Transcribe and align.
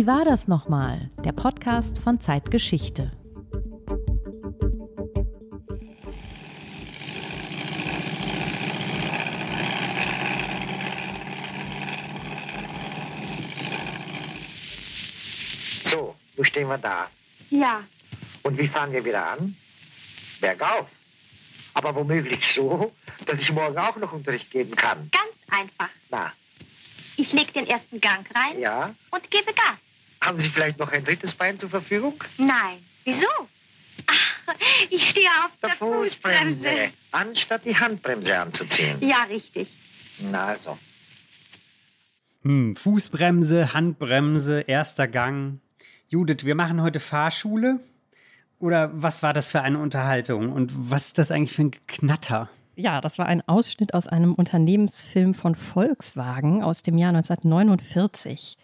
Wie 0.00 0.06
war 0.06 0.24
das 0.24 0.48
nochmal? 0.48 1.10
Der 1.26 1.32
Podcast 1.32 1.98
von 1.98 2.22
Zeitgeschichte. 2.22 3.12
So, 15.82 16.14
nun 16.36 16.44
stehen 16.46 16.68
wir 16.68 16.78
da. 16.78 17.10
Ja, 17.50 17.82
Und 18.42 18.56
wie 18.58 18.68
fahren 18.68 18.92
wir 18.92 19.04
wieder 19.04 19.32
an? 19.32 19.54
Bergauf. 20.40 20.86
Aber 21.74 21.94
womöglich 21.94 22.54
so, 22.54 22.90
dass 23.26 23.38
ich 23.38 23.52
morgen 23.52 23.76
auch 23.76 23.96
noch 23.96 24.12
Unterricht 24.12 24.50
geben 24.50 24.74
kann. 24.76 25.10
ganz 25.10 25.60
einfach. 25.60 25.90
Na, 26.08 26.32
Ich 27.16 27.34
leg 27.34 27.52
den 27.52 27.66
ersten 27.66 28.00
Gang 28.00 28.26
rein 28.34 28.58
ja? 28.58 28.94
und 29.10 29.30
gebe 29.30 29.52
Gas. 29.52 29.76
Haben 30.20 30.38
Sie 30.38 30.48
vielleicht 30.48 30.78
noch 30.78 30.92
ein 30.92 31.04
drittes 31.04 31.32
Bein 31.32 31.58
zur 31.58 31.70
Verfügung? 31.70 32.22
Nein. 32.36 32.78
Wieso? 33.04 33.26
Ach, 34.06 34.54
ich 34.90 35.08
stehe 35.08 35.28
auf 35.44 35.50
der, 35.62 35.70
Fußbremse. 35.70 36.90
Anstatt 37.10 37.64
die 37.64 37.76
Handbremse 37.76 38.38
anzuziehen. 38.38 38.98
Ja, 39.00 39.22
richtig. 39.24 39.68
Na 40.30 40.46
also. 40.46 40.78
Hm, 42.42 42.76
Fußbremse, 42.76 43.72
Handbremse, 43.74 44.60
erster 44.60 45.08
Gang. 45.08 45.60
Judith, 46.08 46.44
wir 46.44 46.54
machen 46.54 46.82
heute 46.82 47.00
Fahrschule? 47.00 47.80
Oder 48.58 48.90
was 48.92 49.22
war 49.22 49.32
das 49.32 49.50
für 49.50 49.62
eine 49.62 49.78
Unterhaltung? 49.78 50.52
Und 50.52 50.72
was 50.74 51.06
ist 51.08 51.18
das 51.18 51.30
eigentlich 51.30 51.52
für 51.52 51.62
ein 51.62 51.70
Knatter? 51.86 52.50
Ja, 52.76 53.00
das 53.00 53.18
war 53.18 53.26
ein 53.26 53.46
Ausschnitt 53.46 53.94
aus 53.94 54.06
einem 54.06 54.34
Unternehmensfilm 54.34 55.34
von 55.34 55.54
Volkswagen 55.54 56.62
aus 56.62 56.82
dem 56.82 56.98
Jahr 56.98 57.10
1949. 57.14 58.56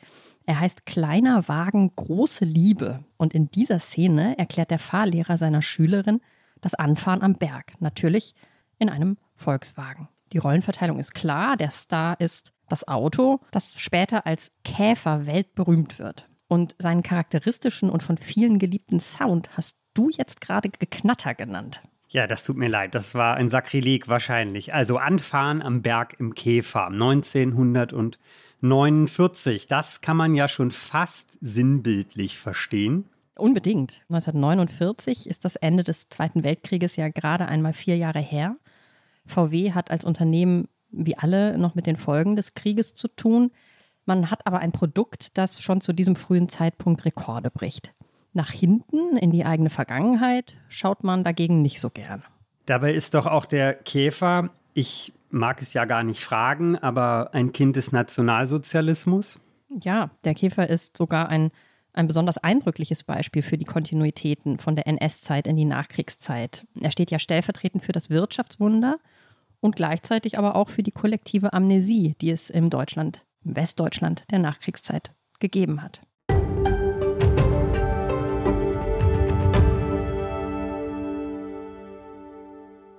Er 0.47 0.61
heißt 0.61 0.87
Kleiner 0.87 1.49
Wagen, 1.49 1.93
große 1.97 2.45
Liebe. 2.45 3.05
Und 3.17 3.35
in 3.35 3.51
dieser 3.51 3.81
Szene 3.81 4.39
erklärt 4.39 4.71
der 4.71 4.79
Fahrlehrer 4.79 5.37
seiner 5.37 5.61
Schülerin 5.61 6.21
das 6.61 6.75
Anfahren 6.75 7.23
am 7.23 7.35
Berg. 7.35 7.75
Natürlich 7.81 8.35
in 8.79 8.89
einem 8.89 9.19
Volkswagen. 9.35 10.09
Die 10.33 10.39
Rollenverteilung 10.39 10.99
ist 10.99 11.15
klar. 11.15 11.57
Der 11.57 11.71
Star 11.71 12.21
ist 12.21 12.53
das 12.69 12.87
Auto, 12.87 13.41
das 13.51 13.81
später 13.81 14.27
als 14.27 14.53
Käfer 14.65 15.27
weltberühmt 15.27 15.99
wird. 15.99 16.29
Und 16.49 16.77
seinen 16.79 17.03
charakteristischen 17.03 17.91
und 17.91 18.05
von 18.05 18.17
vielen 18.17 18.61
geliebten 18.61 19.01
Sound 19.01 19.51
hast 19.57 19.79
du 19.95 20.11
jetzt 20.11 20.41
gerade 20.41 20.69
Geknatter 20.69 21.35
genannt. 21.35 21.83
Ja, 22.09 22.29
das 22.29 22.45
tut 22.45 22.57
mir 22.57 22.69
leid. 22.69 22.95
Das 22.95 23.15
war 23.15 23.35
ein 23.35 23.49
Sakrileg 23.49 24.07
wahrscheinlich. 24.07 24.73
Also 24.73 24.99
Anfahren 24.99 25.61
am 25.61 25.83
Berg 25.83 26.15
im 26.21 26.35
Käfer 26.35 26.89
1949. 28.63 29.67
Das 29.67 30.01
kann 30.01 30.17
man 30.17 30.35
ja 30.35 30.49
schon 30.49 30.71
fast 30.71 31.39
sinnbildlich 31.41 32.39
verstehen. 32.39 33.07
Unbedingt. 33.37 34.03
1949 34.09 35.29
ist 35.29 35.45
das 35.45 35.57
Ende 35.57 35.85
des 35.85 36.09
Zweiten 36.09 36.43
Weltkrieges 36.43 36.97
ja 36.97 37.09
gerade 37.09 37.47
einmal 37.47 37.75
vier 37.75 37.97
Jahre 37.97 38.21
her. 38.21 38.57
VW 39.27 39.73
hat 39.73 39.91
als 39.91 40.05
Unternehmen 40.05 40.69
wie 40.91 41.19
alle 41.19 41.59
noch 41.59 41.75
mit 41.75 41.87
den 41.87 41.97
Folgen 41.97 42.37
des 42.37 42.55
Krieges 42.55 42.95
zu 42.95 43.09
tun. 43.09 43.51
Man 44.07 44.31
hat 44.31 44.47
aber 44.47 44.61
ein 44.61 44.73
Produkt, 44.73 45.37
das 45.37 45.61
schon 45.61 45.81
zu 45.81 45.93
diesem 45.93 46.17
frühen 46.17 46.49
Zeitpunkt 46.49 47.05
Rekorde 47.05 47.51
bricht. 47.51 47.93
Nach 48.33 48.51
hinten 48.51 49.17
in 49.17 49.33
die 49.33 49.45
eigene 49.45 49.71
Vergangenheit 49.71 50.57
schaut 50.69 51.05
man 51.05 51.25
dagegen 51.25 51.63
nicht 51.63 51.81
so 51.81 51.91
gern. 51.91 52.23
Dabei 52.67 52.95
ist 52.95 53.15
doch 53.15 53.27
auch 53.27 53.45
der 53.45 53.75
Käfer, 53.75 54.51
ich 54.75 55.13
mag 55.37 55.63
es 55.63 55.75
ja 55.75 55.85
gar 55.85 56.03
nicht 56.03 56.25
fragen, 56.25 56.77
aber 56.77 57.31
ein 57.33 57.53
Kind 57.53 57.77
des 57.77 57.93
Nationalsozialismus. 57.93 59.41
Ja, 59.83 60.11
der 60.25 60.35
Käfer 60.35 60.69
ist 60.69 60.97
sogar 60.97 61.29
ein, 61.29 61.51
ein 61.93 62.07
besonders 62.07 62.39
eindrückliches 62.39 63.05
Beispiel 63.05 63.43
für 63.43 63.59
die 63.59 63.65
Kontinuitäten 63.65 64.59
von 64.59 64.77
der 64.77 64.87
NS-Zeit 64.87 65.47
in 65.47 65.57
die 65.57 65.65
Nachkriegszeit. 65.65 66.67
Er 66.81 66.91
steht 66.91 67.11
ja 67.11 67.19
stellvertretend 67.19 67.83
für 67.83 67.93
das 67.93 68.11
Wirtschaftswunder 68.11 68.99
und 69.61 69.77
gleichzeitig 69.77 70.39
aber 70.39 70.57
auch 70.57 70.69
für 70.69 70.83
die 70.83 70.93
kollektive 70.93 71.53
Amnesie, 71.53 72.15
die 72.21 72.31
es 72.31 72.51
im 72.51 72.71
Deutschland, 72.71 73.25
im 73.45 73.57
Westdeutschland 73.57 74.25
der 74.31 74.39
Nachkriegszeit 74.39 75.13
gegeben 75.41 75.83
hat. 75.83 76.01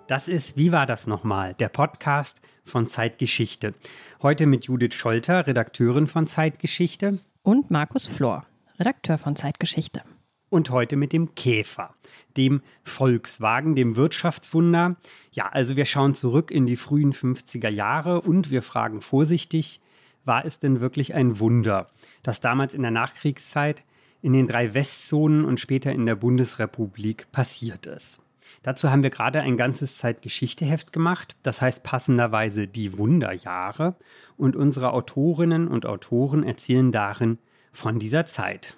Das 0.08 0.30
ist 0.30 0.56
Wie 0.56 0.72
war 0.72 0.86
das 0.86 1.06
nochmal? 1.06 1.54
Der 1.56 1.68
Podcast 1.68 2.40
von 2.64 2.88
Zeitgeschichte. 2.88 3.74
Heute 4.22 4.46
mit 4.46 4.64
Judith 4.64 4.94
Scholter, 4.94 5.46
Redakteurin 5.46 6.08
von 6.08 6.28
Zeitgeschichte. 6.28 7.20
Und 7.44 7.70
Markus 7.72 8.08
Flor, 8.08 8.46
Redakteur 8.80 9.18
von 9.18 9.36
Zeitgeschichte. 9.36 10.04
Und 10.50 10.70
heute 10.70 10.96
mit 10.96 11.12
dem 11.12 11.36
Käfer, 11.36 11.94
dem 12.38 12.62
Volkswagen, 12.86 13.76
dem 13.76 13.98
Wirtschaftswunder. 13.98 14.96
Ja, 15.34 15.50
also 15.50 15.76
wir 15.76 15.84
schauen 15.84 16.16
zurück 16.16 16.52
in 16.52 16.66
die 16.66 16.78
frühen 16.78 17.12
50er 17.12 17.68
Jahre 17.68 18.22
und 18.22 18.50
wir 18.50 18.62
fragen 18.62 19.02
vorsichtig, 19.02 19.82
war 20.24 20.46
es 20.46 20.60
denn 20.60 20.80
wirklich 20.80 21.16
ein 21.16 21.42
Wunder, 21.42 21.88
dass 22.24 22.40
damals 22.40 22.74
in 22.74 22.82
der 22.82 22.92
Nachkriegszeit 22.92 23.84
in 24.22 24.32
den 24.32 24.48
drei 24.48 24.74
Westzonen 24.74 25.44
und 25.44 25.60
später 25.60 25.92
in 25.92 26.06
der 26.06 26.16
Bundesrepublik 26.16 27.30
passiert 27.34 27.88
ist? 27.88 28.22
Dazu 28.64 28.90
haben 28.90 29.04
wir 29.04 29.10
gerade 29.10 29.42
ein 29.42 29.58
ganzes 29.58 29.98
Zeitgeschichteheft 29.98 30.92
gemacht, 30.94 31.36
das 31.44 31.62
heißt 31.62 31.84
passenderweise 31.84 32.68
die 32.68 32.98
Wunderjahre. 32.98 33.96
Und 34.38 34.56
unsere 34.56 34.94
Autorinnen 34.94 35.68
und 35.68 35.86
Autoren 35.86 36.44
erzählen 36.44 36.92
darin 36.92 37.38
von 37.72 38.00
dieser 38.00 38.26
Zeit. 38.26 38.78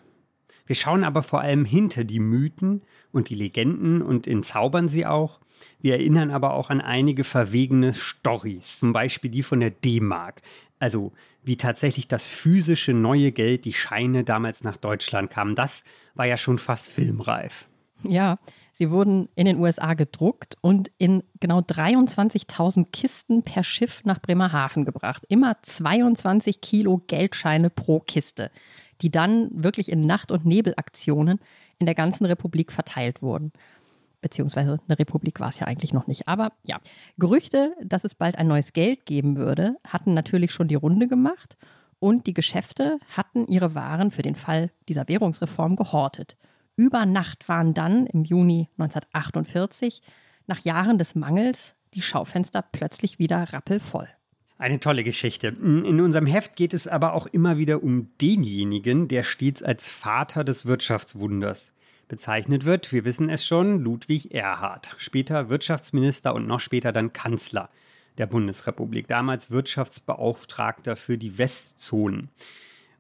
Wir 0.66 0.76
schauen 0.76 1.04
aber 1.04 1.24
vor 1.24 1.42
allem 1.42 1.66
hinter 1.66 2.04
die 2.04 2.20
Mythen 2.20 2.84
und 3.12 3.30
die 3.30 3.36
Legenden 3.36 4.04
und 4.04 4.28
entzaubern 4.28 4.88
sie 4.88 5.06
auch. 5.06 5.40
Wir 5.82 5.96
erinnern 5.96 6.30
aber 6.30 6.54
auch 6.54 6.70
an 6.70 6.80
einige 6.80 7.24
verwegene 7.24 7.94
Storys, 7.94 8.78
zum 8.78 8.94
Beispiel 8.94 9.32
die 9.32 9.42
von 9.42 9.62
der 9.62 9.72
D-Mark. 9.72 10.44
Also 10.78 11.12
wie 11.42 11.58
tatsächlich 11.58 12.08
das 12.08 12.28
physische 12.28 12.94
neue 12.94 13.32
Geld, 13.32 13.66
die 13.66 13.74
Scheine 13.74 14.24
damals 14.24 14.64
nach 14.64 14.78
Deutschland 14.78 15.32
kamen. 15.32 15.56
Das 15.56 15.84
war 16.14 16.28
ja 16.28 16.38
schon 16.38 16.60
fast 16.60 16.88
filmreif. 16.88 17.66
Ja, 18.04 18.38
sie 18.80 18.92
wurden 18.92 19.28
in 19.36 19.46
den 19.46 19.60
USA 19.60 19.94
gedruckt 19.94 20.58
und 20.62 20.90
in 20.98 21.22
genau 21.42 21.60
23.000 21.60 22.88
Kisten 22.94 23.44
per 23.44 23.64
Schiff 23.64 24.06
nach 24.06 24.22
Bremerhaven 24.22 24.86
gebracht. 24.86 25.26
Immer 25.28 25.58
22 25.62 26.62
Kilo 26.62 27.02
Geldscheine 27.06 27.70
pro 27.70 28.00
Kiste, 28.00 28.52
die 29.02 29.12
dann 29.12 29.50
wirklich 29.52 29.92
in 29.92 30.08
Nacht- 30.08 30.32
und 30.32 30.46
Nebelaktionen 30.46 31.40
in 31.78 31.88
der 31.88 31.96
ganzen 31.96 32.26
Republik 32.26 32.72
verteilt 32.72 33.22
wurden. 33.22 33.52
Beziehungsweise 34.22 34.80
eine 34.88 34.98
Republik 34.98 35.42
war 35.42 35.50
es 35.50 35.60
ja 35.60 35.68
eigentlich 35.68 35.92
noch 35.92 36.08
nicht. 36.08 36.30
Aber 36.30 36.54
ja, 36.66 36.80
Gerüchte, 37.18 37.76
dass 37.84 38.06
es 38.06 38.16
bald 38.16 38.38
ein 38.38 38.48
neues 38.48 38.72
Geld 38.72 39.06
geben 39.06 39.36
würde, 39.36 39.76
hatten 39.86 40.14
natürlich 40.14 40.54
schon 40.54 40.70
die 40.70 40.76
Runde 40.76 41.10
gemacht. 41.10 41.58
Und 42.00 42.28
die 42.28 42.34
Geschäfte 42.34 43.00
hatten 43.10 43.46
ihre 43.48 43.76
Waren 43.76 44.12
für 44.12 44.22
den 44.22 44.36
Fall 44.36 44.72
dieser 44.88 45.10
Währungsreform 45.10 45.76
gehortet. 45.76 46.38
Über 46.80 47.06
Nacht 47.06 47.50
waren 47.50 47.74
dann 47.74 48.06
im 48.06 48.24
Juni 48.24 48.70
1948 48.78 50.02
nach 50.48 50.62
Jahren 50.62 50.98
des 50.98 51.14
Mangels 51.14 51.76
die 51.94 52.02
Schaufenster 52.02 52.62
plötzlich 52.62 53.20
wieder 53.20 53.52
rappelvoll. 53.52 54.08
Eine 54.58 54.80
tolle 54.80 55.04
Geschichte. 55.04 55.50
In 55.50 56.00
unserem 56.00 56.26
Heft 56.26 56.56
geht 56.56 56.74
es 56.74 56.88
aber 56.88 57.16
auch 57.16 57.28
immer 57.28 57.58
wieder 57.58 57.84
um 57.84 58.08
denjenigen, 58.22 59.10
der 59.10 59.24
stets 59.24 59.62
als 59.62 59.90
Vater 59.90 60.46
des 60.46 60.68
Wirtschaftswunders 60.68 61.74
bezeichnet 62.08 62.64
wird. 62.64 62.94
Wir 62.94 63.04
wissen 63.04 63.30
es 63.30 63.46
schon, 63.46 63.80
Ludwig 63.82 64.34
Erhard, 64.34 64.96
später 65.00 65.50
Wirtschaftsminister 65.50 66.34
und 66.34 66.48
noch 66.48 66.62
später 66.62 66.94
dann 66.94 67.12
Kanzler 67.12 67.70
der 68.18 68.28
Bundesrepublik, 68.28 69.10
damals 69.10 69.52
Wirtschaftsbeauftragter 69.52 70.96
für 70.96 71.18
die 71.18 71.38
Westzonen. 71.38 72.30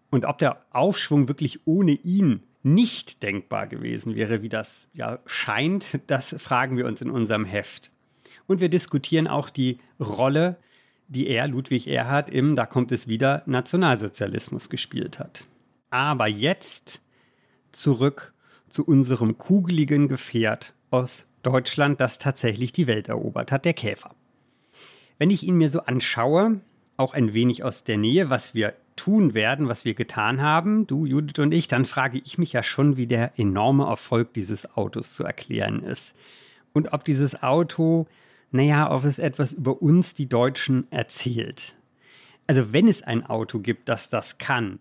Und 0.09 0.25
ob 0.25 0.37
der 0.37 0.65
Aufschwung 0.71 1.29
wirklich 1.29 1.61
ohne 1.65 1.91
ihn 1.91 2.43
nicht 2.63 3.23
denkbar 3.23 3.67
gewesen 3.67 4.15
wäre, 4.15 4.41
wie 4.41 4.49
das 4.49 4.87
ja 4.93 5.19
scheint, 5.25 5.99
das 6.07 6.35
fragen 6.39 6.77
wir 6.77 6.85
uns 6.85 7.01
in 7.01 7.09
unserem 7.09 7.45
Heft. 7.45 7.91
Und 8.47 8.59
wir 8.59 8.69
diskutieren 8.69 9.27
auch 9.27 9.49
die 9.49 9.79
Rolle, 9.99 10.57
die 11.07 11.27
er, 11.27 11.47
Ludwig 11.47 11.87
Erhard, 11.87 12.29
im, 12.29 12.55
da 12.55 12.65
kommt 12.65 12.91
es 12.91 13.07
wieder, 13.07 13.43
Nationalsozialismus 13.45 14.69
gespielt 14.69 15.19
hat. 15.19 15.45
Aber 15.89 16.27
jetzt 16.27 17.01
zurück 17.71 18.33
zu 18.67 18.85
unserem 18.85 19.37
kugeligen 19.37 20.07
Gefährt 20.07 20.73
aus 20.91 21.27
Deutschland, 21.41 21.99
das 21.99 22.17
tatsächlich 22.17 22.73
die 22.73 22.87
Welt 22.87 23.09
erobert 23.09 23.51
hat, 23.51 23.65
der 23.65 23.73
Käfer. 23.73 24.13
Wenn 25.17 25.29
ich 25.29 25.43
ihn 25.43 25.55
mir 25.55 25.71
so 25.71 25.81
anschaue, 25.81 26.61
auch 26.97 27.13
ein 27.13 27.33
wenig 27.33 27.63
aus 27.63 27.83
der 27.83 27.97
Nähe, 27.97 28.29
was 28.29 28.53
wir 28.53 28.73
tun 28.99 29.33
werden, 29.33 29.69
was 29.69 29.85
wir 29.85 29.93
getan 29.93 30.41
haben, 30.41 30.85
du, 30.85 31.05
Judith 31.05 31.39
und 31.39 31.53
ich, 31.53 31.69
dann 31.69 31.85
frage 31.85 32.21
ich 32.25 32.37
mich 32.37 32.51
ja 32.51 32.63
schon, 32.63 32.97
wie 32.97 33.07
der 33.07 33.39
enorme 33.39 33.85
Erfolg 33.85 34.33
dieses 34.33 34.75
Autos 34.75 35.13
zu 35.13 35.23
erklären 35.23 35.81
ist. 35.83 36.15
Und 36.73 36.91
ob 36.91 37.05
dieses 37.05 37.41
Auto, 37.41 38.07
naja, 38.51 38.91
ob 38.91 39.05
es 39.05 39.17
etwas 39.17 39.53
über 39.53 39.81
uns, 39.81 40.15
die 40.15 40.27
Deutschen, 40.27 40.85
erzählt. 40.91 41.77
Also 42.45 42.73
wenn 42.73 42.89
es 42.89 43.01
ein 43.01 43.25
Auto 43.25 43.59
gibt, 43.59 43.87
das 43.87 44.09
das 44.09 44.37
kann, 44.37 44.79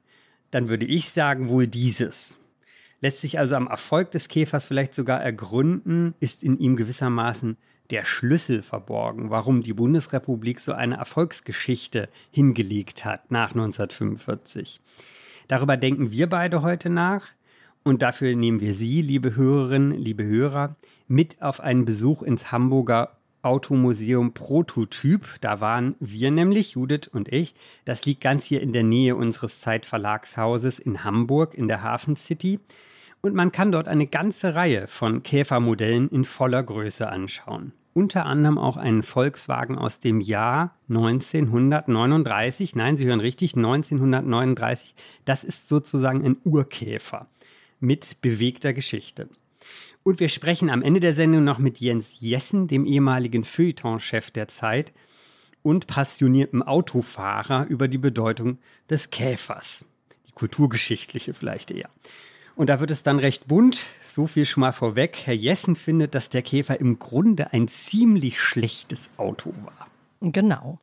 dann 0.50 0.68
würde 0.68 0.86
ich 0.86 1.10
sagen, 1.10 1.48
wohl 1.48 1.68
dieses. 1.68 2.36
Lässt 3.00 3.20
sich 3.20 3.38
also 3.38 3.54
am 3.54 3.68
Erfolg 3.68 4.10
des 4.10 4.26
Käfers 4.26 4.66
vielleicht 4.66 4.96
sogar 4.96 5.22
ergründen, 5.22 6.14
ist 6.18 6.42
in 6.42 6.58
ihm 6.58 6.74
gewissermaßen 6.74 7.56
der 7.90 8.04
Schlüssel 8.04 8.62
verborgen, 8.62 9.30
warum 9.30 9.62
die 9.62 9.72
Bundesrepublik 9.72 10.60
so 10.60 10.72
eine 10.72 10.96
Erfolgsgeschichte 10.96 12.08
hingelegt 12.30 13.04
hat 13.04 13.30
nach 13.30 13.50
1945. 13.50 14.80
Darüber 15.48 15.76
denken 15.76 16.10
wir 16.10 16.28
beide 16.28 16.62
heute 16.62 16.90
nach 16.90 17.32
und 17.82 18.02
dafür 18.02 18.36
nehmen 18.36 18.60
wir 18.60 18.74
Sie, 18.74 19.00
liebe 19.00 19.34
Hörerinnen, 19.34 19.92
liebe 19.92 20.24
Hörer, 20.24 20.76
mit 21.06 21.40
auf 21.40 21.60
einen 21.60 21.86
Besuch 21.86 22.22
ins 22.22 22.52
Hamburger 22.52 23.18
Automuseum 23.42 24.34
Prototyp. 24.34 25.26
Da 25.40 25.60
waren 25.60 25.94
wir 26.00 26.30
nämlich, 26.30 26.72
Judith 26.72 27.08
und 27.10 27.32
ich. 27.32 27.54
Das 27.84 28.04
liegt 28.04 28.20
ganz 28.20 28.44
hier 28.44 28.60
in 28.60 28.72
der 28.72 28.82
Nähe 28.82 29.16
unseres 29.16 29.60
Zeitverlagshauses 29.60 30.78
in 30.78 31.04
Hamburg 31.04 31.54
in 31.54 31.68
der 31.68 31.82
Hafen 31.82 32.16
City. 32.16 32.60
Und 33.20 33.34
man 33.34 33.52
kann 33.52 33.72
dort 33.72 33.88
eine 33.88 34.06
ganze 34.06 34.54
Reihe 34.54 34.86
von 34.86 35.22
Käfermodellen 35.22 36.08
in 36.08 36.24
voller 36.24 36.62
Größe 36.62 37.08
anschauen. 37.08 37.72
Unter 37.94 38.26
anderem 38.26 38.58
auch 38.58 38.76
einen 38.76 39.02
Volkswagen 39.02 39.76
aus 39.76 39.98
dem 39.98 40.20
Jahr 40.20 40.76
1939. 40.88 42.76
Nein, 42.76 42.96
Sie 42.96 43.06
hören 43.06 43.18
richtig, 43.18 43.56
1939. 43.56 44.94
Das 45.24 45.42
ist 45.42 45.68
sozusagen 45.68 46.24
ein 46.24 46.36
Urkäfer 46.44 47.26
mit 47.80 48.20
bewegter 48.20 48.72
Geschichte. 48.72 49.28
Und 50.04 50.20
wir 50.20 50.28
sprechen 50.28 50.70
am 50.70 50.82
Ende 50.82 51.00
der 51.00 51.12
Sendung 51.12 51.44
noch 51.44 51.58
mit 51.58 51.78
Jens 51.78 52.20
Jessen, 52.20 52.68
dem 52.68 52.86
ehemaligen 52.86 53.44
Feuilleton-Chef 53.44 54.30
der 54.30 54.48
Zeit 54.48 54.92
und 55.62 55.86
passioniertem 55.86 56.62
Autofahrer 56.62 57.66
über 57.66 57.88
die 57.88 57.98
Bedeutung 57.98 58.58
des 58.88 59.10
Käfers. 59.10 59.84
Die 60.28 60.32
kulturgeschichtliche 60.32 61.34
vielleicht 61.34 61.72
eher. 61.72 61.90
Und 62.58 62.66
da 62.70 62.80
wird 62.80 62.90
es 62.90 63.04
dann 63.04 63.20
recht 63.20 63.46
bunt. 63.46 63.86
So 64.04 64.26
viel 64.26 64.44
schon 64.44 64.62
mal 64.62 64.72
vorweg. 64.72 65.16
Herr 65.22 65.34
Jessen 65.34 65.76
findet, 65.76 66.16
dass 66.16 66.28
der 66.28 66.42
Käfer 66.42 66.80
im 66.80 66.98
Grunde 66.98 67.52
ein 67.52 67.68
ziemlich 67.68 68.40
schlechtes 68.40 69.10
Auto 69.16 69.54
war. 69.64 69.86
Genau. 70.20 70.80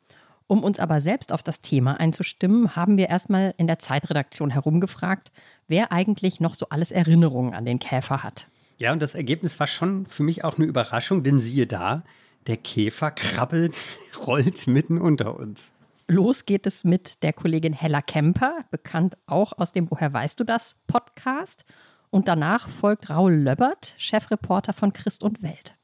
Um 0.47 0.63
uns 0.63 0.79
aber 0.79 1.01
selbst 1.01 1.33
auf 1.33 1.43
das 1.43 1.59
Thema 1.59 1.99
einzustimmen, 1.99 2.77
haben 2.77 2.97
wir 2.97 3.09
erstmal 3.09 3.53
in 3.57 3.67
der 3.67 3.77
Zeitredaktion 3.77 4.51
herumgefragt, 4.51 5.33
wer 5.67 5.91
eigentlich 5.91 6.39
noch 6.39 6.53
so 6.53 6.67
alles 6.69 6.91
Erinnerungen 6.91 7.53
an 7.53 7.65
den 7.65 7.79
Käfer 7.79 8.23
hat. 8.23 8.47
Ja, 8.77 8.93
und 8.93 9.01
das 9.01 9.13
Ergebnis 9.13 9.59
war 9.59 9.67
schon 9.67 10.05
für 10.05 10.23
mich 10.23 10.45
auch 10.45 10.55
eine 10.55 10.67
Überraschung, 10.67 11.23
denn 11.23 11.39
siehe 11.39 11.67
da, 11.67 12.03
der 12.47 12.55
Käfer 12.55 13.11
krabbelt, 13.11 13.75
rollt 14.25 14.65
mitten 14.67 14.97
unter 14.97 15.37
uns. 15.37 15.73
Los 16.07 16.45
geht 16.45 16.67
es 16.67 16.83
mit 16.83 17.23
der 17.23 17.33
Kollegin 17.33 17.73
Hella 17.73 18.01
Kemper, 18.01 18.59
bekannt 18.69 19.17
auch 19.25 19.53
aus 19.57 19.71
dem 19.71 19.89
Woher 19.89 20.13
weißt 20.13 20.39
du 20.39 20.43
das 20.43 20.75
Podcast. 20.85 21.65
Und 22.11 22.27
danach 22.27 22.69
folgt 22.69 23.09
Raul 23.09 23.33
Löbbert, 23.33 23.95
Chefreporter 23.97 24.73
von 24.73 24.93
Christ 24.93 25.23
und 25.23 25.41
Welt. 25.41 25.75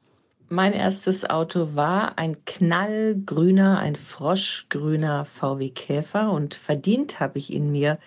Mein 0.48 0.74
erstes 0.74 1.28
Auto 1.28 1.74
war 1.74 2.18
ein 2.18 2.44
knallgrüner, 2.44 3.78
ein 3.78 3.96
froschgrüner 3.96 5.24
VW 5.24 5.70
Käfer 5.70 6.30
und 6.30 6.54
verdient 6.54 7.18
habe 7.18 7.38
ich 7.38 7.52
ihn 7.52 7.72
mir 7.72 7.98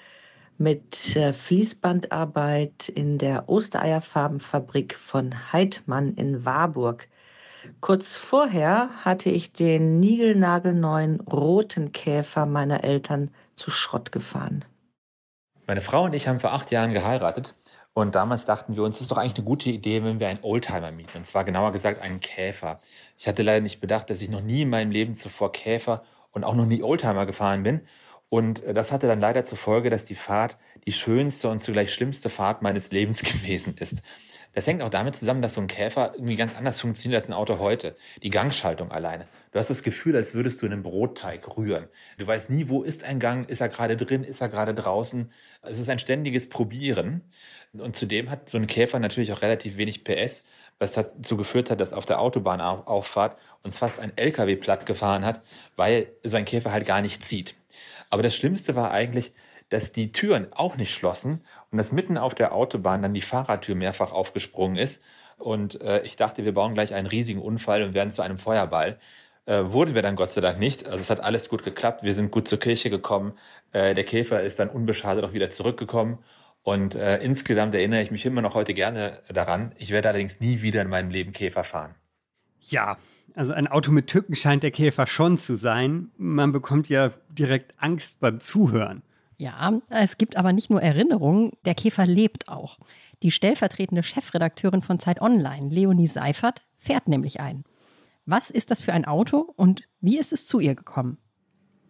mit 0.58 1.16
äh, 1.18 1.34
Fließbandarbeit 1.34 2.88
in 2.88 3.18
der 3.18 3.50
Ostereierfarbenfabrik 3.50 4.96
von 4.96 5.52
Heidmann 5.52 6.14
in 6.14 6.46
Warburg. 6.46 7.10
Kurz 7.82 8.16
vorher 8.16 8.90
hatte 9.04 9.30
ich 9.30 9.52
den 9.52 10.00
niegelnagelneuen 10.00 11.22
roten 11.22 11.92
Käfer 11.92 12.46
meiner 12.46 12.84
Eltern 12.84 13.32
zu 13.56 13.72
Schrott 13.72 14.12
gefahren. 14.12 14.66
Meine 15.68 15.82
Frau 15.82 16.04
und 16.04 16.14
ich 16.14 16.28
haben 16.28 16.40
vor 16.40 16.54
acht 16.54 16.72
Jahren 16.72 16.94
geheiratet 16.94 17.56
und 17.94 18.16
damals 18.16 18.46
dachten 18.46 18.76
wir 18.76 18.84
uns, 18.84 18.96
es 18.96 19.04
ist 19.04 19.12
doch 19.12 19.18
eigentlich 19.18 19.38
eine 19.38 19.46
gute 19.46 19.70
Idee, 19.70 20.04
wenn 20.04 20.20
wir 20.20 20.28
einen 20.28 20.44
Oldtimer 20.44 20.92
mieten. 20.92 21.18
Und 21.18 21.24
zwar 21.26 21.44
genauer 21.44 21.72
gesagt 21.72 22.02
einen 22.02 22.20
Käfer. 22.20 22.82
Ich 23.18 23.28
hatte 23.28 23.42
leider 23.42 23.62
nicht 23.62 23.82
bedacht, 23.82 24.10
dass 24.10 24.22
ich 24.22 24.30
noch 24.30 24.42
nie 24.42 24.64
in 24.64 24.70
meinem 24.70 24.92
Leben 24.92 25.14
zuvor 25.14 25.52
Käfer 25.52 26.04
und 26.32 26.44
auch 26.44 26.56
noch 26.56 26.66
nie 26.66 26.84
Oldtimer 26.84 27.26
gefahren 27.26 27.64
bin 27.64 27.82
und 28.30 28.64
äh, 28.64 28.74
das 28.74 28.92
hatte 28.92 29.08
dann 29.08 29.20
leider 29.20 29.44
zur 29.44 29.58
Folge, 29.58 29.90
dass 29.90 30.06
die 30.06 30.16
Fahrt 30.16 30.58
die 30.86 30.92
schönste 30.92 31.50
und 31.50 31.60
zugleich 31.60 31.94
schlimmste 31.94 32.30
Fahrt 32.30 32.62
meines 32.62 32.92
Lebens 32.92 33.24
gewesen 33.24 33.78
ist. 33.78 34.02
Das 34.56 34.66
hängt 34.66 34.82
auch 34.82 34.90
damit 34.90 35.18
zusammen, 35.18 35.42
dass 35.42 35.56
so 35.56 35.62
ein 35.62 35.68
Käfer 35.68 36.14
irgendwie 36.16 36.38
ganz 36.38 36.56
anders 36.56 36.80
funktioniert 36.80 37.22
als 37.22 37.30
ein 37.30 37.34
Auto 37.34 37.60
heute. 37.60 37.98
Die 38.24 38.30
Gangschaltung 38.30 38.90
alleine. 38.90 39.28
Du 39.52 39.60
hast 39.60 39.70
das 39.70 39.84
Gefühl, 39.84 40.16
als 40.16 40.34
würdest 40.34 40.62
du 40.62 40.66
einen 40.66 40.82
Brotteig 40.82 41.58
rühren. 41.58 41.90
Du 42.18 42.26
weißt 42.26 42.50
nie, 42.50 42.70
wo 42.70 42.82
ist 42.82 43.04
ein 43.04 43.20
Gang, 43.20 43.50
ist 43.50 43.60
er 43.60 43.68
gerade 43.68 43.98
drin, 43.98 44.24
ist 44.24 44.40
er 44.40 44.48
gerade 44.48 44.74
draußen. 44.74 45.30
Es 45.62 45.78
ist 45.78 45.90
ein 45.90 46.00
ständiges 46.00 46.48
Probieren. 46.48 47.22
Und 47.74 47.98
zudem 47.98 48.30
hat 48.30 48.50
so 48.50 48.58
ein 48.58 48.66
Käfer 48.66 48.98
natürlich 49.00 49.34
auch 49.34 49.42
relativ 49.42 49.76
wenig 49.76 50.06
PS, 50.06 50.46
was 50.80 50.94
dazu 50.94 51.36
geführt 51.36 51.70
hat, 51.70 51.82
dass 51.82 51.92
auf 51.92 52.06
der 52.06 52.22
Autobahnauffahrt 52.22 53.38
uns 53.62 53.78
fast 53.78 54.00
ein 54.00 54.18
LKW 54.18 54.56
platt 54.56 54.86
gefahren 54.86 55.26
hat, 55.26 55.42
weil 55.76 56.08
so 56.24 56.38
ein 56.38 56.46
Käfer 56.46 56.72
halt 56.72 56.86
gar 56.86 57.02
nicht 57.02 57.26
zieht. 57.26 57.56
Aber 58.10 58.24
das 58.24 58.38
Schlimmste 58.38 58.74
war 58.74 58.92
eigentlich, 58.92 59.34
dass 59.76 59.92
die 59.92 60.14
Türen 60.14 60.48
auch 60.54 60.78
nicht 60.78 60.94
schlossen 60.94 61.42
und 61.70 61.78
dass 61.78 61.92
mitten 61.92 62.18
auf 62.18 62.34
der 62.34 62.54
Autobahn 62.54 63.02
dann 63.02 63.14
die 63.14 63.20
Fahrradtür 63.20 63.76
mehrfach 63.76 64.14
aufgesprungen 64.14 64.78
ist. 64.78 65.04
Und 65.38 65.82
äh, 65.82 66.02
ich 66.04 66.16
dachte, 66.16 66.46
wir 66.46 66.54
bauen 66.54 66.76
gleich 66.76 66.94
einen 66.94 67.08
riesigen 67.08 67.42
Unfall 67.42 67.84
und 67.84 67.94
werden 67.94 68.10
zu 68.10 68.22
einem 68.22 68.40
Feuerball. 68.40 68.98
Äh, 69.46 69.64
wurden 69.66 69.94
wir 69.94 70.02
dann 70.02 70.16
Gott 70.16 70.32
sei 70.32 70.40
Dank 70.40 70.60
nicht. 70.60 70.88
Also 70.88 71.02
es 71.02 71.10
hat 71.10 71.20
alles 71.20 71.50
gut 71.50 71.64
geklappt. 71.66 72.04
Wir 72.04 72.14
sind 72.14 72.32
gut 72.32 72.48
zur 72.48 72.58
Kirche 72.58 72.90
gekommen. 72.90 73.34
Äh, 73.74 73.94
der 73.96 74.06
Käfer 74.06 74.42
ist 74.44 74.60
dann 74.60 74.70
unbeschadet 74.70 75.26
auch 75.26 75.34
wieder 75.34 75.50
zurückgekommen. 75.50 76.20
Und 76.64 76.96
äh, 76.96 77.18
insgesamt 77.18 77.76
erinnere 77.76 78.02
ich 78.02 78.12
mich 78.12 78.26
immer 78.26 78.42
noch 78.42 78.56
heute 78.56 78.74
gerne 78.74 79.24
daran. 79.28 79.74
Ich 79.78 79.90
werde 79.90 80.08
allerdings 80.08 80.40
nie 80.40 80.62
wieder 80.62 80.84
in 80.84 80.88
meinem 80.88 81.10
Leben 81.10 81.34
Käfer 81.34 81.66
fahren. 81.66 81.96
Ja, 82.62 82.98
also 83.34 83.52
ein 83.52 83.68
Auto 83.68 83.92
mit 83.92 84.08
Tücken 84.08 84.38
scheint 84.38 84.64
der 84.64 84.72
Käfer 84.72 85.06
schon 85.06 85.38
zu 85.38 85.58
sein. 85.58 86.12
Man 86.18 86.54
bekommt 86.54 86.88
ja 86.88 87.12
direkt 87.28 87.74
Angst 87.78 88.22
beim 88.22 88.40
Zuhören. 88.40 89.04
Ja, 89.38 89.82
es 89.90 90.18
gibt 90.18 90.38
aber 90.38 90.54
nicht 90.54 90.70
nur 90.70 90.82
Erinnerungen, 90.82 91.52
der 91.66 91.76
Käfer 91.76 92.06
lebt 92.06 92.48
auch. 92.48 92.80
Die 93.24 93.32
stellvertretende 93.32 94.04
Chefredakteurin 94.04 94.82
von 94.82 95.00
Zeit 95.00 95.22
Online, 95.22 95.70
Leonie 95.70 96.08
Seifert, 96.08 96.62
fährt 96.78 97.08
nämlich 97.08 97.40
ein. 97.40 97.64
Was 98.26 98.50
ist 98.50 98.72
das 98.72 98.82
für 98.82 98.94
ein 98.94 99.06
Auto 99.06 99.54
und 99.56 99.84
wie 100.02 100.18
ist 100.18 100.34
es 100.34 100.48
zu 100.48 100.60
ihr 100.60 100.76
gekommen? 100.76 101.18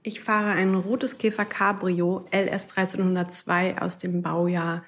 Ich 0.03 0.21
fahre 0.21 0.51
ein 0.51 0.75
rotes 0.75 1.17
Käfer 1.17 1.45
Cabrio 1.45 2.25
LS 2.31 2.69
1302 2.69 3.81
aus 3.81 3.97
dem 3.97 4.21
Baujahr 4.21 4.83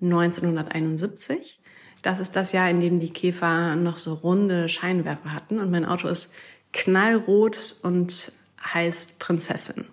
1971. 0.00 1.60
Das 2.02 2.20
ist 2.20 2.36
das 2.36 2.52
Jahr, 2.52 2.70
in 2.70 2.80
dem 2.80 3.00
die 3.00 3.12
Käfer 3.12 3.76
noch 3.76 3.98
so 3.98 4.14
runde 4.14 4.68
Scheinwerfer 4.68 5.32
hatten. 5.32 5.58
Und 5.58 5.70
mein 5.70 5.84
Auto 5.84 6.08
ist 6.08 6.32
knallrot 6.72 7.80
und 7.82 8.32
heißt 8.62 9.18
Prinzessin. 9.18 9.86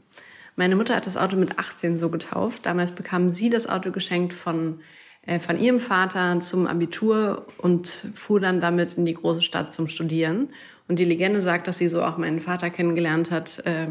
Meine 0.57 0.75
Mutter 0.75 0.95
hat 0.95 1.05
das 1.05 1.17
Auto 1.17 1.37
mit 1.37 1.59
18 1.59 1.99
so 1.99 2.09
getauft. 2.09 2.65
Damals 2.65 2.91
bekam 2.91 3.29
sie 3.29 3.51
das 3.51 3.69
Auto 3.69 3.91
geschenkt 3.91 4.33
von, 4.33 4.81
äh, 5.21 5.39
von 5.39 5.59
ihrem 5.59 5.79
Vater 5.79 6.39
zum 6.39 6.65
Abitur 6.65 7.45
und 7.59 7.87
fuhr 8.15 8.39
dann 8.39 8.59
damit 8.59 8.95
in 8.95 9.05
die 9.05 9.13
große 9.13 9.43
Stadt 9.43 9.71
zum 9.71 9.87
Studieren. 9.87 10.49
Und 10.87 10.97
die 10.97 11.05
Legende 11.05 11.41
sagt, 11.41 11.67
dass 11.67 11.77
sie 11.77 11.87
so 11.87 12.03
auch 12.03 12.17
meinen 12.17 12.39
Vater 12.39 12.71
kennengelernt 12.71 13.29
hat. 13.29 13.59
Äh, 13.67 13.89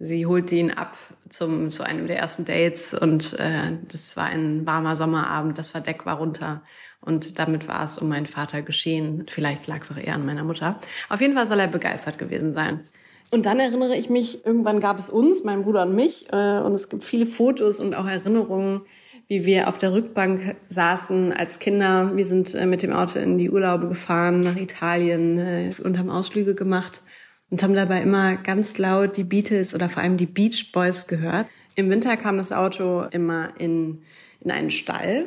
sie 0.00 0.26
holte 0.26 0.56
ihn 0.56 0.72
ab 0.72 0.98
zum, 1.28 1.70
zu 1.70 1.84
einem 1.84 2.08
der 2.08 2.18
ersten 2.18 2.44
Dates 2.44 2.92
und 2.92 3.38
äh, 3.38 3.78
das 3.88 4.16
war 4.16 4.24
ein 4.24 4.66
warmer 4.66 4.96
Sommerabend, 4.96 5.58
das 5.58 5.70
Verdeck 5.70 6.06
war 6.06 6.16
runter 6.16 6.62
und 7.02 7.38
damit 7.38 7.68
war 7.68 7.84
es 7.84 7.98
um 7.98 8.08
meinen 8.08 8.26
Vater 8.26 8.62
geschehen. 8.62 9.26
Vielleicht 9.28 9.68
lag 9.68 9.82
es 9.82 9.92
auch 9.92 9.96
eher 9.96 10.16
an 10.16 10.26
meiner 10.26 10.42
Mutter. 10.42 10.80
Auf 11.08 11.20
jeden 11.20 11.34
Fall 11.34 11.46
soll 11.46 11.60
er 11.60 11.68
begeistert 11.68 12.18
gewesen 12.18 12.52
sein. 12.52 12.88
Und 13.34 13.46
dann 13.46 13.58
erinnere 13.58 13.96
ich 13.96 14.10
mich, 14.10 14.46
irgendwann 14.46 14.78
gab 14.78 14.96
es 14.96 15.10
uns, 15.10 15.42
meinen 15.42 15.64
Bruder 15.64 15.82
und 15.82 15.96
mich, 15.96 16.32
äh, 16.32 16.60
und 16.60 16.72
es 16.72 16.88
gibt 16.88 17.02
viele 17.02 17.26
Fotos 17.26 17.80
und 17.80 17.96
auch 17.96 18.06
Erinnerungen, 18.06 18.82
wie 19.26 19.44
wir 19.44 19.66
auf 19.66 19.76
der 19.76 19.92
Rückbank 19.92 20.54
saßen 20.68 21.32
als 21.32 21.58
Kinder. 21.58 22.12
Wir 22.14 22.26
sind 22.26 22.54
äh, 22.54 22.64
mit 22.64 22.84
dem 22.84 22.92
Auto 22.92 23.18
in 23.18 23.36
die 23.36 23.50
Urlaube 23.50 23.88
gefahren, 23.88 24.38
nach 24.38 24.54
Italien 24.54 25.38
äh, 25.38 25.72
und 25.82 25.98
haben 25.98 26.10
Ausflüge 26.10 26.54
gemacht 26.54 27.02
und 27.50 27.60
haben 27.60 27.74
dabei 27.74 28.02
immer 28.02 28.36
ganz 28.36 28.78
laut 28.78 29.16
die 29.16 29.24
Beatles 29.24 29.74
oder 29.74 29.90
vor 29.90 30.04
allem 30.04 30.16
die 30.16 30.26
Beach 30.26 30.70
Boys 30.70 31.08
gehört. 31.08 31.48
Im 31.74 31.90
Winter 31.90 32.16
kam 32.16 32.38
das 32.38 32.52
Auto 32.52 33.02
immer 33.10 33.48
in, 33.58 34.02
in 34.42 34.52
einen 34.52 34.70
Stall 34.70 35.24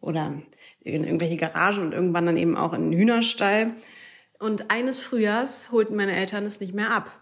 oder 0.00 0.32
in 0.84 1.04
irgendwelche 1.04 1.36
Garagen 1.36 1.82
und 1.82 1.92
irgendwann 1.92 2.24
dann 2.24 2.38
eben 2.38 2.56
auch 2.56 2.72
in 2.72 2.90
den 2.90 2.98
Hühnerstall. 2.98 3.72
Und 4.38 4.70
eines 4.70 4.96
Frühjahrs 4.96 5.70
holten 5.70 5.96
meine 5.96 6.16
Eltern 6.16 6.46
es 6.46 6.58
nicht 6.58 6.72
mehr 6.72 6.92
ab. 6.92 7.18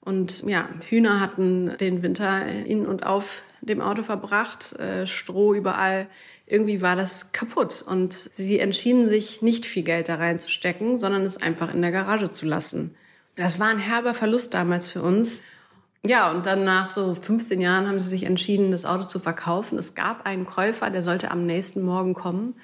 Und 0.00 0.42
ja, 0.48 0.68
Hühner 0.88 1.20
hatten 1.20 1.76
den 1.78 2.02
Winter 2.02 2.46
in 2.46 2.86
und 2.86 3.04
auf 3.04 3.42
dem 3.60 3.80
Auto 3.82 4.02
verbracht, 4.02 4.78
äh, 4.78 5.06
Stroh 5.06 5.54
überall. 5.54 6.06
Irgendwie 6.46 6.80
war 6.80 6.96
das 6.96 7.32
kaputt. 7.32 7.84
Und 7.86 8.30
sie 8.34 8.58
entschieden 8.58 9.08
sich, 9.08 9.42
nicht 9.42 9.66
viel 9.66 9.82
Geld 9.82 10.08
da 10.08 10.14
reinzustecken, 10.16 10.98
sondern 10.98 11.22
es 11.22 11.36
einfach 11.36 11.72
in 11.72 11.82
der 11.82 11.92
Garage 11.92 12.30
zu 12.30 12.46
lassen. 12.46 12.94
Das 13.36 13.58
war 13.58 13.68
ein 13.68 13.78
herber 13.78 14.14
Verlust 14.14 14.54
damals 14.54 14.90
für 14.90 15.02
uns. 15.02 15.44
Ja, 16.02 16.30
und 16.30 16.46
dann 16.46 16.64
nach 16.64 16.88
so 16.88 17.14
15 17.14 17.60
Jahren 17.60 17.86
haben 17.86 18.00
sie 18.00 18.08
sich 18.08 18.24
entschieden, 18.24 18.70
das 18.70 18.86
Auto 18.86 19.04
zu 19.04 19.18
verkaufen. 19.18 19.78
Es 19.78 19.94
gab 19.94 20.26
einen 20.26 20.46
Käufer, 20.46 20.88
der 20.88 21.02
sollte 21.02 21.30
am 21.30 21.44
nächsten 21.44 21.82
Morgen 21.82 22.14
kommen. 22.14 22.54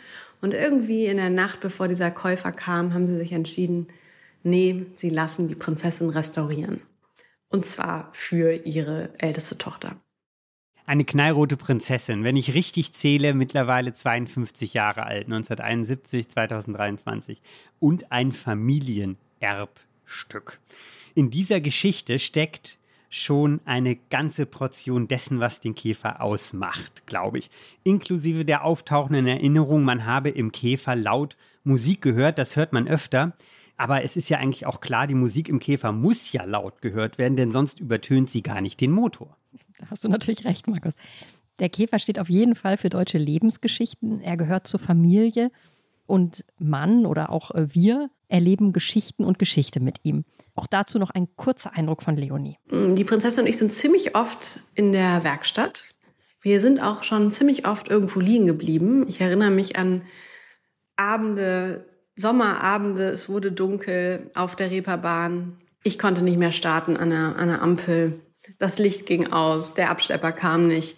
Und 0.40 0.54
irgendwie 0.54 1.06
in 1.06 1.18
der 1.18 1.30
Nacht, 1.30 1.60
bevor 1.60 1.88
dieser 1.88 2.10
Käufer 2.10 2.52
kam, 2.52 2.94
haben 2.94 3.06
sie 3.06 3.16
sich 3.16 3.32
entschieden, 3.32 3.88
nee, 4.42 4.86
sie 4.94 5.10
lassen 5.10 5.48
die 5.48 5.54
Prinzessin 5.54 6.08
restaurieren. 6.08 6.80
Und 7.48 7.66
zwar 7.66 8.08
für 8.12 8.64
ihre 8.66 9.10
älteste 9.18 9.58
Tochter. 9.58 9.96
Eine 10.84 11.04
knallrote 11.04 11.56
Prinzessin, 11.56 12.22
wenn 12.22 12.36
ich 12.36 12.54
richtig 12.54 12.92
zähle, 12.92 13.34
mittlerweile 13.34 13.92
52 13.92 14.74
Jahre 14.74 15.04
alt, 15.04 15.24
1971, 15.24 16.28
2023. 16.28 17.42
Und 17.80 18.12
ein 18.12 18.30
Familienerbstück. 18.30 20.60
In 21.14 21.30
dieser 21.30 21.60
Geschichte 21.60 22.20
steckt 22.20 22.78
schon 23.08 23.60
eine 23.64 23.96
ganze 23.96 24.46
Portion 24.46 25.08
dessen, 25.08 25.40
was 25.40 25.60
den 25.60 25.74
Käfer 25.74 26.20
ausmacht, 26.20 27.06
glaube 27.06 27.38
ich. 27.38 27.50
Inklusive 27.82 28.44
der 28.44 28.64
auftauchenden 28.64 29.26
Erinnerung, 29.26 29.82
man 29.82 30.06
habe 30.06 30.30
im 30.30 30.52
Käfer 30.52 30.94
laut 30.94 31.36
Musik 31.64 32.02
gehört, 32.02 32.38
das 32.38 32.54
hört 32.56 32.72
man 32.72 32.86
öfter. 32.86 33.32
Aber 33.76 34.02
es 34.02 34.16
ist 34.16 34.28
ja 34.28 34.38
eigentlich 34.38 34.66
auch 34.66 34.80
klar, 34.80 35.06
die 35.06 35.14
Musik 35.14 35.48
im 35.48 35.58
Käfer 35.58 35.92
muss 35.92 36.32
ja 36.32 36.44
laut 36.44 36.80
gehört 36.80 37.18
werden, 37.18 37.36
denn 37.36 37.52
sonst 37.52 37.80
übertönt 37.80 38.30
sie 38.30 38.42
gar 38.42 38.60
nicht 38.60 38.80
den 38.80 38.90
Motor. 38.90 39.36
Da 39.78 39.90
hast 39.90 40.04
du 40.04 40.08
natürlich 40.08 40.44
recht, 40.44 40.66
Markus. 40.66 40.94
Der 41.58 41.68
Käfer 41.68 41.98
steht 41.98 42.18
auf 42.18 42.28
jeden 42.28 42.54
Fall 42.54 42.76
für 42.76 42.88
deutsche 42.88 43.18
Lebensgeschichten. 43.18 44.20
Er 44.20 44.36
gehört 44.36 44.66
zur 44.66 44.80
Familie 44.80 45.50
und 46.06 46.44
Mann 46.58 47.06
oder 47.06 47.30
auch 47.30 47.50
äh, 47.52 47.74
wir 47.74 48.10
erleben 48.28 48.72
Geschichten 48.72 49.24
und 49.24 49.38
Geschichte 49.38 49.80
mit 49.80 49.98
ihm. 50.02 50.24
Auch 50.54 50.66
dazu 50.66 50.98
noch 50.98 51.10
ein 51.10 51.28
kurzer 51.36 51.74
Eindruck 51.74 52.02
von 52.02 52.16
Leonie. 52.16 52.58
Die 52.70 53.04
Prinzessin 53.04 53.44
und 53.44 53.48
ich 53.48 53.58
sind 53.58 53.72
ziemlich 53.72 54.16
oft 54.16 54.60
in 54.74 54.92
der 54.92 55.22
Werkstatt. 55.22 55.84
Wir 56.40 56.60
sind 56.60 56.80
auch 56.80 57.02
schon 57.02 57.30
ziemlich 57.30 57.66
oft 57.66 57.88
irgendwo 57.88 58.20
liegen 58.20 58.46
geblieben. 58.46 59.06
Ich 59.08 59.20
erinnere 59.20 59.50
mich 59.50 59.76
an 59.76 60.02
Abende, 60.96 61.84
Sommerabende, 62.16 63.10
es 63.10 63.28
wurde 63.28 63.52
dunkel 63.52 64.30
auf 64.34 64.56
der 64.56 64.70
Reeperbahn. 64.70 65.58
Ich 65.82 65.98
konnte 65.98 66.22
nicht 66.22 66.38
mehr 66.38 66.52
starten 66.52 66.96
an 66.96 67.10
der, 67.10 67.36
an 67.36 67.48
der 67.48 67.62
Ampel. 67.62 68.20
Das 68.58 68.78
Licht 68.78 69.06
ging 69.06 69.32
aus, 69.32 69.74
der 69.74 69.90
Abschlepper 69.90 70.32
kam 70.32 70.66
nicht. 70.66 70.96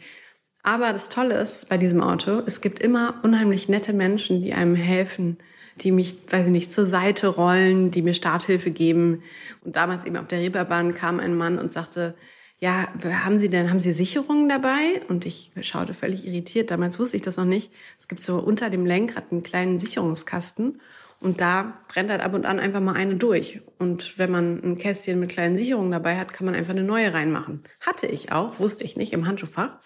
Aber 0.62 0.92
das 0.92 1.08
Tolle 1.08 1.38
ist 1.40 1.68
bei 1.68 1.76
diesem 1.76 2.02
Auto, 2.02 2.42
es 2.46 2.60
gibt 2.60 2.78
immer 2.78 3.14
unheimlich 3.22 3.68
nette 3.68 3.92
Menschen, 3.92 4.42
die 4.42 4.54
einem 4.54 4.74
helfen, 4.74 5.38
die 5.80 5.92
mich, 5.92 6.16
weiß 6.28 6.46
ich 6.46 6.52
nicht, 6.52 6.70
zur 6.70 6.84
Seite 6.84 7.28
rollen, 7.28 7.90
die 7.90 8.02
mir 8.02 8.14
Starthilfe 8.14 8.70
geben. 8.70 9.22
Und 9.64 9.76
damals 9.76 10.04
eben 10.04 10.16
auf 10.16 10.28
der 10.28 10.40
Reeperbahn 10.40 10.94
kam 10.94 11.20
ein 11.20 11.36
Mann 11.36 11.58
und 11.58 11.72
sagte, 11.72 12.14
ja, 12.60 12.88
haben 13.24 13.38
Sie 13.38 13.48
denn, 13.48 13.70
haben 13.70 13.80
Sie 13.80 13.92
Sicherungen 13.92 14.48
dabei? 14.48 15.00
Und 15.08 15.26
ich 15.26 15.52
schaute 15.62 15.94
völlig 15.94 16.26
irritiert. 16.26 16.70
Damals 16.70 16.98
wusste 16.98 17.16
ich 17.16 17.22
das 17.22 17.36
noch 17.36 17.44
nicht. 17.44 17.72
Es 17.98 18.08
gibt 18.08 18.20
so 18.20 18.38
unter 18.38 18.68
dem 18.68 18.84
Lenkrad 18.84 19.30
einen 19.30 19.44
kleinen 19.44 19.78
Sicherungskasten. 19.78 20.80
Und 21.20 21.40
da 21.40 21.74
brennt 21.88 22.10
halt 22.10 22.22
ab 22.22 22.34
und 22.34 22.46
an 22.46 22.60
einfach 22.60 22.80
mal 22.80 22.94
eine 22.94 23.16
durch. 23.16 23.60
Und 23.78 24.18
wenn 24.18 24.30
man 24.30 24.62
ein 24.62 24.78
Kästchen 24.78 25.18
mit 25.18 25.30
kleinen 25.30 25.56
Sicherungen 25.56 25.90
dabei 25.90 26.16
hat, 26.16 26.32
kann 26.32 26.44
man 26.44 26.54
einfach 26.54 26.70
eine 26.70 26.84
neue 26.84 27.12
reinmachen. 27.12 27.64
Hatte 27.80 28.06
ich 28.06 28.30
auch, 28.30 28.60
wusste 28.60 28.84
ich 28.84 28.96
nicht, 28.96 29.12
im 29.12 29.26
Handschuhfach. 29.26 29.78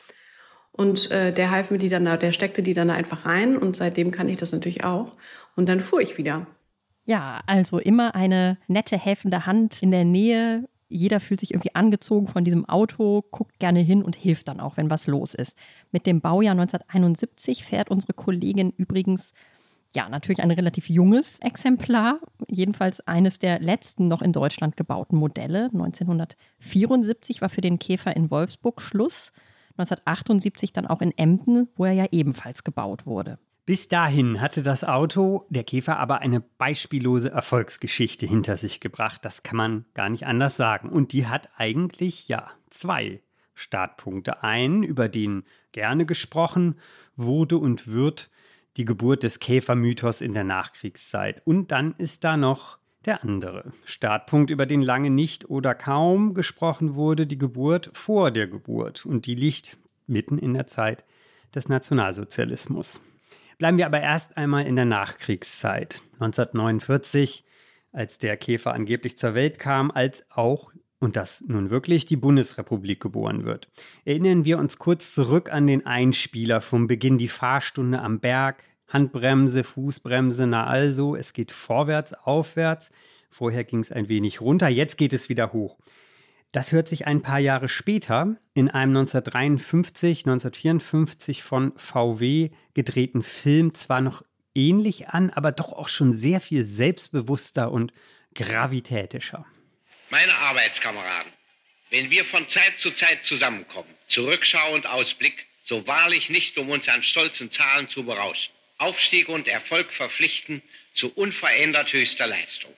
Und 0.73 1.11
äh, 1.11 1.33
der 1.33 1.51
half 1.51 1.71
mir 1.71 1.79
die 1.79 1.89
dann 1.89 2.05
da, 2.05 2.17
der 2.17 2.33
steckte 2.33 2.62
die 2.62 2.75
dann 2.75 2.89
da 2.89 2.95
einfach 2.95 3.27
rein 3.27 3.57
und 3.57 3.77
seitdem 3.77 4.11
kann 4.11 4.29
ich 4.29 4.39
das 4.39 4.53
natürlich 4.53 4.85
auch. 4.85 5.17
Und 5.55 5.69
dann 5.69 5.81
fuhr 5.81 6.01
ich 6.01 6.17
wieder. 6.17 6.47
Ja, 7.05 7.41
also 7.47 7.79
immer 7.79 8.15
eine 8.15 8.59
nette, 8.69 8.97
helfende 8.97 9.45
Hand 9.45 9.83
in 9.83 9.91
der 9.91 10.05
Nähe. 10.05 10.69
Jeder 10.89 11.21
fühlt 11.21 11.41
sich 11.41 11.53
irgendwie 11.53 11.75
angezogen 11.75 12.27
von 12.27 12.45
diesem 12.45 12.67
Auto, 12.67 13.23
guckt 13.31 13.59
gerne 13.59 13.81
hin 13.81 14.03
und 14.03 14.17
hilft 14.17 14.49
dann 14.49 14.61
auch, 14.61 14.77
wenn 14.77 14.91
was 14.91 15.07
los 15.07 15.35
ist. 15.35 15.57
Mit 15.91 16.07
dem 16.07 16.21
Baujahr 16.21 16.53
1971 16.53 17.65
fährt 17.65 17.91
unsere 17.91 18.12
Kollegin 18.12 18.73
übrigens 18.77 19.33
ja, 19.94 20.08
natürlich 20.08 20.42
ein 20.42 20.50
relativ 20.50 20.88
junges 20.88 21.38
Exemplar, 21.40 22.18
jedenfalls 22.49 23.06
eines 23.06 23.38
der 23.38 23.61
letzten 23.61 24.08
noch 24.08 24.22
in 24.22 24.32
Deutschland 24.32 24.76
gebauten 24.76 25.16
Modelle. 25.16 25.70
1974 25.72 27.42
war 27.42 27.49
für 27.49 27.61
den 27.61 27.78
Käfer 27.78 28.16
in 28.16 28.30
Wolfsburg 28.30 28.80
Schluss, 28.80 29.32
1978 29.72 30.72
dann 30.72 30.87
auch 30.87 31.00
in 31.00 31.16
Emden, 31.16 31.68
wo 31.76 31.84
er 31.84 31.92
ja 31.92 32.06
ebenfalls 32.11 32.64
gebaut 32.64 33.06
wurde. 33.06 33.38
Bis 33.64 33.87
dahin 33.88 34.40
hatte 34.40 34.62
das 34.62 34.82
Auto, 34.82 35.46
der 35.49 35.62
Käfer, 35.62 35.99
aber 35.99 36.18
eine 36.18 36.40
beispiellose 36.40 37.30
Erfolgsgeschichte 37.30 38.26
hinter 38.26 38.56
sich 38.56 38.80
gebracht. 38.80 39.25
Das 39.25 39.44
kann 39.44 39.56
man 39.56 39.84
gar 39.94 40.08
nicht 40.08 40.26
anders 40.26 40.56
sagen. 40.56 40.88
Und 40.88 41.12
die 41.12 41.26
hat 41.26 41.49
eigentlich, 41.56 42.26
ja, 42.26 42.50
zwei 42.70 43.22
Startpunkte. 43.54 44.42
Einen, 44.42 44.82
über 44.82 45.08
den 45.08 45.44
gerne 45.70 46.06
gesprochen 46.06 46.76
wurde 47.14 47.56
und 47.58 47.87
wird, 47.87 48.30
die 48.76 48.85
Geburt 48.85 49.23
des 49.23 49.38
Käfermythos 49.38 50.21
in 50.21 50.35
der 50.35 50.45
Nachkriegszeit. 50.45 51.43
Und 51.45 51.73
dann 51.73 51.95
ist 51.99 52.25
da 52.25 52.37
noch 52.37 52.79
der 53.05 53.23
andere 53.23 53.73
Startpunkt, 53.85 54.50
über 54.50 54.67
den 54.67 54.83
lange 54.83 55.11
nicht 55.11 55.50
oder 55.50 55.75
kaum 55.75 56.35
gesprochen 56.35 56.95
wurde, 56.95 57.26
die 57.26 57.38
Geburt 57.38 57.91
vor 57.95 58.31
der 58.31 58.47
Geburt. 58.47 59.05
Und 59.05 59.26
die 59.26 59.35
liegt 59.35 59.76
mitten 60.07 60.38
in 60.38 60.55
der 60.55 60.67
Zeit 60.67 61.05
des 61.55 61.69
Nationalsozialismus. 61.69 63.00
Bleiben 63.59 63.79
wir 63.79 63.87
aber 63.87 64.00
erst 64.00 64.37
einmal 64.37 64.67
in 64.67 64.76
der 64.76 64.85
Nachkriegszeit. 64.85 66.00
1949, 66.14 67.45
als 67.93 68.19
der 68.19 68.37
Käfer 68.37 68.73
angeblich 68.73 69.17
zur 69.17 69.35
Welt 69.35 69.59
kam, 69.59 69.91
als 69.91 70.25
auch 70.31 70.73
und 71.02 71.16
dass 71.16 71.42
nun 71.49 71.71
wirklich 71.71 72.06
die 72.06 72.16
Bundesrepublik 72.16 73.00
geboren 73.00 73.44
wird. 73.44 73.68
Erinnern 74.04 74.44
wir 74.44 74.59
uns 74.59 74.78
kurz 74.78 75.12
zurück 75.14 75.52
an 75.52 75.66
den 75.66 75.85
Einspieler 75.85 76.61
vom 76.61 76.87
Beginn, 76.87 77.18
die 77.18 77.28
Fahrstunde 77.28 78.00
am 78.00 78.21
Berg, 78.21 78.62
Handbremse, 78.87 79.64
Fußbremse, 79.64 80.47
na 80.47 80.64
also, 80.64 81.16
es 81.16 81.32
geht 81.32 81.50
vorwärts, 81.50 82.14
aufwärts. 82.14 82.92
Vorher 83.30 83.64
ging 83.64 83.80
es 83.80 83.90
ein 83.90 84.09
wenig 84.09 84.40
runter, 84.40 84.68
jetzt 84.68 84.97
geht 84.97 85.12
es 85.12 85.28
wieder 85.28 85.52
hoch. 85.52 85.76
Das 86.52 86.71
hört 86.71 86.87
sich 86.87 87.06
ein 87.06 87.21
paar 87.21 87.40
Jahre 87.40 87.68
später 87.68 88.37
in 88.54 88.68
einem 88.68 88.97
1953, 88.97 90.26
1954 90.26 91.42
von 91.42 91.73
VW 91.76 92.50
gedrehten 92.75 93.25
Film 93.25 93.75
zwar 93.75 94.02
noch 94.02 94.23
ähnlich 94.54 95.09
an, 95.09 95.30
aber 95.30 95.50
doch 95.50 95.73
auch 95.73 95.88
schon 95.88 96.12
sehr 96.12 96.40
viel 96.40 96.62
selbstbewusster 96.62 97.73
und 97.73 97.92
gravitätischer. 98.35 99.47
Meine 100.12 100.35
Arbeitskameraden, 100.35 101.33
wenn 101.88 102.11
wir 102.11 102.26
von 102.26 102.47
Zeit 102.47 102.78
zu 102.78 102.90
Zeit 102.90 103.25
zusammenkommen, 103.25 103.88
Zurückschau 104.09 104.75
und 104.75 104.87
Ausblick, 104.87 105.47
so 105.62 105.87
wahrlich 105.87 106.28
nicht, 106.28 106.59
um 106.59 106.69
uns 106.69 106.87
an 106.90 107.02
stolzen 107.02 107.50
Zahlen 107.50 107.88
zu 107.88 108.04
berauschen, 108.04 108.52
Aufstieg 108.76 109.31
und 109.31 109.49
Erfolg 109.49 109.90
verpflichten 109.90 110.61
zu 110.92 111.11
unverändert 111.14 111.95
höchster 111.95 112.26
Leistung. 112.26 112.75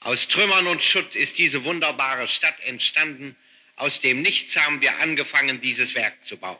Aus 0.00 0.28
Trümmern 0.28 0.66
und 0.66 0.82
Schutt 0.82 1.16
ist 1.16 1.38
diese 1.38 1.64
wunderbare 1.64 2.28
Stadt 2.28 2.60
entstanden. 2.66 3.36
Aus 3.76 4.02
dem 4.02 4.20
Nichts 4.20 4.54
haben 4.58 4.82
wir 4.82 4.98
angefangen, 4.98 5.62
dieses 5.62 5.94
Werk 5.94 6.26
zu 6.26 6.36
bauen. 6.36 6.58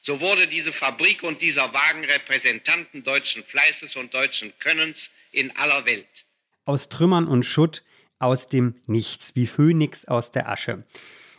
So 0.00 0.20
wurde 0.20 0.48
diese 0.48 0.72
Fabrik 0.72 1.22
und 1.22 1.42
dieser 1.42 1.74
Wagen 1.74 2.06
Repräsentanten 2.06 3.04
deutschen 3.04 3.44
Fleißes 3.44 3.96
und 3.96 4.14
deutschen 4.14 4.58
Könnens 4.60 5.10
in 5.30 5.54
aller 5.58 5.84
Welt. 5.84 6.24
Aus 6.64 6.88
Trümmern 6.88 7.28
und 7.28 7.42
Schutt 7.42 7.82
aus 8.22 8.48
dem 8.48 8.76
Nichts, 8.86 9.34
wie 9.34 9.46
Phönix 9.46 10.04
aus 10.06 10.30
der 10.30 10.48
Asche. 10.48 10.84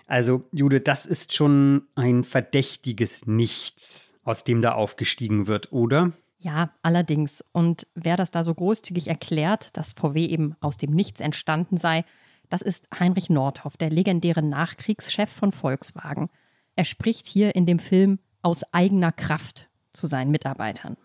Also, 0.05 0.43
Jude, 0.51 0.81
das 0.81 1.05
ist 1.05 1.33
schon 1.33 1.87
ein 1.95 2.23
verdächtiges 2.23 3.25
Nichts, 3.25 4.13
aus 4.23 4.43
dem 4.43 4.61
da 4.61 4.73
aufgestiegen 4.73 5.47
wird, 5.47 5.71
oder? 5.71 6.11
Ja, 6.39 6.71
allerdings. 6.81 7.43
Und 7.53 7.87
wer 7.95 8.17
das 8.17 8.29
da 8.29 8.43
so 8.43 8.53
großzügig 8.53 9.07
erklärt, 9.07 9.75
dass 9.77 9.93
VW 9.93 10.25
eben 10.25 10.55
aus 10.59 10.77
dem 10.77 10.91
Nichts 10.91 11.21
entstanden 11.21 11.77
sei, 11.77 12.03
das 12.49 12.61
ist 12.61 12.87
Heinrich 12.99 13.29
Nordhoff, 13.29 13.77
der 13.77 13.89
legendäre 13.89 14.43
Nachkriegschef 14.43 15.31
von 15.31 15.51
Volkswagen. 15.51 16.29
Er 16.75 16.83
spricht 16.83 17.25
hier 17.25 17.55
in 17.55 17.65
dem 17.65 17.79
Film 17.79 18.19
aus 18.41 18.63
eigener 18.73 19.11
Kraft 19.11 19.69
zu 19.93 20.05
seinen 20.05 20.31
Mitarbeitern. 20.31 20.97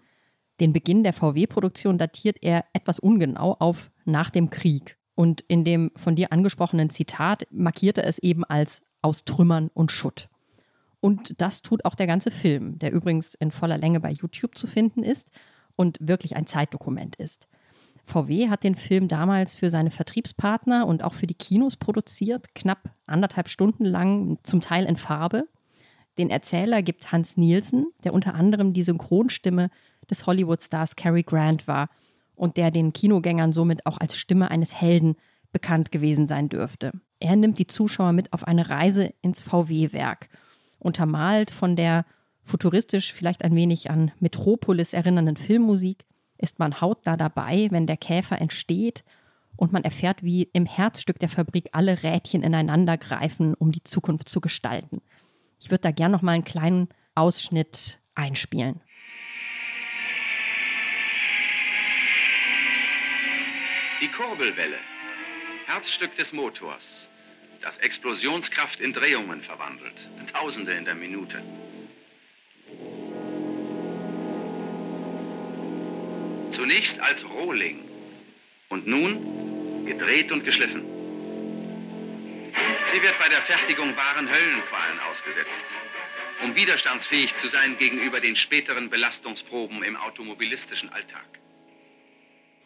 Den 0.60 0.72
Beginn 0.72 1.04
der 1.04 1.12
VW-Produktion 1.12 1.98
datiert 1.98 2.38
er 2.42 2.64
etwas 2.72 2.98
ungenau 2.98 3.54
auf 3.60 3.90
nach 4.04 4.28
dem 4.28 4.50
Krieg. 4.50 4.97
Und 5.18 5.40
in 5.48 5.64
dem 5.64 5.90
von 5.96 6.14
dir 6.14 6.30
angesprochenen 6.30 6.90
Zitat 6.90 7.48
markierte 7.50 8.04
es 8.04 8.20
eben 8.20 8.44
als 8.44 8.82
aus 9.02 9.24
Trümmern 9.24 9.68
und 9.74 9.90
Schutt. 9.90 10.28
Und 11.00 11.40
das 11.40 11.60
tut 11.60 11.84
auch 11.84 11.96
der 11.96 12.06
ganze 12.06 12.30
Film, 12.30 12.78
der 12.78 12.92
übrigens 12.92 13.34
in 13.34 13.50
voller 13.50 13.78
Länge 13.78 13.98
bei 13.98 14.12
YouTube 14.12 14.56
zu 14.56 14.68
finden 14.68 15.02
ist 15.02 15.26
und 15.74 15.98
wirklich 16.00 16.36
ein 16.36 16.46
Zeitdokument 16.46 17.16
ist. 17.16 17.48
VW 18.04 18.48
hat 18.48 18.62
den 18.62 18.76
Film 18.76 19.08
damals 19.08 19.56
für 19.56 19.70
seine 19.70 19.90
Vertriebspartner 19.90 20.86
und 20.86 21.02
auch 21.02 21.14
für 21.14 21.26
die 21.26 21.34
Kinos 21.34 21.74
produziert, 21.74 22.54
knapp 22.54 22.94
anderthalb 23.06 23.48
Stunden 23.48 23.86
lang, 23.86 24.38
zum 24.44 24.60
Teil 24.60 24.84
in 24.84 24.96
Farbe. 24.96 25.48
Den 26.16 26.30
Erzähler 26.30 26.80
gibt 26.80 27.10
Hans 27.10 27.36
Nielsen, 27.36 27.88
der 28.04 28.14
unter 28.14 28.36
anderem 28.36 28.72
die 28.72 28.84
Synchronstimme 28.84 29.70
des 30.08 30.26
Hollywood-Stars 30.26 30.94
Cary 30.94 31.24
Grant 31.24 31.66
war 31.66 31.88
und 32.38 32.56
der 32.56 32.70
den 32.70 32.92
Kinogängern 32.92 33.52
somit 33.52 33.84
auch 33.86 33.98
als 33.98 34.16
Stimme 34.16 34.50
eines 34.50 34.74
Helden 34.74 35.16
bekannt 35.52 35.92
gewesen 35.92 36.26
sein 36.26 36.48
dürfte. 36.48 36.92
Er 37.20 37.36
nimmt 37.36 37.58
die 37.58 37.66
Zuschauer 37.66 38.12
mit 38.12 38.32
auf 38.32 38.44
eine 38.44 38.68
Reise 38.68 39.12
ins 39.22 39.42
VW-Werk, 39.42 40.28
untermalt 40.78 41.50
von 41.50 41.76
der 41.76 42.04
futuristisch 42.44 43.12
vielleicht 43.12 43.44
ein 43.44 43.54
wenig 43.54 43.90
an 43.90 44.12
Metropolis 44.20 44.92
erinnernden 44.92 45.36
Filmmusik, 45.36 46.04
ist 46.38 46.58
man 46.58 46.80
hautnah 46.80 47.16
dabei, 47.16 47.68
wenn 47.70 47.86
der 47.86 47.96
Käfer 47.96 48.40
entsteht 48.40 49.04
und 49.56 49.72
man 49.72 49.82
erfährt, 49.82 50.22
wie 50.22 50.44
im 50.52 50.66
Herzstück 50.66 51.18
der 51.18 51.28
Fabrik 51.28 51.70
alle 51.72 52.04
Rädchen 52.04 52.44
ineinander 52.44 52.96
greifen, 52.96 53.54
um 53.54 53.72
die 53.72 53.82
Zukunft 53.82 54.28
zu 54.28 54.40
gestalten. 54.40 55.02
Ich 55.60 55.70
würde 55.70 55.82
da 55.82 55.90
gern 55.90 56.12
noch 56.12 56.22
mal 56.22 56.32
einen 56.32 56.44
kleinen 56.44 56.88
Ausschnitt 57.16 57.98
einspielen. 58.14 58.80
Die 64.00 64.08
Kurbelwelle, 64.08 64.78
Herzstück 65.66 66.14
des 66.14 66.32
Motors, 66.32 66.84
das 67.60 67.78
Explosionskraft 67.78 68.80
in 68.80 68.92
Drehungen 68.92 69.42
verwandelt, 69.42 69.94
Tausende 70.32 70.72
in 70.72 70.84
der 70.84 70.94
Minute. 70.94 71.42
Zunächst 76.52 77.00
als 77.00 77.28
Rohling 77.28 77.88
und 78.68 78.86
nun 78.86 79.26
gedreht 79.86 80.30
und 80.30 80.44
geschliffen. 80.44 80.84
Sie 82.92 83.02
wird 83.02 83.18
bei 83.18 83.28
der 83.28 83.42
Fertigung 83.42 83.96
wahren 83.96 84.30
Höllenqualen 84.30 85.00
ausgesetzt, 85.10 85.64
um 86.44 86.54
widerstandsfähig 86.54 87.34
zu 87.36 87.48
sein 87.48 87.76
gegenüber 87.78 88.20
den 88.20 88.36
späteren 88.36 88.90
Belastungsproben 88.90 89.82
im 89.82 89.96
automobilistischen 89.96 90.88
Alltag. 90.90 91.26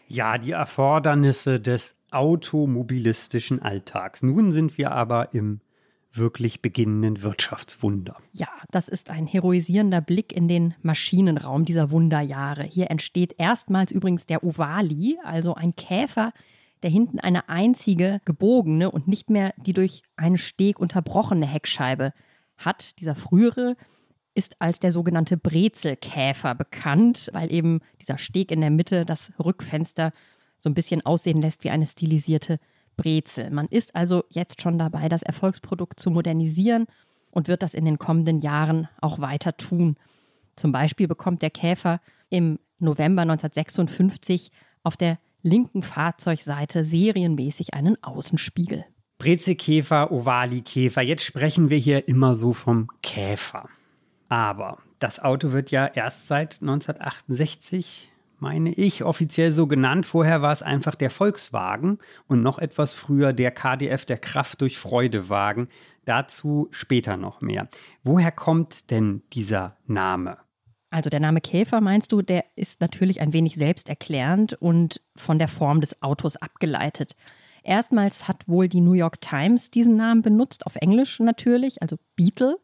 Ja, 0.09 0.39
die 0.39 0.53
Erfordernisse 0.53 1.61
des 1.61 1.99
automobilistischen 2.11 3.63
Alltags. 3.63 4.23
Nun 4.23 4.53
sind 4.53 4.77
wir 4.79 4.93
aber 4.93 5.35
im 5.35 5.61
wirklich 6.13 6.61
beginnenden 6.61 7.23
Wirtschaftswunder. 7.23 8.17
Ja, 8.33 8.49
das 8.71 8.89
ist 8.89 9.11
ein 9.11 9.27
heroisierender 9.27 10.01
Blick 10.01 10.33
in 10.33 10.49
den 10.49 10.75
Maschinenraum 10.83 11.65
dieser 11.65 11.91
Wunderjahre. 11.91 12.65
Hier 12.65 12.91
entsteht 12.91 13.35
erstmals 13.39 13.93
übrigens 13.93 14.27
der 14.27 14.45
Ovali, 14.45 15.19
also 15.25 15.55
ein 15.55 15.75
Käfer, 15.75 16.33
der 16.83 16.91
hinten 16.91 17.19
eine 17.19 17.49
einzige 17.49 18.21
gebogene 18.25 18.91
und 18.91 19.09
nicht 19.09 19.31
mehr 19.31 19.55
die 19.57 19.73
durch 19.73 20.03
einen 20.17 20.39
Steg 20.39 20.79
unterbrochene 20.79 21.47
Heckscheibe 21.47 22.13
hat. 22.59 22.99
Dieser 23.01 23.15
frühere 23.15 23.77
ist 24.35 24.61
als 24.61 24.79
der 24.79 24.93
sogenannte 24.93 25.37
Brezelkäfer 25.37 26.55
bekannt, 26.55 27.29
weil 27.33 27.53
eben 27.53 27.81
dieser 28.01 28.19
Steg 28.19 28.51
in 28.51 28.61
der 28.61 28.71
Mitte 28.71 29.05
das 29.05 29.33
Rückfenster 29.43 30.13
so 30.59 30.71
ein 30.71 30.75
bisschen 30.75 31.05
aussehen 31.05 31.43
lässt 31.43 31.65
wie 31.65 31.71
eine 31.71 31.87
stilisierte 31.87 32.59
Brezel. 32.97 33.51
Man 33.51 33.67
ist 33.67 33.95
also 33.95 34.25
jetzt 34.31 34.63
schon 34.63 34.79
dabei, 34.79 35.09
das 35.09 35.23
Erfolgsprodukt 35.23 35.99
zu 35.99 36.11
modernisieren 36.11 36.87
und 37.31 37.49
wird 37.49 37.63
das 37.63 37.75
in 37.75 37.85
den 37.85 37.99
kommenden 37.99 38.41
Jahren 38.41 38.89
auch 39.01 39.19
weiter 39.19 39.57
tun. 39.57 39.97
Zum 40.57 40.73
Beispiel 40.73 41.09
bekommt 41.09 41.43
der 41.43 41.51
Käfer 41.51 42.01
im 42.29 42.59
November 42.79 43.23
1956 43.23 44.51
auf 44.83 44.97
der 44.97 45.19
linken 45.43 45.83
Fahrzeugseite 45.83 46.85
serienmäßig 46.85 47.75
einen 47.75 48.03
Außenspiegel. 48.03 48.85
Brezelkäfer, 49.19 50.11
Ovali-Käfer. 50.11 51.03
Jetzt 51.03 51.25
sprechen 51.25 51.71
wir 51.71 51.79
hier 51.79 52.09
immer 52.09 52.35
so 52.35 52.53
vom 52.53 52.89
Käfer. 53.03 53.69
Aber 54.33 54.79
das 54.99 55.23
Auto 55.23 55.53
wird 55.53 55.71
ja 55.71 55.85
erst 55.85 56.27
seit 56.27 56.63
1968, 56.63 58.11
meine 58.39 58.73
ich, 58.73 59.05
offiziell 59.05 59.53
so 59.53 59.67
genannt. 59.67 60.07
Vorher 60.07 60.41
war 60.41 60.55
es 60.55 60.63
einfach 60.63 60.95
der 60.95 61.11
Volkswagen 61.11 61.99
und 62.29 62.41
noch 62.41 62.59
etwas 62.59 62.95
früher 62.95 63.35
der 63.35 63.51
KDF, 63.51 64.07
der 64.07 64.17
Kraft 64.17 64.63
durch 64.63 64.79
Freudewagen. 64.79 65.69
Dazu 66.07 66.69
später 66.71 67.19
noch 67.19 67.43
mehr. 67.43 67.69
Woher 68.05 68.33
kommt 68.33 68.91
denn 68.91 69.21
dieser 69.35 69.77
Name? 69.87 70.39
Also 70.89 71.11
der 71.11 71.21
Name 71.21 71.43
Käfer, 71.43 71.83
meinst 71.83 72.11
du, 72.11 72.23
der 72.23 72.47
ist 72.57 72.81
natürlich 72.81 73.21
ein 73.21 73.35
wenig 73.35 73.57
selbsterklärend 73.57 74.55
und 74.55 75.03
von 75.15 75.39
der 75.39 75.49
Form 75.49 75.83
des 75.83 76.03
Autos 76.03 76.37
abgeleitet. 76.37 77.17
Erstmals 77.65 78.29
hat 78.29 78.49
wohl 78.49 78.67
die 78.67 78.81
New 78.81 78.95
York 78.95 79.21
Times 79.21 79.71
diesen 79.71 79.99
Namen 79.99 80.23
benutzt, 80.23 80.65
auf 80.65 80.77
Englisch 80.77 81.21
natürlich, 81.21 81.83
also 81.83 81.99
Beetle. 82.17 82.57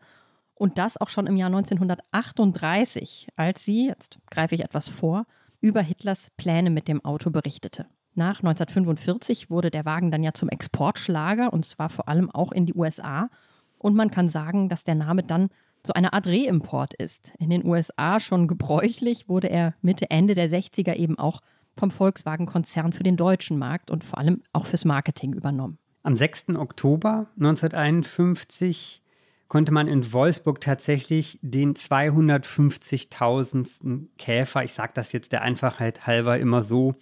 Und 0.58 0.76
das 0.76 1.00
auch 1.00 1.08
schon 1.08 1.28
im 1.28 1.36
Jahr 1.36 1.46
1938, 1.54 3.28
als 3.36 3.64
sie, 3.64 3.86
jetzt 3.86 4.18
greife 4.28 4.56
ich 4.56 4.64
etwas 4.64 4.88
vor, 4.88 5.24
über 5.60 5.80
Hitlers 5.80 6.30
Pläne 6.36 6.70
mit 6.70 6.88
dem 6.88 7.04
Auto 7.04 7.30
berichtete. 7.30 7.86
Nach 8.14 8.40
1945 8.40 9.50
wurde 9.50 9.70
der 9.70 9.84
Wagen 9.84 10.10
dann 10.10 10.24
ja 10.24 10.34
zum 10.34 10.48
Exportschlager 10.48 11.52
und 11.52 11.64
zwar 11.64 11.88
vor 11.88 12.08
allem 12.08 12.28
auch 12.30 12.50
in 12.50 12.66
die 12.66 12.74
USA. 12.74 13.30
Und 13.78 13.94
man 13.94 14.10
kann 14.10 14.28
sagen, 14.28 14.68
dass 14.68 14.82
der 14.82 14.96
Name 14.96 15.22
dann 15.22 15.50
so 15.86 15.92
eine 15.92 16.12
Art 16.12 16.26
Reimport 16.26 16.92
ist. 16.94 17.32
In 17.38 17.50
den 17.50 17.64
USA 17.64 18.18
schon 18.18 18.48
gebräuchlich 18.48 19.28
wurde 19.28 19.48
er 19.48 19.74
Mitte, 19.80 20.10
Ende 20.10 20.34
der 20.34 20.50
60er 20.50 20.96
eben 20.96 21.16
auch 21.18 21.40
vom 21.76 21.92
Volkswagen-Konzern 21.92 22.92
für 22.92 23.04
den 23.04 23.16
deutschen 23.16 23.58
Markt 23.58 23.92
und 23.92 24.02
vor 24.02 24.18
allem 24.18 24.42
auch 24.52 24.66
fürs 24.66 24.84
Marketing 24.84 25.34
übernommen. 25.34 25.78
Am 26.02 26.16
6. 26.16 26.56
Oktober 26.56 27.28
1951 27.38 29.02
konnte 29.48 29.72
man 29.72 29.88
in 29.88 30.12
Wolfsburg 30.12 30.60
tatsächlich 30.60 31.38
den 31.42 31.74
250.000. 31.74 34.06
Käfer, 34.18 34.64
ich 34.64 34.72
sage 34.72 34.92
das 34.94 35.12
jetzt 35.12 35.32
der 35.32 35.42
Einfachheit 35.42 36.06
halber 36.06 36.38
immer 36.38 36.62
so, 36.62 36.94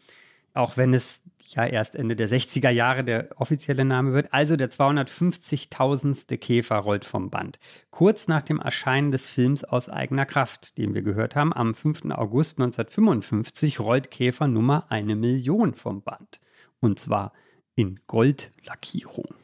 auch 0.55 0.77
wenn 0.77 0.95
es 0.95 1.23
ja 1.49 1.67
erst 1.67 1.95
Ende 1.95 2.17
der 2.17 2.29
60er 2.29 2.71
Jahre 2.71 3.05
der 3.05 3.29
offizielle 3.37 3.85
Name 3.85 4.13
wird. 4.13 4.33
Also 4.33 4.57
der 4.57 4.71
250.000. 4.71 6.37
Käfer 6.39 6.77
rollt 6.77 7.05
vom 7.05 7.31
Band. 7.31 7.59
Kurz 7.91 8.29
nach 8.29 8.43
dem 8.43 8.61
Erscheinen 8.61 9.13
des 9.13 9.29
Films 9.29 9.65
aus 9.65 9.89
eigener 9.89 10.27
Kraft, 10.27 10.79
den 10.79 10.95
wir 10.95 11.03
gehört 11.03 11.37
haben, 11.37 11.53
am 11.53 11.75
5. 11.75 12.07
August 12.11 12.59
1955 12.59 13.81
rollt 13.81 14.11
Käfer 14.11 14.49
Nummer 14.49 14.87
eine 14.91 15.15
Million 15.15 15.75
vom 15.75 16.03
Band. 16.03 16.41
Und 16.81 16.99
zwar 16.99 17.33
in 17.75 18.01
Goldlackierung. 18.07 19.35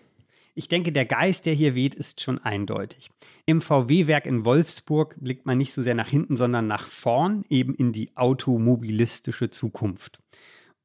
Ich 0.55 0.69
denke, 0.69 0.93
der 0.93 1.07
Geist, 1.07 1.47
der 1.47 1.55
hier 1.55 1.75
weht, 1.75 1.95
ist 1.95 2.21
schon 2.21 2.38
eindeutig. 2.38 3.11
Im 3.47 3.62
VW-Werk 3.62 4.27
in 4.27 4.45
Wolfsburg 4.45 5.17
blickt 5.19 5.47
man 5.47 5.57
nicht 5.57 5.73
so 5.73 5.81
sehr 5.81 5.95
nach 5.95 6.09
hinten, 6.09 6.37
sondern 6.37 6.67
nach 6.67 6.87
vorn, 6.87 7.45
eben 7.49 7.75
in 7.75 7.93
die 7.93 8.15
automobilistische 8.17 9.49
Zukunft. 9.49 10.21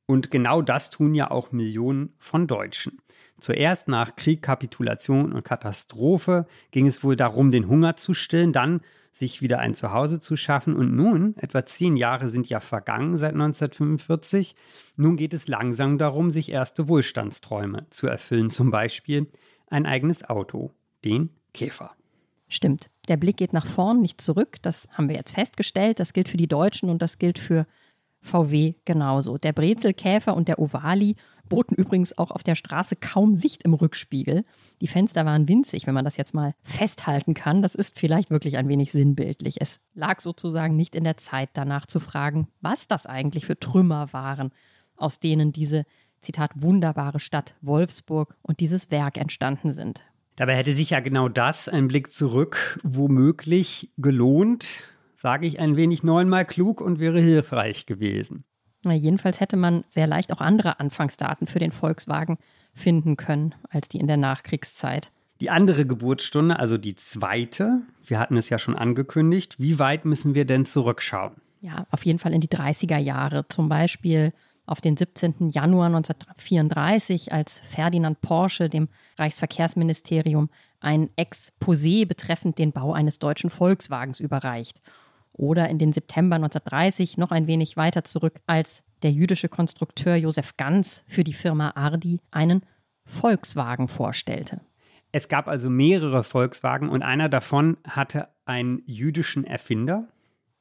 Und 0.05 0.31
genau 0.31 0.61
das 0.61 0.89
tun 0.89 1.13
ja 1.13 1.31
auch 1.31 1.51
Millionen 1.51 2.13
von 2.17 2.47
Deutschen. 2.47 3.01
Zuerst 3.39 3.89
nach 3.89 4.15
Krieg, 4.15 4.41
Kapitulation 4.41 5.33
und 5.33 5.43
Katastrophe 5.43 6.47
ging 6.71 6.87
es 6.87 7.03
wohl 7.03 7.17
darum, 7.17 7.51
den 7.51 7.67
Hunger 7.67 7.97
zu 7.97 8.13
stillen, 8.13 8.53
dann 8.53 8.79
sich 9.11 9.41
wieder 9.41 9.59
ein 9.59 9.73
Zuhause 9.73 10.21
zu 10.21 10.37
schaffen. 10.37 10.75
Und 10.75 10.95
nun, 10.95 11.35
etwa 11.37 11.65
zehn 11.65 11.97
Jahre 11.97 12.29
sind 12.29 12.47
ja 12.47 12.61
vergangen 12.61 13.17
seit 13.17 13.33
1945, 13.33 14.55
nun 14.95 15.17
geht 15.17 15.33
es 15.33 15.49
langsam 15.49 15.97
darum, 15.97 16.31
sich 16.31 16.51
erste 16.51 16.87
Wohlstandsträume 16.87 17.87
zu 17.89 18.07
erfüllen. 18.07 18.49
Zum 18.49 18.71
Beispiel 18.71 19.27
ein 19.69 19.85
eigenes 19.85 20.27
Auto, 20.29 20.71
den 21.03 21.29
Käfer. 21.53 21.91
Stimmt. 22.47 22.89
Der 23.07 23.17
Blick 23.17 23.37
geht 23.37 23.53
nach 23.53 23.65
vorn, 23.65 23.99
nicht 23.99 24.21
zurück. 24.21 24.57
Das 24.61 24.87
haben 24.91 25.09
wir 25.09 25.15
jetzt 25.15 25.33
festgestellt. 25.33 25.99
Das 25.99 26.13
gilt 26.13 26.29
für 26.29 26.37
die 26.37 26.47
Deutschen 26.47 26.89
und 26.89 27.01
das 27.01 27.17
gilt 27.17 27.39
für 27.39 27.65
VW 28.21 28.75
genauso. 28.85 29.37
Der 29.37 29.53
Brezelkäfer 29.53 30.35
und 30.35 30.47
der 30.47 30.59
Ovali 30.59 31.15
boten 31.49 31.75
übrigens 31.75 32.17
auch 32.17 32.31
auf 32.31 32.43
der 32.43 32.55
Straße 32.55 32.95
kaum 32.97 33.35
Sicht 33.35 33.63
im 33.63 33.73
Rückspiegel. 33.73 34.43
Die 34.81 34.87
Fenster 34.87 35.25
waren 35.25 35.47
winzig, 35.47 35.87
wenn 35.87 35.93
man 35.93 36.05
das 36.05 36.17
jetzt 36.17 36.33
mal 36.33 36.53
festhalten 36.63 37.33
kann. 37.33 37.61
Das 37.61 37.75
ist 37.75 37.97
vielleicht 37.97 38.29
wirklich 38.29 38.57
ein 38.57 38.67
wenig 38.67 38.91
sinnbildlich. 38.91 39.61
Es 39.61 39.79
lag 39.93 40.19
sozusagen 40.19 40.75
nicht 40.75 40.95
in 40.95 41.05
der 41.05 41.17
Zeit 41.17 41.49
danach 41.53 41.85
zu 41.85 41.99
fragen, 41.99 42.47
was 42.61 42.87
das 42.87 43.05
eigentlich 43.05 43.45
für 43.45 43.59
Trümmer 43.59 44.11
waren, 44.11 44.51
aus 44.97 45.19
denen 45.19 45.51
diese 45.53 45.85
Zitat, 46.21 46.51
wunderbare 46.55 47.19
Stadt 47.19 47.55
Wolfsburg 47.61 48.35
und 48.41 48.59
dieses 48.59 48.91
Werk 48.91 49.17
entstanden 49.17 49.71
sind. 49.71 50.03
Dabei 50.35 50.55
hätte 50.55 50.73
sich 50.73 50.91
ja 50.91 50.99
genau 50.99 51.29
das, 51.29 51.67
ein 51.67 51.87
Blick 51.87 52.11
zurück, 52.11 52.79
womöglich 52.83 53.91
gelohnt, 53.97 54.83
sage 55.15 55.47
ich 55.47 55.59
ein 55.59 55.75
wenig 55.75 56.03
neunmal 56.03 56.45
klug 56.45 56.79
und 56.79 56.99
wäre 56.99 57.19
hilfreich 57.19 57.87
gewesen. 57.87 58.43
Na, 58.83 58.93
jedenfalls 58.93 59.39
hätte 59.39 59.57
man 59.57 59.83
sehr 59.89 60.05
leicht 60.05 60.31
auch 60.31 60.41
andere 60.41 60.79
Anfangsdaten 60.79 61.47
für 61.47 61.59
den 61.59 61.71
Volkswagen 61.71 62.37
finden 62.73 63.17
können 63.17 63.55
als 63.69 63.89
die 63.89 63.97
in 63.97 64.07
der 64.07 64.17
Nachkriegszeit. 64.17 65.11
Die 65.41 65.49
andere 65.49 65.85
Geburtsstunde, 65.85 66.59
also 66.59 66.77
die 66.77 66.95
zweite, 66.95 67.81
wir 68.05 68.19
hatten 68.19 68.37
es 68.37 68.49
ja 68.49 68.59
schon 68.59 68.75
angekündigt, 68.75 69.59
wie 69.59 69.79
weit 69.79 70.05
müssen 70.05 70.35
wir 70.35 70.45
denn 70.45 70.65
zurückschauen? 70.65 71.33
Ja, 71.61 71.87
auf 71.89 72.05
jeden 72.05 72.19
Fall 72.19 72.33
in 72.33 72.41
die 72.41 72.49
30er 72.49 72.97
Jahre. 72.97 73.47
Zum 73.49 73.69
Beispiel 73.69 74.33
auf 74.67 74.81
den 74.81 74.95
17. 74.95 75.49
Januar 75.49 75.87
1934, 75.87 77.33
als 77.33 77.59
Ferdinand 77.59 78.21
Porsche 78.21 78.69
dem 78.69 78.89
Reichsverkehrsministerium 79.17 80.49
ein 80.79 81.09
Exposé 81.17 82.05
betreffend 82.05 82.59
den 82.59 82.73
Bau 82.73 82.93
eines 82.93 83.17
deutschen 83.17 83.49
Volkswagens 83.49 84.19
überreicht. 84.19 84.79
Oder 85.33 85.69
in 85.69 85.79
den 85.79 85.93
September 85.93 86.35
1930 86.35 87.17
noch 87.17 87.31
ein 87.31 87.47
wenig 87.47 87.77
weiter 87.77 88.03
zurück, 88.03 88.39
als 88.45 88.83
der 89.03 89.11
jüdische 89.11 89.49
Konstrukteur 89.49 90.15
Josef 90.15 90.57
Ganz 90.57 91.03
für 91.07 91.23
die 91.23 91.33
Firma 91.33 91.71
Ardi 91.75 92.19
einen 92.31 92.61
Volkswagen 93.05 93.87
vorstellte. 93.87 94.61
Es 95.11 95.29
gab 95.29 95.47
also 95.47 95.69
mehrere 95.69 96.23
Volkswagen 96.23 96.89
und 96.89 97.01
einer 97.01 97.29
davon 97.29 97.77
hatte 97.87 98.27
einen 98.45 98.81
jüdischen 98.85 99.45
Erfinder. 99.45 100.07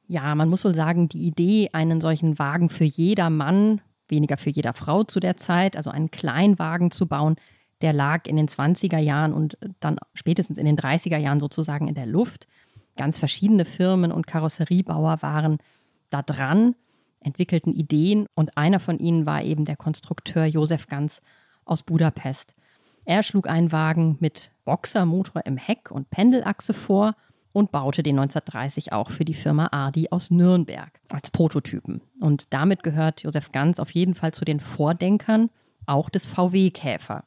Ja, 0.06 0.34
man 0.34 0.48
muss 0.48 0.64
wohl 0.64 0.74
sagen, 0.74 1.08
die 1.08 1.26
Idee, 1.26 1.70
einen 1.72 2.00
solchen 2.00 2.38
Wagen 2.38 2.68
für 2.68 2.84
jeder 2.84 3.28
Mann, 3.28 3.80
weniger 4.08 4.36
für 4.36 4.50
jeder 4.50 4.72
Frau 4.72 5.04
zu 5.04 5.20
der 5.20 5.36
Zeit, 5.36 5.76
also 5.76 5.90
einen 5.90 6.10
Kleinwagen 6.10 6.90
zu 6.90 7.06
bauen, 7.06 7.36
der 7.82 7.92
lag 7.92 8.26
in 8.26 8.36
den 8.36 8.48
20er 8.48 8.98
Jahren 8.98 9.32
und 9.32 9.58
dann 9.80 9.98
spätestens 10.14 10.58
in 10.58 10.66
den 10.66 10.78
30er 10.78 11.18
Jahren 11.18 11.40
sozusagen 11.40 11.88
in 11.88 11.94
der 11.94 12.06
Luft. 12.06 12.46
Ganz 12.96 13.18
verschiedene 13.18 13.64
Firmen 13.64 14.12
und 14.12 14.26
Karosseriebauer 14.26 15.20
waren 15.20 15.58
da 16.08 16.22
dran, 16.22 16.74
entwickelten 17.20 17.74
Ideen 17.74 18.26
und 18.34 18.56
einer 18.56 18.80
von 18.80 18.98
ihnen 18.98 19.26
war 19.26 19.42
eben 19.42 19.64
der 19.64 19.76
Konstrukteur 19.76 20.46
Josef 20.46 20.86
Ganz 20.86 21.20
aus 21.64 21.82
Budapest. 21.82 22.54
Er 23.04 23.22
schlug 23.22 23.48
einen 23.48 23.72
Wagen 23.72 24.16
mit 24.20 24.50
Boxermotor 24.64 25.42
im 25.44 25.56
Heck 25.56 25.90
und 25.90 26.10
Pendelachse 26.10 26.72
vor 26.72 27.14
und 27.56 27.72
baute 27.72 28.02
den 28.02 28.18
1930 28.18 28.92
auch 28.92 29.10
für 29.10 29.24
die 29.24 29.32
Firma 29.32 29.68
Ardi 29.72 30.08
aus 30.10 30.30
Nürnberg 30.30 31.00
als 31.08 31.30
Prototypen. 31.30 32.02
Und 32.20 32.52
damit 32.52 32.82
gehört 32.82 33.22
Josef 33.22 33.50
Ganz 33.50 33.78
auf 33.78 33.92
jeden 33.92 34.12
Fall 34.12 34.34
zu 34.34 34.44
den 34.44 34.60
Vordenkern 34.60 35.48
auch 35.86 36.10
des 36.10 36.26
VW-Käfer. 36.26 37.24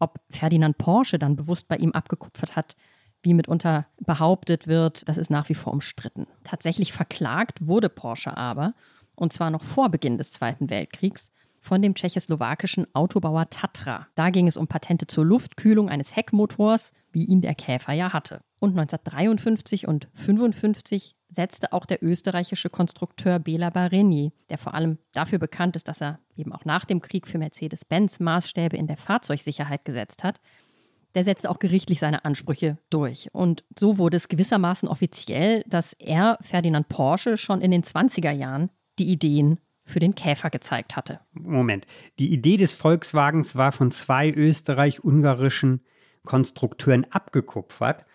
Ob 0.00 0.18
Ferdinand 0.30 0.78
Porsche 0.78 1.20
dann 1.20 1.36
bewusst 1.36 1.68
bei 1.68 1.76
ihm 1.76 1.92
abgekupfert 1.92 2.56
hat, 2.56 2.74
wie 3.22 3.34
mitunter 3.34 3.86
behauptet 4.00 4.66
wird, 4.66 5.08
das 5.08 5.16
ist 5.16 5.30
nach 5.30 5.48
wie 5.48 5.54
vor 5.54 5.72
umstritten. 5.72 6.26
Tatsächlich 6.42 6.92
verklagt 6.92 7.64
wurde 7.64 7.88
Porsche 7.88 8.36
aber, 8.36 8.74
und 9.14 9.32
zwar 9.32 9.50
noch 9.50 9.62
vor 9.62 9.90
Beginn 9.90 10.18
des 10.18 10.32
Zweiten 10.32 10.70
Weltkriegs, 10.70 11.30
von 11.60 11.82
dem 11.82 11.94
tschechoslowakischen 11.94 12.92
Autobauer 12.96 13.48
Tatra. 13.48 14.08
Da 14.16 14.30
ging 14.30 14.48
es 14.48 14.56
um 14.56 14.66
Patente 14.66 15.06
zur 15.06 15.24
Luftkühlung 15.24 15.88
eines 15.88 16.16
Heckmotors, 16.16 16.92
wie 17.12 17.26
ihn 17.26 17.42
der 17.42 17.54
Käfer 17.54 17.92
ja 17.92 18.12
hatte. 18.12 18.40
Und 18.62 18.78
1953 18.78 19.88
und 19.88 20.06
1955 20.16 21.16
setzte 21.28 21.72
auch 21.72 21.84
der 21.84 22.00
österreichische 22.00 22.70
Konstrukteur 22.70 23.40
Bela 23.40 23.70
Bareni, 23.70 24.30
der 24.50 24.58
vor 24.58 24.74
allem 24.74 24.98
dafür 25.10 25.40
bekannt 25.40 25.74
ist, 25.74 25.88
dass 25.88 26.00
er 26.00 26.20
eben 26.36 26.52
auch 26.52 26.64
nach 26.64 26.84
dem 26.84 27.02
Krieg 27.02 27.26
für 27.26 27.38
Mercedes-Benz 27.38 28.20
Maßstäbe 28.20 28.76
in 28.76 28.86
der 28.86 28.98
Fahrzeugsicherheit 28.98 29.84
gesetzt 29.84 30.22
hat, 30.22 30.40
der 31.16 31.24
setzte 31.24 31.50
auch 31.50 31.58
gerichtlich 31.58 31.98
seine 31.98 32.24
Ansprüche 32.24 32.78
durch. 32.88 33.30
Und 33.32 33.64
so 33.76 33.98
wurde 33.98 34.16
es 34.16 34.28
gewissermaßen 34.28 34.88
offiziell, 34.88 35.64
dass 35.66 35.94
er 35.94 36.38
Ferdinand 36.40 36.88
Porsche 36.88 37.38
schon 37.38 37.62
in 37.62 37.72
den 37.72 37.82
20er 37.82 38.30
Jahren 38.30 38.70
die 39.00 39.10
Ideen 39.10 39.58
für 39.84 39.98
den 39.98 40.14
Käfer 40.14 40.50
gezeigt 40.50 40.94
hatte. 40.94 41.18
Moment, 41.32 41.84
die 42.20 42.32
Idee 42.32 42.58
des 42.58 42.74
Volkswagens 42.74 43.56
war 43.56 43.72
von 43.72 43.90
zwei 43.90 44.30
österreich-ungarischen 44.30 45.80
Konstrukteuren 46.24 47.10
abgekupfert, 47.10 48.06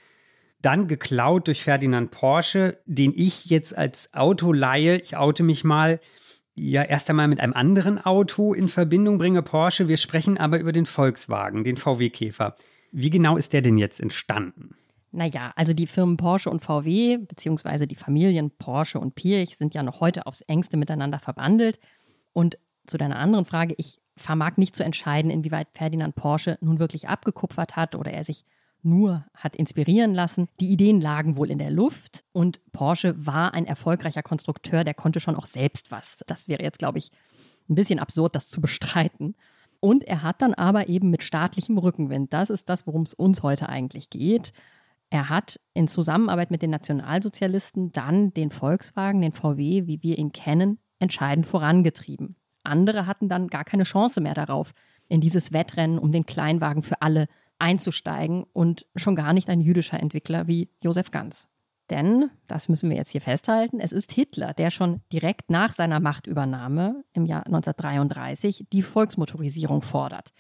dann 0.62 0.88
geklaut 0.88 1.48
durch 1.48 1.64
Ferdinand 1.64 2.12
Porsche, 2.12 2.80
den 2.86 3.14
ich 3.16 3.46
jetzt 3.46 3.78
als 3.78 4.14
Autoleihe, 4.14 5.00
ich 5.00 5.16
oute 5.18 5.44
mich 5.44 5.64
mal, 5.64 6.00
ja 6.56 6.84
erst 6.84 7.10
einmal 7.10 7.28
mit 7.28 7.40
einem 7.40 7.54
anderen 7.54 8.00
Auto 8.00 8.54
in 8.54 8.68
Verbindung 8.68 9.20
bringe, 9.20 9.44
Porsche. 9.44 9.88
Wir 9.88 9.98
sprechen 9.98 10.38
aber 10.38 10.60
über 10.60 10.72
den 10.72 10.88
Volkswagen, 10.88 11.64
den 11.64 11.78
VW-Käfer. 11.78 12.56
Wie 12.92 13.12
genau 13.12 13.38
ist 13.38 13.54
der 13.54 13.62
denn 13.62 13.78
jetzt 13.78 14.00
entstanden? 14.00 14.76
Naja, 15.12 15.54
also 15.56 15.74
die 15.74 15.88
Firmen 15.88 16.18
Porsche 16.18 16.50
und 16.50 16.64
VW, 16.64 17.18
beziehungsweise 17.18 17.88
die 17.88 17.96
Familien 17.96 18.52
Porsche 18.52 19.00
und 19.00 19.16
Pirch 19.16 19.58
sind 19.58 19.74
ja 19.74 19.84
noch 19.84 20.00
heute 20.00 20.26
aufs 20.26 20.42
engste 20.42 20.78
miteinander 20.78 21.20
verbandelt. 21.20 21.80
Und 22.34 22.58
zu 22.88 22.98
deiner 22.98 23.20
anderen 23.20 23.46
Frage, 23.46 23.76
ich 23.78 24.00
vermag 24.16 24.58
nicht 24.58 24.76
zu 24.76 24.84
entscheiden, 24.84 25.32
inwieweit 25.32 25.68
Ferdinand 25.74 26.16
Porsche 26.16 26.58
nun 26.62 26.80
wirklich 26.80 27.08
abgekupfert 27.08 27.76
hat 27.76 27.96
oder 27.96 28.12
er 28.12 28.24
sich 28.24 28.44
nur 28.88 29.26
hat 29.34 29.56
inspirieren 29.56 30.14
lassen. 30.14 30.48
Die 30.60 30.72
Ideen 30.72 31.02
lagen 31.02 31.38
wohl 31.38 31.52
in 31.52 31.60
der 31.60 31.72
Luft 31.72 32.24
und 32.32 32.60
Porsche 32.72 33.14
war 33.26 33.54
ein 33.54 33.66
erfolgreicher 33.66 34.24
Konstrukteur, 34.24 34.84
der 34.84 34.94
konnte 34.94 35.20
schon 35.20 35.36
auch 35.36 35.46
selbst 35.46 35.92
was. 35.92 36.24
Das 36.28 36.48
wäre 36.48 36.64
jetzt, 36.64 36.80
glaube 36.80 36.98
ich, 36.98 37.12
ein 37.70 37.76
bisschen 37.76 38.00
absurd, 38.00 38.36
das 38.36 38.48
zu 38.48 38.62
bestreiten. 38.62 39.36
Und 39.80 40.04
er 40.06 40.24
hat 40.24 40.42
dann 40.42 40.54
aber 40.54 40.90
eben 40.90 41.10
mit 41.10 41.24
staatlichem 41.24 41.78
Rückenwind, 41.78 42.34
das 42.34 42.50
ist 42.50 42.70
das, 42.70 42.88
worum 42.88 43.04
es 43.04 43.14
uns 43.14 43.44
heute 43.44 43.70
eigentlich 43.70 44.10
geht. 44.10 44.54
Er 45.10 45.30
hat 45.30 45.60
in 45.74 45.88
Zusammenarbeit 45.88 46.52
mit 46.52 46.62
den 46.62 46.72
Nationalsozialisten 46.72 47.92
dann 47.92 48.34
den 48.34 48.52
Volkswagen, 48.52 49.22
den 49.22 49.32
VW, 49.32 49.86
wie 49.86 50.02
wir 50.02 50.18
ihn 50.18 50.32
kennen, 50.32 50.80
entscheidend 51.00 51.46
vorangetrieben. 51.46 52.36
Andere 52.64 53.06
hatten 53.06 53.30
dann 53.30 53.48
gar 53.48 53.64
keine 53.64 53.84
Chance 53.84 54.20
mehr 54.20 54.34
darauf, 54.34 54.74
in 55.08 55.22
dieses 55.22 55.54
Wettrennen 55.54 56.00
um 56.00 56.12
den 56.12 56.26
Kleinwagen 56.26 56.84
für 56.84 57.02
alle 57.02 57.28
einzusteigen 57.60 58.46
und 58.54 58.86
schon 58.96 59.16
gar 59.16 59.34
nicht 59.34 59.50
ein 59.50 59.62
jüdischer 59.62 60.00
Entwickler 60.00 60.48
wie 60.48 60.70
Josef 60.82 61.12
Ganz. 61.12 61.48
Denn, 61.90 62.30
das 62.48 62.68
müssen 62.68 62.90
wir 62.90 62.98
jetzt 62.98 63.12
hier 63.12 63.22
festhalten, 63.22 63.80
es 63.80 63.94
ist 63.94 64.12
Hitler, 64.12 64.54
der 64.54 64.72
schon 64.72 65.02
direkt 65.14 65.50
nach 65.50 65.74
seiner 65.74 66.00
Machtübernahme 66.00 67.04
im 67.14 67.26
Jahr 67.26 67.46
1933 67.46 68.68
die 68.74 68.82
Volksmotorisierung 68.82 69.82
fordert. 69.82 70.34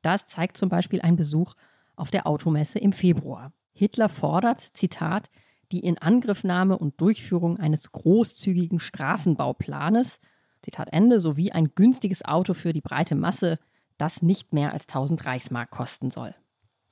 Das 0.00 0.26
zeigt 0.26 0.56
zum 0.56 0.70
Beispiel 0.70 1.02
ein 1.02 1.16
Besuch 1.16 1.54
auf 1.96 2.10
der 2.10 2.26
Automesse 2.26 2.78
im 2.78 2.92
Februar. 2.92 3.52
Hitler 3.72 4.08
fordert, 4.08 4.60
Zitat, 4.60 5.30
die 5.72 5.80
Inangriffnahme 5.80 6.78
und 6.78 7.00
Durchführung 7.00 7.58
eines 7.58 7.92
großzügigen 7.92 8.80
Straßenbauplanes, 8.80 10.20
Zitat 10.62 10.92
Ende, 10.92 11.20
sowie 11.20 11.52
ein 11.52 11.72
günstiges 11.74 12.24
Auto 12.24 12.54
für 12.54 12.72
die 12.72 12.80
breite 12.80 13.14
Masse, 13.14 13.58
das 13.98 14.22
nicht 14.22 14.54
mehr 14.54 14.72
als 14.72 14.88
1000 14.88 15.26
Reichsmark 15.26 15.70
kosten 15.70 16.10
soll. 16.10 16.34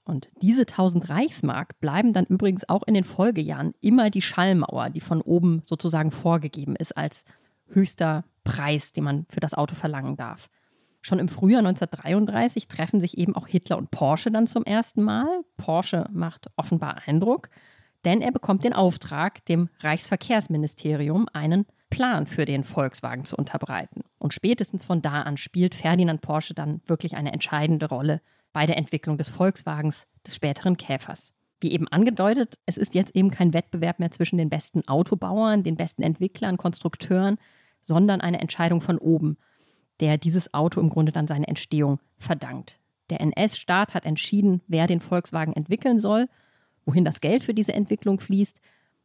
Und 0.05 0.29
diese 0.41 0.63
1000 0.63 1.09
Reichsmark 1.09 1.79
bleiben 1.81 2.13
dann 2.13 2.25
übrigens 2.25 2.69
auch 2.69 2.83
in 2.85 2.95
den 2.95 3.05
Folgejahren 3.05 3.75
immer 3.81 4.11
die 4.11 4.23
Schallmauer, 4.23 4.91
die 4.91 5.01
von 5.01 5.21
oben 5.21 5.63
sozusagen 5.65 6.11
vorgegeben 6.11 6.75
ist 6.75 6.97
als 6.97 7.25
höchster 7.69 8.25
Preis, 8.45 8.93
den 8.93 9.05
man 9.05 9.27
für 9.29 9.41
das 9.41 9.55
Auto 9.55 9.75
verlangen 9.75 10.17
darf. 10.17 10.49
Schon 11.01 11.19
im 11.19 11.29
Frühjahr 11.29 11.61
1933 11.61 12.69
treffen 12.69 13.01
sich 13.01 13.19
eben 13.19 13.35
auch 13.35 13.47
Hitler 13.47 13.79
und 13.79 13.91
Porsche 13.91 14.31
dann 14.31 14.47
zum 14.47 14.65
ersten 14.65 15.03
Mal. 15.03 15.43
Porsche 15.57 16.07
macht 16.13 16.49
offenbar 16.57 17.03
Eindruck, 17.07 17.49
denn 18.05 18.21
er 18.21 18.33
bekommt 18.33 18.65
den 18.65 18.73
Auftrag, 18.73 19.45
dem 19.47 19.69
Reichsverkehrsministerium 19.81 21.27
einen 21.33 21.67
Plan 21.91 22.27
für 22.27 22.45
den 22.45 22.65
Volkswagen 22.65 23.25
zu 23.25 23.37
unterbreiten. 23.37 24.03
Und 24.19 24.33
spätestens 24.33 24.85
von 24.85 25.03
da 25.03 25.23
an 25.23 25.37
spielt 25.37 25.75
Ferdinand 25.75 26.21
Porsche 26.21 26.55
dann 26.55 26.81
wirklich 26.87 27.17
eine 27.17 27.33
entscheidende 27.33 27.89
Rolle 27.89 28.21
bei 28.53 28.67
der 28.67 28.77
Entwicklung 28.77 29.19
des 29.19 29.31
Volkswagens, 29.31 30.07
des 30.27 30.37
späteren 30.37 30.77
Käfers. 30.77 31.33
Wie 31.61 31.73
eben 31.73 31.87
angedeutet, 31.89 32.59
es 32.67 32.77
ist 32.77 32.95
jetzt 32.95 33.15
eben 33.15 33.31
kein 33.31 33.55
Wettbewerb 33.55 34.01
mehr 34.01 34.11
zwischen 34.11 34.37
den 34.37 34.51
besten 34.51 34.87
Autobauern, 34.89 35.63
den 35.63 35.77
besten 35.77 36.03
Entwicklern, 36.03 36.57
Konstrukteuren, 36.57 37.39
sondern 37.81 38.21
eine 38.21 38.41
Entscheidung 38.41 38.81
von 38.81 38.99
oben, 38.99 39.37
der 40.01 40.19
dieses 40.19 40.53
Auto 40.55 40.81
im 40.81 40.91
Grunde 40.91 41.13
dann 41.13 41.29
seine 41.29 41.47
Entstehung 41.47 42.01
verdankt. 42.19 42.81
Der 43.11 43.21
NS-Staat 43.21 43.95
hat 43.95 44.07
entschieden, 44.07 44.63
wer 44.67 44.87
den 44.87 45.01
Volkswagen 45.01 45.53
entwickeln 45.53 46.01
soll, 46.01 46.29
wohin 46.85 47.05
das 47.05 47.21
Geld 47.21 47.45
für 47.45 47.55
diese 47.55 47.75
Entwicklung 47.75 48.19
fließt. 48.19 48.61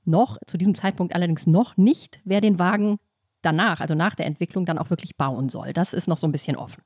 Noch, 0.05 0.37
zu 0.47 0.57
diesem 0.57 0.75
Zeitpunkt 0.75 1.13
allerdings 1.13 1.45
noch 1.45 1.77
nicht, 1.77 2.21
wer 2.23 2.41
den 2.41 2.57
Wagen 2.57 2.97
danach, 3.41 3.81
also 3.81 3.93
nach 3.93 4.15
der 4.15 4.25
Entwicklung, 4.25 4.65
dann 4.65 4.77
auch 4.77 4.89
wirklich 4.89 5.17
bauen 5.17 5.49
soll. 5.49 5.73
Das 5.73 5.93
ist 5.93 6.07
noch 6.07 6.17
so 6.17 6.27
ein 6.27 6.31
bisschen 6.31 6.55
offen. 6.55 6.81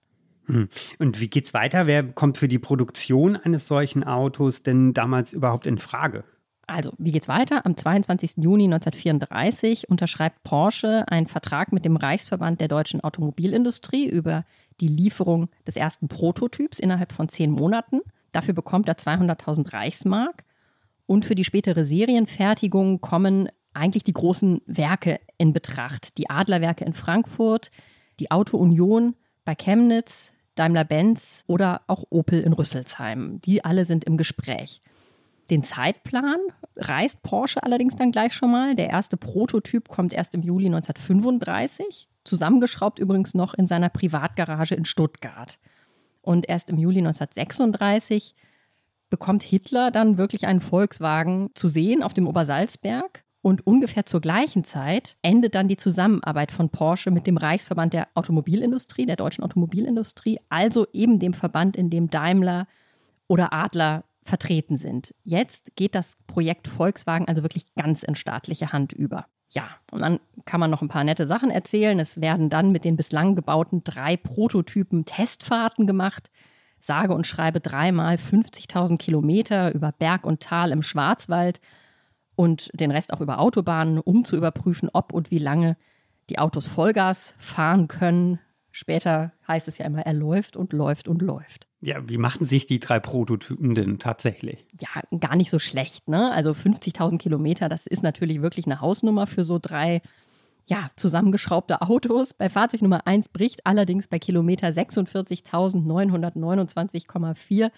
Hm. 0.46 0.70
Und 1.00 1.20
wie 1.20 1.30
geht's 1.30 1.54
weiter? 1.54 1.88
Wer 1.88 2.04
kommt 2.04 2.38
für 2.38 2.48
die 2.48 2.60
Produktion 2.60 3.36
eines 3.36 3.68
solchen 3.68 4.04
Autos 4.04 4.64
denn 4.64 4.94
damals 4.94 5.34
überhaupt 5.34 5.68
in 5.68 5.78
Frage? 5.78 6.24
Also, 6.68 6.94
wie 6.98 7.12
geht's 7.12 7.28
weiter? 7.28 7.66
Am 7.66 7.76
22. 7.76 8.38
Juni 8.38 8.64
1934 8.64 9.90
unterschreibt 9.90 10.44
Porsche 10.44 11.06
einen 11.10 11.28
Vertrag 11.28 11.74
mit 11.74 11.84
dem 11.84 11.98
Reichsverband 11.98 12.62
der 12.62 12.70
deutschen 12.70 13.02
Automobilindustrie 13.02 14.08
über 14.08 14.46
die 14.80 14.88
Lieferung 14.88 15.50
des 15.68 15.76
ersten 15.76 16.08
Prototyps 16.08 16.80
innerhalb 16.80 17.12
von 17.12 17.28
zehn 17.28 17.52
Monaten. 17.52 18.00
Dafür 18.32 18.54
bekommt 18.54 18.88
er 18.88 18.98
200.000 18.98 19.74
Reichsmark. 19.74 20.46
Und 21.06 21.26
für 21.26 21.36
die 21.36 21.44
spätere 21.44 21.84
Serienfertigung 21.84 23.02
kommen 23.02 23.50
eigentlich 23.74 24.06
die 24.06 24.14
großen 24.14 24.62
Werke 24.66 25.20
in 25.38 25.52
Betracht. 25.52 26.18
Die 26.18 26.30
Adlerwerke 26.30 26.86
in 26.86 26.94
Frankfurt, 26.94 27.70
die 28.20 28.32
Auto 28.32 28.58
Union 28.58 29.16
bei 29.46 29.56
Chemnitz, 29.56 30.34
Daimler-Benz 30.56 31.44
oder 31.48 31.82
auch 31.88 32.04
Opel 32.10 32.42
in 32.42 32.54
Rüsselsheim. 32.54 33.42
Die 33.42 33.64
alle 33.64 33.86
sind 33.86 34.04
im 34.04 34.18
Gespräch. 34.18 34.82
Den 35.50 35.64
Zeitplan 35.64 36.40
reißt 36.78 37.24
Porsche 37.24 37.62
allerdings 37.62 37.96
dann 37.96 38.12
gleich 38.12 38.34
schon 38.34 38.52
mal. 38.52 38.76
Der 38.76 38.90
erste 38.90 39.18
Prototyp 39.18 39.90
kommt 39.90 40.14
erst 40.14 40.34
im 40.34 40.42
Juli 40.42 40.68
1935, 40.68 42.10
zusammengeschraubt 42.24 43.00
übrigens 43.00 43.34
noch 43.34 43.54
in 43.54 43.68
seiner 43.68 43.90
Privatgarage 43.90 44.76
in 44.76 44.86
Stuttgart. 44.86 45.60
Und 46.22 46.48
erst 46.48 46.70
im 46.70 46.78
Juli 46.78 47.00
1936 47.00 48.36
bekommt 49.10 49.44
Hitler 49.44 49.92
dann 49.92 50.18
wirklich 50.18 50.48
einen 50.48 50.62
Volkswagen 50.62 51.50
zu 51.54 51.68
sehen 51.68 52.02
auf 52.02 52.14
dem 52.14 52.28
Obersalzberg. 52.28 53.26
Und 53.42 53.66
ungefähr 53.66 54.06
zur 54.06 54.22
gleichen 54.22 54.64
Zeit 54.64 55.18
endet 55.24 55.56
dann 55.56 55.68
die 55.68 55.78
Zusammenarbeit 55.78 56.52
von 56.52 56.70
Porsche 56.70 57.10
mit 57.10 57.26
dem 57.26 57.38
Reichsverband 57.38 57.94
der 57.94 58.08
Automobilindustrie, 58.14 59.08
der 59.08 59.16
deutschen 59.16 59.44
Automobilindustrie, 59.44 60.40
also 60.50 60.86
eben 60.94 61.18
dem 61.18 61.34
Verband, 61.34 61.76
in 61.76 61.90
dem 61.90 62.10
Daimler 62.10 62.68
oder 63.28 63.52
Adler 63.52 64.04
vertreten 64.24 64.78
sind. 64.78 65.16
Jetzt 65.24 65.76
geht 65.76 65.96
das 65.96 66.18
Projekt 66.28 66.68
Volkswagen 66.68 67.28
also 67.28 67.42
wirklich 67.42 67.74
ganz 67.74 68.04
in 68.04 68.16
staatliche 68.16 68.72
Hand 68.72 68.94
über. 68.94 69.26
Ja, 69.50 69.70
und 69.92 70.02
dann 70.02 70.20
kann 70.46 70.60
man 70.60 70.70
noch 70.70 70.82
ein 70.82 70.88
paar 70.88 71.04
nette 71.04 71.26
Sachen 71.26 71.50
erzählen. 71.50 72.00
Es 72.00 72.22
werden 72.22 72.50
dann 72.50 72.72
mit 72.72 72.86
den 72.86 72.96
bislang 72.96 73.36
gebauten 73.36 73.84
drei 73.84 74.16
Prototypen 74.18 75.04
Testfahrten 75.06 75.88
gemacht. 75.88 76.30
Sage 76.80 77.14
und 77.14 77.28
schreibe 77.28 77.60
dreimal 77.60 78.16
50.000 78.16 78.98
Kilometer 78.98 79.74
über 79.74 79.92
Berg 79.92 80.26
und 80.26 80.42
Tal 80.42 80.72
im 80.72 80.84
Schwarzwald 80.84 81.60
und 82.42 82.72
den 82.74 82.90
Rest 82.90 83.14
auch 83.14 83.22
über 83.22 83.38
Autobahnen, 83.38 84.00
um 84.00 84.26
zu 84.26 84.36
überprüfen, 84.36 84.90
ob 84.94 85.14
und 85.14 85.30
wie 85.30 85.38
lange 85.38 85.78
die 86.32 86.40
Autos 86.40 86.68
Vollgas 86.68 87.36
fahren 87.38 87.88
können. 87.88 88.40
Später 88.72 89.32
heißt 89.48 89.68
es 89.68 89.78
ja 89.78 89.86
immer, 89.86 90.00
er 90.00 90.14
läuft 90.14 90.58
und 90.58 90.74
läuft 90.74 91.08
und 91.08 91.22
läuft. 91.22 91.68
Ja, 91.82 91.98
wie 92.10 92.18
machten 92.18 92.46
sich 92.46 92.66
die 92.66 92.80
drei 92.80 93.00
Prototypen 93.00 93.76
denn 93.76 94.00
tatsächlich? 94.00 94.66
Ja, 94.80 94.88
gar 95.20 95.36
nicht 95.36 95.52
so 95.52 95.60
schlecht, 95.60 96.10
ne? 96.10 96.32
Also 96.32 96.54
50.000 96.54 97.20
Kilometer, 97.20 97.70
das 97.70 97.86
ist 97.86 98.02
natürlich 98.02 98.42
wirklich 98.42 98.66
eine 98.66 98.82
Hausnummer 98.82 99.28
für 99.28 99.44
so 99.44 99.60
drei, 99.62 100.02
ja, 100.66 100.90
zusammengeschraubte 100.96 101.84
Autos. 101.84 102.34
Bei 102.34 102.50
Fahrzeug 102.50 102.82
Nummer 102.82 103.06
1 103.06 103.30
bricht 103.30 103.68
allerdings 103.68 104.08
bei 104.08 104.18
Kilometer 104.18 104.70
46.929,4 104.70 107.70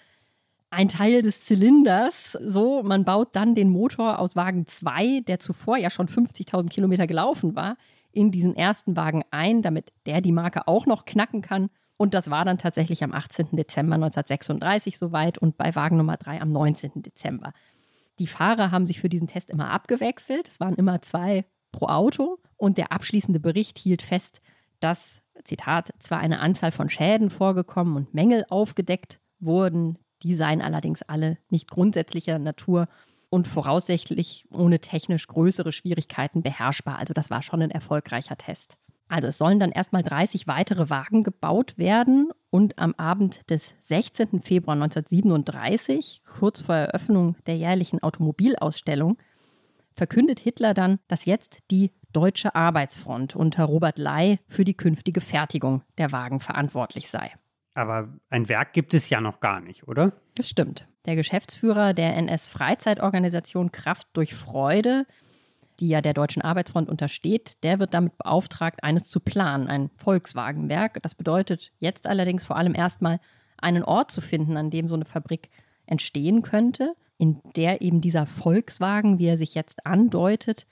ein 0.70 0.88
Teil 0.88 1.22
des 1.22 1.42
Zylinders. 1.44 2.32
So, 2.32 2.82
man 2.82 3.04
baut 3.04 3.36
dann 3.36 3.54
den 3.54 3.68
Motor 3.68 4.18
aus 4.18 4.36
Wagen 4.36 4.66
2, 4.66 5.20
der 5.20 5.38
zuvor 5.38 5.76
ja 5.76 5.90
schon 5.90 6.08
50.000 6.08 6.68
Kilometer 6.68 7.06
gelaufen 7.06 7.54
war, 7.54 7.76
in 8.12 8.30
diesen 8.30 8.56
ersten 8.56 8.96
Wagen 8.96 9.24
ein, 9.30 9.62
damit 9.62 9.92
der 10.06 10.20
die 10.20 10.32
Marke 10.32 10.66
auch 10.66 10.86
noch 10.86 11.04
knacken 11.04 11.42
kann. 11.42 11.70
Und 11.96 12.14
das 12.14 12.30
war 12.30 12.44
dann 12.44 12.58
tatsächlich 12.58 13.04
am 13.04 13.12
18. 13.12 13.56
Dezember 13.56 13.94
1936 13.94 14.98
soweit 14.98 15.38
und 15.38 15.56
bei 15.56 15.74
Wagen 15.74 15.96
Nummer 15.96 16.16
3 16.16 16.40
am 16.40 16.50
19. 16.50 17.02
Dezember. 17.02 17.52
Die 18.18 18.26
Fahrer 18.26 18.70
haben 18.70 18.86
sich 18.86 19.00
für 19.00 19.08
diesen 19.08 19.28
Test 19.28 19.50
immer 19.50 19.70
abgewechselt. 19.70 20.48
Es 20.48 20.60
waren 20.60 20.74
immer 20.74 21.02
zwei 21.02 21.44
pro 21.72 21.86
Auto. 21.86 22.38
Und 22.56 22.78
der 22.78 22.92
abschließende 22.92 23.40
Bericht 23.40 23.78
hielt 23.78 24.02
fest, 24.02 24.40
dass, 24.80 25.20
Zitat, 25.44 25.92
zwar 25.98 26.18
eine 26.18 26.40
Anzahl 26.40 26.72
von 26.72 26.88
Schäden 26.88 27.30
vorgekommen 27.30 27.96
und 27.96 28.14
Mängel 28.14 28.44
aufgedeckt 28.48 29.20
wurden, 29.40 29.98
die 30.24 30.34
seien 30.34 30.62
allerdings 30.62 31.02
alle 31.02 31.38
nicht 31.50 31.70
grundsätzlicher 31.70 32.38
Natur 32.38 32.88
und 33.28 33.46
voraussichtlich 33.46 34.46
ohne 34.50 34.80
technisch 34.80 35.26
größere 35.26 35.72
Schwierigkeiten 35.72 36.42
beherrschbar. 36.42 36.98
Also 36.98 37.12
das 37.14 37.30
war 37.30 37.42
schon 37.42 37.62
ein 37.62 37.70
erfolgreicher 37.70 38.36
Test. 38.36 38.78
Also 39.06 39.28
es 39.28 39.38
sollen 39.38 39.60
dann 39.60 39.70
erstmal 39.70 40.02
30 40.02 40.46
weitere 40.46 40.88
Wagen 40.88 41.24
gebaut 41.24 41.76
werden 41.76 42.30
und 42.50 42.78
am 42.78 42.94
Abend 42.96 43.48
des 43.50 43.74
16. 43.80 44.40
Februar 44.40 44.74
1937, 44.74 46.22
kurz 46.38 46.62
vor 46.62 46.74
Eröffnung 46.74 47.36
der 47.46 47.56
jährlichen 47.56 48.02
Automobilausstellung, 48.02 49.18
verkündet 49.92 50.40
Hitler 50.40 50.72
dann, 50.72 51.00
dass 51.06 51.26
jetzt 51.26 51.58
die 51.70 51.92
Deutsche 52.12 52.54
Arbeitsfront 52.54 53.36
unter 53.36 53.64
Robert 53.64 53.98
Ley 53.98 54.38
für 54.48 54.64
die 54.64 54.76
künftige 54.76 55.20
Fertigung 55.20 55.82
der 55.98 56.12
Wagen 56.12 56.40
verantwortlich 56.40 57.10
sei. 57.10 57.32
Aber 57.74 58.08
ein 58.30 58.48
Werk 58.48 58.72
gibt 58.72 58.94
es 58.94 59.10
ja 59.10 59.20
noch 59.20 59.40
gar 59.40 59.60
nicht, 59.60 59.88
oder? 59.88 60.12
Das 60.36 60.48
stimmt. 60.48 60.86
Der 61.06 61.16
Geschäftsführer 61.16 61.92
der 61.92 62.16
NS-Freizeitorganisation 62.16 63.72
Kraft 63.72 64.06
durch 64.12 64.34
Freude, 64.34 65.06
die 65.80 65.88
ja 65.88 66.00
der 66.00 66.14
Deutschen 66.14 66.40
Arbeitsfront 66.40 66.88
untersteht, 66.88 67.62
der 67.64 67.80
wird 67.80 67.92
damit 67.92 68.16
beauftragt, 68.16 68.84
eines 68.84 69.08
zu 69.08 69.18
planen, 69.20 69.66
ein 69.66 69.90
Volkswagenwerk. 69.96 71.02
Das 71.02 71.16
bedeutet 71.16 71.72
jetzt 71.80 72.06
allerdings 72.06 72.46
vor 72.46 72.56
allem 72.56 72.74
erstmal 72.74 73.18
einen 73.58 73.82
Ort 73.82 74.12
zu 74.12 74.20
finden, 74.20 74.56
an 74.56 74.70
dem 74.70 74.88
so 74.88 74.94
eine 74.94 75.04
Fabrik 75.04 75.50
entstehen 75.86 76.42
könnte, 76.42 76.94
in 77.18 77.40
der 77.56 77.82
eben 77.82 78.00
dieser 78.00 78.26
Volkswagen, 78.26 79.18
wie 79.18 79.26
er 79.26 79.36
sich 79.36 79.54
jetzt 79.54 79.84
andeutet, 79.84 80.66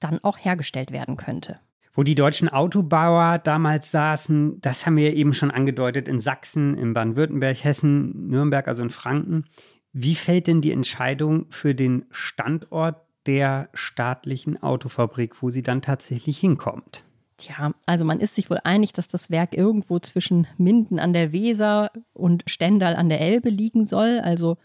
dann 0.00 0.22
auch 0.22 0.38
hergestellt 0.38 0.90
werden 0.92 1.16
könnte. 1.16 1.60
Wo 1.94 2.02
die 2.02 2.14
deutschen 2.14 2.48
Autobauer 2.48 3.38
damals 3.38 3.90
saßen, 3.90 4.60
das 4.62 4.86
haben 4.86 4.96
wir 4.96 5.14
eben 5.14 5.34
schon 5.34 5.50
angedeutet, 5.50 6.08
in 6.08 6.20
Sachsen, 6.20 6.76
in 6.78 6.94
Baden-Württemberg, 6.94 7.62
Hessen, 7.62 8.28
Nürnberg, 8.28 8.66
also 8.66 8.82
in 8.82 8.90
Franken. 8.90 9.44
Wie 9.92 10.14
fällt 10.14 10.46
denn 10.46 10.62
die 10.62 10.72
Entscheidung 10.72 11.46
für 11.50 11.74
den 11.74 12.06
Standort 12.10 12.96
der 13.26 13.68
staatlichen 13.74 14.62
Autofabrik, 14.62 15.42
wo 15.42 15.50
sie 15.50 15.62
dann 15.62 15.82
tatsächlich 15.82 16.38
hinkommt? 16.38 17.04
Tja, 17.36 17.72
also 17.86 18.04
man 18.04 18.20
ist 18.20 18.36
sich 18.36 18.48
wohl 18.48 18.60
einig, 18.64 18.92
dass 18.92 19.08
das 19.08 19.30
Werk 19.30 19.54
irgendwo 19.54 19.98
zwischen 19.98 20.46
Minden 20.56 20.98
an 20.98 21.12
der 21.12 21.32
Weser 21.32 21.90
und 22.14 22.44
Stendal 22.46 22.96
an 22.96 23.08
der 23.08 23.20
Elbe 23.20 23.50
liegen 23.50 23.84
soll. 23.84 24.20
Also 24.20 24.56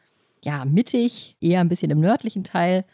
ja, 0.44 0.64
mittig, 0.64 1.36
eher 1.42 1.60
ein 1.60 1.70
bisschen 1.70 1.92
im 1.92 2.00
nördlichen 2.00 2.44
Teil 2.44 2.86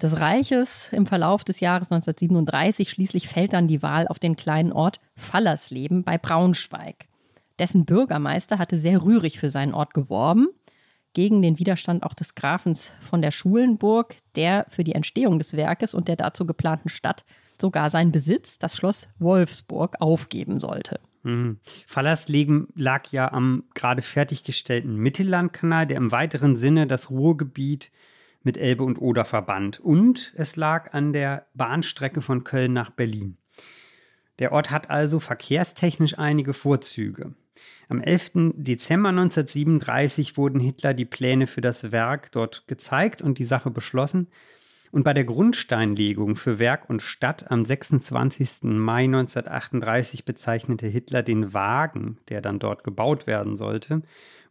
des 0.00 0.20
Reiches 0.20 0.90
im 0.92 1.06
Verlauf 1.06 1.44
des 1.44 1.60
Jahres 1.60 1.90
1937. 1.90 2.90
Schließlich 2.90 3.28
fällt 3.28 3.52
dann 3.52 3.68
die 3.68 3.82
Wahl 3.82 4.08
auf 4.08 4.18
den 4.18 4.36
kleinen 4.36 4.72
Ort 4.72 5.00
Fallersleben 5.14 6.04
bei 6.04 6.18
Braunschweig. 6.18 7.06
Dessen 7.58 7.84
Bürgermeister 7.84 8.58
hatte 8.58 8.76
sehr 8.76 9.02
rührig 9.02 9.38
für 9.38 9.50
seinen 9.50 9.72
Ort 9.72 9.94
geworben, 9.94 10.48
gegen 11.14 11.40
den 11.40 11.58
Widerstand 11.58 12.02
auch 12.02 12.12
des 12.12 12.34
Grafens 12.34 12.92
von 13.00 13.22
der 13.22 13.30
Schulenburg, 13.30 14.16
der 14.34 14.66
für 14.68 14.84
die 14.84 14.94
Entstehung 14.94 15.38
des 15.38 15.56
Werkes 15.56 15.94
und 15.94 16.08
der 16.08 16.16
dazu 16.16 16.44
geplanten 16.44 16.90
Stadt 16.90 17.24
sogar 17.58 17.88
seinen 17.88 18.12
Besitz, 18.12 18.58
das 18.58 18.76
Schloss 18.76 19.08
Wolfsburg, 19.18 19.96
aufgeben 20.00 20.60
sollte. 20.60 21.00
Mhm. 21.22 21.58
Fallersleben 21.86 22.68
lag 22.74 23.10
ja 23.12 23.32
am 23.32 23.64
gerade 23.72 24.02
fertiggestellten 24.02 24.94
Mittellandkanal, 24.96 25.86
der 25.86 25.96
im 25.96 26.12
weiteren 26.12 26.54
Sinne 26.54 26.86
das 26.86 27.10
Ruhrgebiet 27.10 27.90
mit 28.46 28.56
Elbe 28.56 28.84
und 28.84 28.96
Oder 28.96 29.26
verband. 29.26 29.80
Und 29.80 30.32
es 30.36 30.56
lag 30.56 30.94
an 30.94 31.12
der 31.12 31.46
Bahnstrecke 31.52 32.22
von 32.22 32.44
Köln 32.44 32.72
nach 32.72 32.90
Berlin. 32.90 33.36
Der 34.38 34.52
Ort 34.52 34.70
hat 34.70 34.88
also 34.88 35.20
verkehrstechnisch 35.20 36.18
einige 36.18 36.54
Vorzüge. 36.54 37.34
Am 37.88 38.00
11. 38.00 38.52
Dezember 38.54 39.10
1937 39.10 40.36
wurden 40.36 40.60
Hitler 40.60 40.94
die 40.94 41.04
Pläne 41.04 41.46
für 41.46 41.60
das 41.60 41.90
Werk 41.92 42.32
dort 42.32 42.66
gezeigt 42.68 43.20
und 43.20 43.38
die 43.38 43.44
Sache 43.44 43.70
beschlossen. 43.70 44.28
Und 44.92 45.02
bei 45.02 45.12
der 45.12 45.24
Grundsteinlegung 45.24 46.36
für 46.36 46.58
Werk 46.58 46.88
und 46.88 47.02
Stadt 47.02 47.50
am 47.50 47.64
26. 47.64 48.62
Mai 48.62 49.04
1938 49.04 50.24
bezeichnete 50.24 50.86
Hitler 50.86 51.22
den 51.22 51.52
Wagen, 51.52 52.18
der 52.28 52.40
dann 52.40 52.58
dort 52.58 52.84
gebaut 52.84 53.26
werden 53.26 53.56
sollte, 53.56 54.02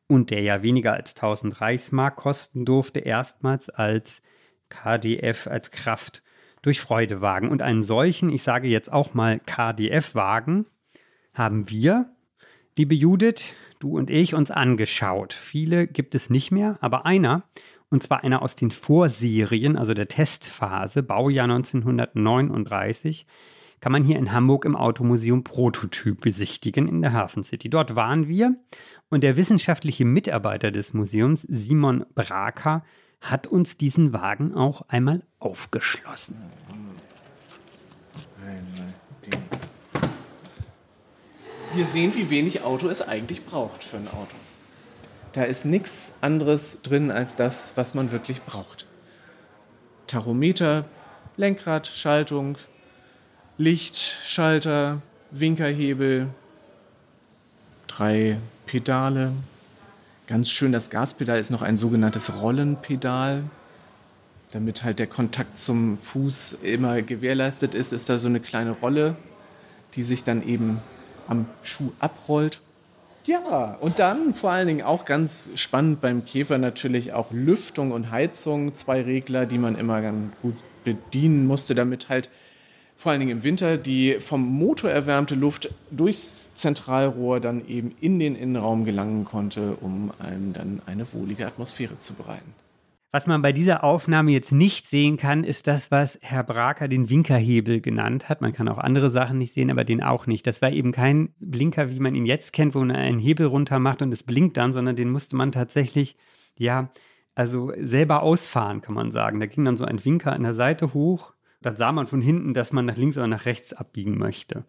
und 0.08 0.30
der 0.30 0.41
ja 0.41 0.62
weniger 0.62 0.94
als 0.94 1.15
1000 1.15 1.62
Reichsmark 1.62 2.15
kosten 2.15 2.65
durfte, 2.65 3.00
erstmals 3.00 3.70
als 3.70 4.22
KDF, 4.70 5.48
als 5.48 5.72
Kraft 5.72 6.24
durch 6.62 6.82
Freudewagen. 6.82 7.50
Und 7.50 7.62
einen 7.62 7.84
solchen, 7.84 8.30
ich 8.30 8.44
sage 8.44 8.68
jetzt 8.68 8.91
auch 8.91 9.13
mal 9.13 9.39
KDF-Wagen, 9.39 10.65
haben 11.34 11.70
wir, 11.70 12.10
liebe 12.78 12.96
Judith, 12.96 13.54
du 13.80 13.98
und 13.98 14.10
ich, 14.10 14.34
uns 14.34 14.52
angeschaut. 14.52 15.34
Viele 15.34 15.88
gibt 15.88 16.15
es 16.15 16.30
nicht 16.30 16.52
mehr, 16.52 16.78
aber 16.82 17.06
einer, 17.06 17.44
und 17.89 18.02
zwar 18.04 18.24
einer 18.24 18.41
aus 18.41 18.56
den 18.56 18.72
Vorserien, 18.72 19.78
also 19.78 19.94
der 19.94 20.08
Testphase, 20.08 21.04
Baujahr 21.04 21.46
1939, 21.46 23.28
kann 23.86 23.91
man 23.91 24.04
hier 24.04 24.17
in 24.17 24.32
Hamburg 24.32 24.65
im 24.65 24.76
Automuseum 24.76 25.43
Prototyp 25.43 26.19
besichtigen 26.19 26.88
in 26.88 27.04
der 27.04 27.13
Hafen 27.13 27.43
City. 27.43 27.69
Dort 27.69 27.95
waren 27.95 28.28
wir 28.28 28.56
und 29.12 29.21
der 29.21 29.38
wissenschaftliche 29.38 30.06
Mitarbeiter 30.06 30.71
des 30.71 30.95
Museums, 30.95 31.43
Simon 31.43 32.04
Braker, 32.15 32.84
hat 33.21 33.45
uns 33.45 33.78
diesen 33.78 34.12
Wagen 34.12 34.56
auch 34.56 34.82
einmal 34.88 35.21
aufgeschlossen. 35.38 36.36
Wir 41.76 41.86
sehen, 41.86 42.15
wie 42.15 42.32
wenig 42.32 42.63
Auto 42.63 42.88
es 42.88 43.04
eigentlich 43.04 43.45
braucht 43.45 43.84
für 43.84 43.98
ein 43.98 44.08
Auto. 44.08 44.36
Da 45.34 45.43
ist 45.43 45.63
nichts 45.63 46.12
anderes 46.21 46.82
drin 46.82 47.12
als 47.12 47.36
das, 47.36 47.74
was 47.78 47.93
man 47.93 48.12
wirklich 48.12 48.41
braucht. 48.41 48.88
Tachometer, 50.08 50.86
Lenkrad, 51.38 51.86
Schaltung, 51.86 52.58
Licht, 53.58 53.96
Schalter, 54.28 55.02
Winkerhebel, 55.32 56.28
drei 57.88 58.36
Pedale. 58.65 59.32
Ganz 60.28 60.50
schön, 60.50 60.74
das 60.74 60.89
Gaspedal 60.89 61.39
ist 61.39 61.52
noch 61.52 61.62
ein 61.62 61.78
sogenanntes 61.78 62.41
Rollenpedal. 62.41 63.44
Damit 64.52 64.84
halt 64.84 65.00
der 65.00 65.08
Kontakt 65.08 65.58
zum 65.58 65.98
Fuß 65.98 66.58
immer 66.63 67.02
gewährleistet 67.02 67.76
ist, 67.76 67.94
ist 67.94 68.10
da 68.10 68.18
so 68.18 68.28
eine 68.28 68.41
kleine 68.41 68.72
Rolle, 68.72 69.15
die 69.96 70.04
sich 70.04 70.26
dann 70.26 70.46
eben 70.46 70.82
am 71.30 71.46
Schuh 71.63 71.94
abrollt. 72.00 72.60
Ja, 73.24 73.78
und 73.80 74.00
dann 74.00 74.34
vor 74.34 74.52
allen 74.52 74.68
Dingen 74.68 74.82
auch 74.82 75.06
ganz 75.06 75.50
spannend 75.56 76.02
beim 76.02 76.26
Käfer 76.26 76.58
natürlich 76.58 77.13
auch 77.13 77.32
Lüftung 77.32 77.94
und 77.94 78.12
Heizung, 78.12 78.76
zwei 78.76 79.02
Regler, 79.02 79.46
die 79.46 79.60
man 79.60 79.76
immer 79.76 80.02
ganz 80.02 80.34
gut 80.41 80.56
bedienen 80.84 81.48
musste, 81.48 81.74
damit 81.74 82.10
halt 82.10 82.30
vor 82.95 83.12
allen 83.12 83.19
Dingen 83.19 83.38
im 83.38 83.43
Winter 83.43 83.77
die 83.77 84.17
vom 84.19 84.41
Motor 84.41 84.89
erwärmte 84.89 85.36
Luft 85.36 85.69
durchs 85.91 86.53
Zentralrohr 86.55 87.39
dann 87.39 87.67
eben 87.67 87.95
in 88.01 88.19
den 88.19 88.36
Innenraum 88.36 88.86
gelangen 88.86 89.25
konnte, 89.25 89.75
um 89.81 90.12
einem 90.19 90.53
dann 90.53 90.81
eine 90.86 91.12
wohlige 91.13 91.45
Atmosphäre 91.45 91.99
zu 91.99 92.13
bereiten. 92.13 92.53
Was 93.15 93.27
man 93.27 93.41
bei 93.41 93.53
dieser 93.53 93.86
Aufnahme 93.86 94.31
jetzt 94.31 94.51
nicht 94.51 94.88
sehen 94.88 95.15
kann, 95.15 95.45
ist 95.45 95.67
das, 95.67 95.89
was 95.89 96.19
Herr 96.21 96.43
Braker 96.43 96.89
den 96.89 97.10
Winkerhebel 97.10 97.79
genannt 97.79 98.27
hat. 98.27 98.41
Man 98.41 98.51
kann 98.51 98.67
auch 98.67 98.77
andere 98.77 99.10
Sachen 99.10 99.38
nicht 99.38 99.53
sehen, 99.53 99.71
aber 99.71 99.86
den 99.86 100.03
auch 100.03 100.27
nicht. 100.27 100.45
Das 100.45 100.62
war 100.62 100.69
eben 100.69 100.91
kein 100.91 101.29
Blinker, 101.39 101.89
wie 101.89 102.01
man 102.01 102.13
ihn 102.13 102.25
jetzt 102.25 102.51
kennt, 102.51 102.75
wo 102.75 102.79
man 102.79 102.91
einen 102.91 103.19
Hebel 103.19 103.47
runter 103.47 103.79
macht 103.79 104.01
und 104.01 104.12
es 104.12 104.23
blinkt 104.23 104.58
dann, 104.58 104.73
sondern 104.73 104.97
den 104.97 105.12
musste 105.12 105.38
man 105.38 105.53
tatsächlich, 105.53 106.17
ja, 106.58 106.89
also 107.36 107.71
selber 107.81 108.21
ausfahren, 108.21 108.81
kann 108.81 108.95
man 108.95 109.12
sagen. 109.12 109.39
Da 109.39 109.45
ging 109.45 109.63
dann 109.63 109.77
so 109.77 109.86
ein 109.86 110.03
Winker 110.03 110.34
an 110.34 110.43
der 110.43 110.53
Seite 110.53 110.93
hoch. 110.93 111.35
Dann 111.65 111.75
sah 111.78 111.91
man 111.91 112.06
von 112.06 112.21
hinten, 112.21 112.54
dass 112.54 112.71
man 112.71 112.86
nach 112.86 112.95
links 112.95 113.17
oder 113.17 113.25
nach 113.28 113.45
rechts 113.45 113.73
abbiegen 113.73 114.19
möchte. 114.19 114.65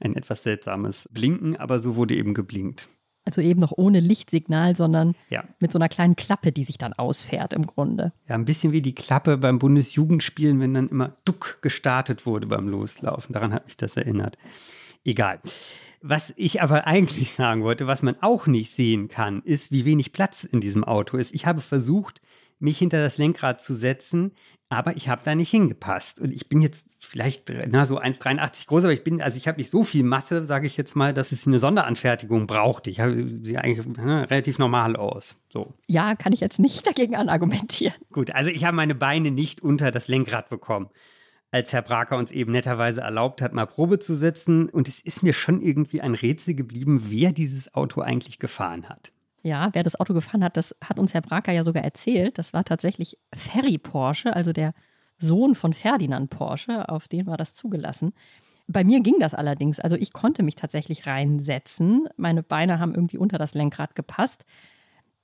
Ein 0.00 0.16
etwas 0.16 0.42
seltsames 0.42 1.06
Blinken, 1.12 1.56
aber 1.58 1.78
so 1.78 1.94
wurde 1.94 2.14
eben 2.16 2.32
geblinkt. 2.32 2.88
Also 3.26 3.42
eben 3.42 3.60
noch 3.60 3.72
ohne 3.76 4.00
Lichtsignal, 4.00 4.74
sondern 4.74 5.14
Ja. 5.28 5.44
mit 5.60 5.70
so 5.70 5.78
einer 5.78 5.90
kleinen 5.90 6.16
Klappe, 6.16 6.50
die 6.50 6.64
sich 6.64 6.78
dann 6.78 6.94
ausfährt 6.94 7.52
im 7.52 7.66
Grunde. 7.66 8.14
Ja, 8.26 8.34
ein 8.34 8.46
bisschen 8.46 8.72
wie 8.72 8.80
die 8.80 8.94
Klappe 8.94 9.36
beim 9.36 9.58
Bundesjugendspielen, 9.58 10.58
wenn 10.58 10.72
dann 10.72 10.88
immer 10.88 11.14
Duck 11.26 11.58
gestartet 11.60 12.24
wurde 12.24 12.46
beim 12.46 12.66
Loslaufen. 12.66 13.34
Daran 13.34 13.52
hat 13.52 13.66
mich 13.66 13.76
das 13.76 13.98
erinnert. 13.98 14.38
Egal. 15.04 15.38
Was 16.00 16.32
ich 16.36 16.62
aber 16.62 16.86
eigentlich 16.86 17.34
sagen 17.34 17.62
wollte, 17.62 17.86
was 17.86 18.02
man 18.02 18.16
auch 18.22 18.46
nicht 18.46 18.70
sehen 18.70 19.08
kann, 19.08 19.42
ist, 19.44 19.70
wie 19.70 19.84
wenig 19.84 20.14
Platz 20.14 20.44
in 20.44 20.60
diesem 20.62 20.82
Auto 20.82 21.18
ist. 21.18 21.34
Ich 21.34 21.44
habe 21.44 21.60
versucht, 21.60 22.22
mich 22.62 22.78
hinter 22.78 23.00
das 23.02 23.18
Lenkrad 23.18 23.60
zu 23.60 23.74
setzen, 23.74 24.32
aber 24.72 24.96
ich 24.96 25.10
habe 25.10 25.20
da 25.22 25.34
nicht 25.34 25.50
hingepasst. 25.50 26.18
Und 26.18 26.32
ich 26.32 26.48
bin 26.48 26.62
jetzt 26.62 26.86
vielleicht 26.98 27.52
na, 27.68 27.84
so 27.84 28.00
1,83 28.00 28.66
groß, 28.68 28.84
aber 28.84 28.94
ich 28.94 29.04
bin, 29.04 29.20
also 29.20 29.36
ich 29.36 29.46
habe 29.46 29.58
nicht 29.58 29.70
so 29.70 29.84
viel 29.84 30.02
Masse, 30.02 30.46
sage 30.46 30.66
ich 30.66 30.78
jetzt 30.78 30.96
mal, 30.96 31.12
dass 31.12 31.30
es 31.30 31.46
eine 31.46 31.58
Sonderanfertigung 31.58 32.46
brauchte. 32.46 32.88
Ich 32.88 33.00
habe 33.00 33.14
sie 33.14 33.58
eigentlich 33.58 33.86
ne, 33.98 34.30
relativ 34.30 34.58
normal 34.58 34.96
aus. 34.96 35.36
So. 35.50 35.74
Ja, 35.88 36.14
kann 36.14 36.32
ich 36.32 36.40
jetzt 36.40 36.58
nicht 36.58 36.86
dagegen 36.86 37.16
anargumentieren. 37.16 37.94
Gut, 38.12 38.30
also 38.30 38.48
ich 38.48 38.64
habe 38.64 38.74
meine 38.74 38.94
Beine 38.94 39.30
nicht 39.30 39.60
unter 39.60 39.90
das 39.90 40.08
Lenkrad 40.08 40.48
bekommen, 40.48 40.88
als 41.50 41.74
Herr 41.74 41.82
Braker 41.82 42.16
uns 42.16 42.32
eben 42.32 42.52
netterweise 42.52 43.02
erlaubt 43.02 43.42
hat, 43.42 43.52
mal 43.52 43.66
Probe 43.66 43.98
zu 43.98 44.14
setzen. 44.14 44.70
Und 44.70 44.88
es 44.88 45.00
ist 45.00 45.22
mir 45.22 45.34
schon 45.34 45.60
irgendwie 45.60 46.00
ein 46.00 46.14
Rätsel 46.14 46.54
geblieben, 46.54 47.04
wer 47.08 47.32
dieses 47.32 47.74
Auto 47.74 48.00
eigentlich 48.00 48.38
gefahren 48.38 48.88
hat. 48.88 49.12
Ja, 49.42 49.70
wer 49.72 49.82
das 49.82 49.98
Auto 49.98 50.14
gefahren 50.14 50.44
hat, 50.44 50.56
das 50.56 50.74
hat 50.82 50.98
uns 50.98 51.14
Herr 51.14 51.20
Braker 51.20 51.52
ja 51.52 51.64
sogar 51.64 51.82
erzählt. 51.82 52.38
Das 52.38 52.52
war 52.52 52.64
tatsächlich 52.64 53.18
Ferry 53.34 53.76
Porsche, 53.76 54.34
also 54.34 54.52
der 54.52 54.72
Sohn 55.18 55.54
von 55.56 55.72
Ferdinand 55.72 56.30
Porsche. 56.30 56.88
Auf 56.88 57.08
den 57.08 57.26
war 57.26 57.36
das 57.36 57.54
zugelassen. 57.54 58.12
Bei 58.68 58.84
mir 58.84 59.00
ging 59.00 59.16
das 59.18 59.34
allerdings. 59.34 59.80
Also 59.80 59.96
ich 59.96 60.12
konnte 60.12 60.44
mich 60.44 60.54
tatsächlich 60.54 61.06
reinsetzen. 61.08 62.08
Meine 62.16 62.44
Beine 62.44 62.78
haben 62.78 62.94
irgendwie 62.94 63.18
unter 63.18 63.36
das 63.36 63.54
Lenkrad 63.54 63.96
gepasst. 63.96 64.44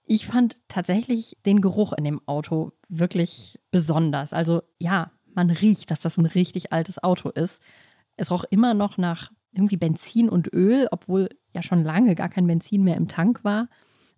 Ich 0.05 0.27
fand 0.27 0.59
tatsächlich 0.67 1.37
den 1.47 1.61
Geruch 1.61 1.93
in 1.93 2.05
dem 2.05 2.21
Auto 2.27 2.73
wirklich 2.89 3.61
besonders. 3.71 4.33
Also 4.33 4.63
ja, 4.81 5.13
man 5.33 5.51
riecht, 5.51 5.93
dass 5.93 6.01
das 6.01 6.17
ein 6.17 6.27
richtig 6.27 6.73
altes 6.73 7.01
Auto 7.01 7.29
ist. 7.29 7.63
Es 8.17 8.33
roch 8.33 8.45
immer 8.51 8.75
noch 8.75 8.99
nach 8.99 9.31
irgendwie 9.53 9.77
Benzin 9.77 10.29
und 10.29 10.53
Öl, 10.53 10.89
obwohl 10.91 11.29
ja 11.55 11.63
schon 11.63 11.85
lange 11.85 12.17
gar 12.17 12.29
kein 12.29 12.49
Benzin 12.49 12.83
mehr 12.83 12.97
im 12.97 13.07
Tank 13.07 13.45
war 13.45 13.69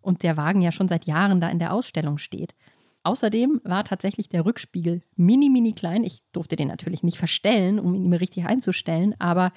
und 0.01 0.23
der 0.23 0.37
Wagen 0.37 0.63
ja 0.63 0.73
schon 0.73 0.89
seit 0.89 1.05
Jahren 1.05 1.41
da 1.41 1.49
in 1.49 1.59
der 1.59 1.73
Ausstellung 1.73 2.19
steht. 2.19 2.55
Außerdem 3.03 3.61
war 3.65 3.85
tatsächlich 3.85 4.29
der 4.29 4.45
Rückspiegel 4.45 5.03
mini, 5.17 5.49
mini 5.49 5.73
klein. 5.73 6.05
Ich 6.05 6.23
durfte 6.33 6.57
den 6.57 6.69
natürlich 6.69 7.03
nicht 7.03 7.19
verstellen, 7.19 7.79
um 7.79 7.95
ihn 7.95 8.09
mir 8.09 8.21
richtig 8.21 8.45
einzustellen, 8.45 9.15
aber 9.19 9.53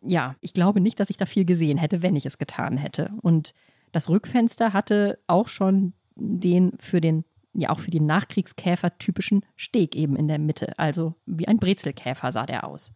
ja, 0.00 0.36
ich 0.40 0.52
glaube 0.52 0.80
nicht, 0.80 1.00
dass 1.00 1.10
ich 1.10 1.16
da 1.16 1.26
viel 1.26 1.44
gesehen 1.44 1.78
hätte, 1.78 2.02
wenn 2.02 2.16
ich 2.16 2.26
es 2.26 2.38
getan 2.38 2.76
hätte. 2.76 3.10
Und 3.20 3.52
das 3.92 4.08
Rückfenster 4.08 4.72
hatte 4.72 5.18
auch 5.26 5.48
schon 5.48 5.92
den 6.14 6.72
für 6.78 7.00
den, 7.00 7.24
ja 7.52 7.70
auch 7.70 7.80
für 7.80 7.90
den 7.90 8.06
Nachkriegskäfer 8.06 8.98
typischen 8.98 9.44
Steg 9.56 9.96
eben 9.96 10.16
in 10.16 10.28
der 10.28 10.38
Mitte. 10.38 10.78
Also 10.78 11.14
wie 11.26 11.48
ein 11.48 11.58
Brezelkäfer 11.58 12.30
sah 12.32 12.46
der 12.46 12.64
aus. 12.64 12.92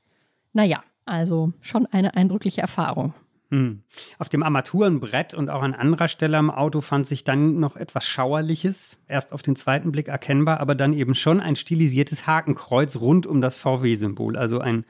Naja, 0.53 0.83
also 1.05 1.53
schon 1.61 1.87
eine 1.87 2.15
eindrückliche 2.15 2.61
Erfahrung. 2.61 3.15
Hm. 3.53 3.83
Auf 4.19 4.31
dem 4.31 4.43
Armaturenbrett 4.43 5.35
und 5.35 5.51
auch 5.51 5.61
an 5.61 5.75
anderer 5.75 6.09
Stelle 6.09 6.39
am 6.39 6.51
Auto 6.51 6.81
fand 6.81 7.07
sich 7.07 7.23
dann 7.23 7.61
noch 7.61 7.77
etwas 7.77 8.07
Schauerliches. 8.07 8.97
Erst 9.09 9.35
auf 9.35 9.43
den 9.43 9.57
zweiten 9.57 9.93
Blick 9.93 10.09
erkennbar, 10.09 10.59
aber 10.61 10.75
dann 10.75 10.95
eben 10.95 11.15
schon 11.15 11.39
ein 11.39 11.55
stilisiertes 11.55 12.27
Hakenkreuz 12.27 12.97
rund 12.97 13.27
um 13.27 13.43
das 13.43 13.59
VW-Symbol. 13.59 14.39
Also 14.39 14.59
ein 14.59 14.87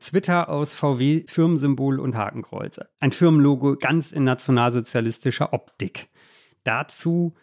Zwitter 0.00 0.48
aus 0.48 0.74
VW-Firmensymbol 0.74 2.00
und 2.00 2.16
Hakenkreuz. 2.16 2.80
Ein 2.98 3.12
Firmenlogo 3.12 3.76
ganz 3.76 4.10
in 4.10 4.24
nationalsozialistischer 4.24 5.52
Optik. 5.52 6.08
Dazu 6.64 7.36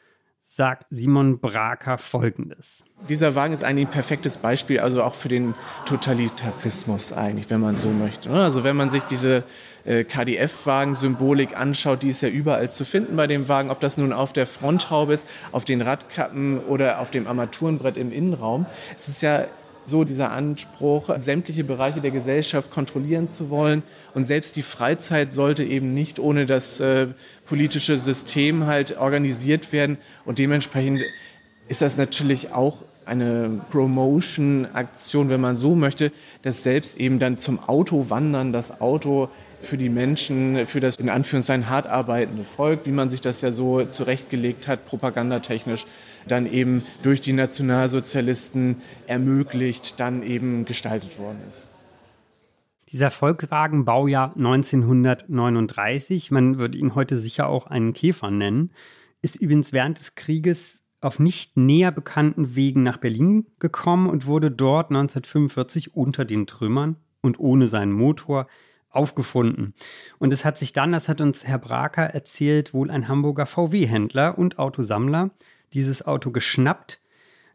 sagt 0.53 0.87
Simon 0.89 1.39
Braker 1.39 1.97
Folgendes. 1.97 2.83
Dieser 3.07 3.35
Wagen 3.35 3.53
ist 3.53 3.63
eigentlich 3.63 3.87
ein 3.87 3.91
perfektes 3.91 4.35
Beispiel, 4.35 4.81
also 4.81 5.01
auch 5.01 5.15
für 5.15 5.29
den 5.29 5.55
Totalitarismus 5.85 7.13
eigentlich, 7.13 7.49
wenn 7.49 7.61
man 7.61 7.77
so 7.77 7.87
möchte. 7.87 8.29
Also 8.29 8.65
wenn 8.65 8.75
man 8.75 8.91
sich 8.91 9.03
diese 9.03 9.45
äh, 9.85 10.03
KDF-Wagen-Symbolik 10.03 11.57
anschaut, 11.57 12.03
die 12.03 12.09
ist 12.09 12.21
ja 12.21 12.27
überall 12.27 12.69
zu 12.69 12.83
finden 12.83 13.15
bei 13.15 13.27
dem 13.27 13.47
Wagen, 13.47 13.71
ob 13.71 13.79
das 13.79 13.97
nun 13.97 14.11
auf 14.11 14.33
der 14.33 14.45
Fronthaube 14.45 15.13
ist, 15.13 15.25
auf 15.53 15.63
den 15.63 15.81
Radkappen 15.81 16.59
oder 16.59 16.99
auf 16.99 17.11
dem 17.11 17.27
Armaturenbrett 17.27 17.95
im 17.95 18.11
Innenraum. 18.11 18.65
Es 18.97 19.07
ist 19.07 19.21
ja 19.21 19.45
so 19.91 20.03
dieser 20.03 20.31
Anspruch, 20.31 21.11
sämtliche 21.19 21.63
Bereiche 21.63 22.01
der 22.01 22.09
Gesellschaft 22.09 22.71
kontrollieren 22.71 23.27
zu 23.27 23.51
wollen. 23.51 23.83
Und 24.15 24.25
selbst 24.25 24.55
die 24.55 24.63
Freizeit 24.63 25.33
sollte 25.33 25.63
eben 25.63 25.93
nicht 25.93 26.17
ohne 26.17 26.47
das 26.47 26.79
äh, 26.79 27.07
politische 27.45 27.99
System 27.99 28.65
halt 28.65 28.97
organisiert 28.97 29.71
werden. 29.71 29.97
Und 30.25 30.39
dementsprechend 30.39 31.01
ist 31.67 31.83
das 31.83 31.97
natürlich 31.97 32.51
auch 32.51 32.77
eine 33.05 33.61
Promotion-Aktion, 33.71 35.29
wenn 35.29 35.41
man 35.41 35.55
so 35.55 35.75
möchte, 35.75 36.11
dass 36.41 36.63
selbst 36.63 36.99
eben 36.99 37.19
dann 37.19 37.37
zum 37.37 37.59
Auto 37.59 38.09
wandern, 38.09 38.53
das 38.53 38.81
Auto 38.81 39.29
für 39.61 39.77
die 39.77 39.89
Menschen, 39.89 40.65
für 40.65 40.79
das 40.79 40.97
in 40.97 41.09
Anführungszeichen 41.09 41.69
hart 41.69 41.87
arbeitende 41.87 42.43
Volk, 42.43 42.85
wie 42.85 42.91
man 42.91 43.09
sich 43.09 43.21
das 43.21 43.41
ja 43.41 43.51
so 43.51 43.83
zurechtgelegt 43.85 44.67
hat, 44.67 44.85
propagandatechnisch, 44.85 45.85
dann 46.27 46.45
eben 46.45 46.83
durch 47.03 47.21
die 47.21 47.33
Nationalsozialisten 47.33 48.77
ermöglicht, 49.07 49.99
dann 49.99 50.23
eben 50.23 50.65
gestaltet 50.65 51.17
worden 51.19 51.39
ist. 51.47 51.67
Dieser 52.91 53.09
Volkswagen 53.09 53.85
Baujahr 53.85 54.35
1939, 54.35 56.29
man 56.31 56.59
würde 56.59 56.77
ihn 56.77 56.93
heute 56.93 57.17
sicher 57.17 57.47
auch 57.47 57.67
einen 57.67 57.93
Käfer 57.93 58.31
nennen, 58.31 58.71
ist 59.21 59.37
übrigens 59.37 59.71
während 59.71 59.97
des 59.99 60.15
Krieges 60.15 60.83
auf 60.99 61.17
nicht 61.17 61.57
näher 61.57 61.91
bekannten 61.91 62.55
Wegen 62.55 62.83
nach 62.83 62.97
Berlin 62.97 63.47
gekommen 63.59 64.09
und 64.09 64.27
wurde 64.27 64.51
dort 64.51 64.89
1945 64.89 65.95
unter 65.95 66.25
den 66.25 66.47
Trümmern 66.47 66.97
und 67.21 67.39
ohne 67.39 67.67
seinen 67.67 67.91
Motor 67.91 68.47
aufgefunden. 68.89 69.73
Und 70.19 70.33
es 70.33 70.45
hat 70.45 70.57
sich 70.57 70.73
dann, 70.73 70.91
das 70.91 71.07
hat 71.07 71.21
uns 71.21 71.47
Herr 71.47 71.59
Braker 71.59 72.03
erzählt, 72.03 72.73
wohl 72.73 72.91
ein 72.91 73.07
Hamburger 73.07 73.45
VW-Händler 73.45 74.37
und 74.37 74.59
Autosammler 74.59 75.31
dieses 75.73 76.05
Auto 76.05 76.31
geschnappt. 76.31 77.01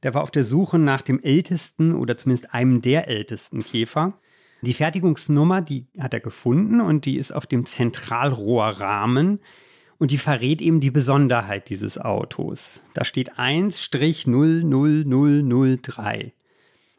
Der 0.03 0.15
war 0.15 0.23
auf 0.23 0.31
der 0.31 0.45
Suche 0.45 0.79
nach 0.79 1.03
dem 1.03 1.23
ältesten 1.23 1.95
oder 1.95 2.17
zumindest 2.17 2.55
einem 2.55 2.81
der 2.83 3.09
ältesten 3.09 3.65
Käfer. 3.65 4.19
Die 4.63 4.75
Fertigungsnummer, 4.75 5.61
die 5.61 5.87
hat 5.99 6.15
er 6.15 6.21
gefunden 6.21 6.81
und 6.81 7.05
die 7.05 7.17
ist 7.17 7.33
auf 7.33 7.47
dem 7.47 7.67
Zentralrohrrahmen 7.67 9.41
und 9.99 10.11
die 10.11 10.19
verrät 10.19 10.61
eben 10.63 10.81
die 10.81 10.91
Besonderheit 10.91 11.69
dieses 11.69 11.99
Autos. 11.99 12.83
Da 12.95 13.05
steht 13.05 13.35
1-00003. 13.35 16.33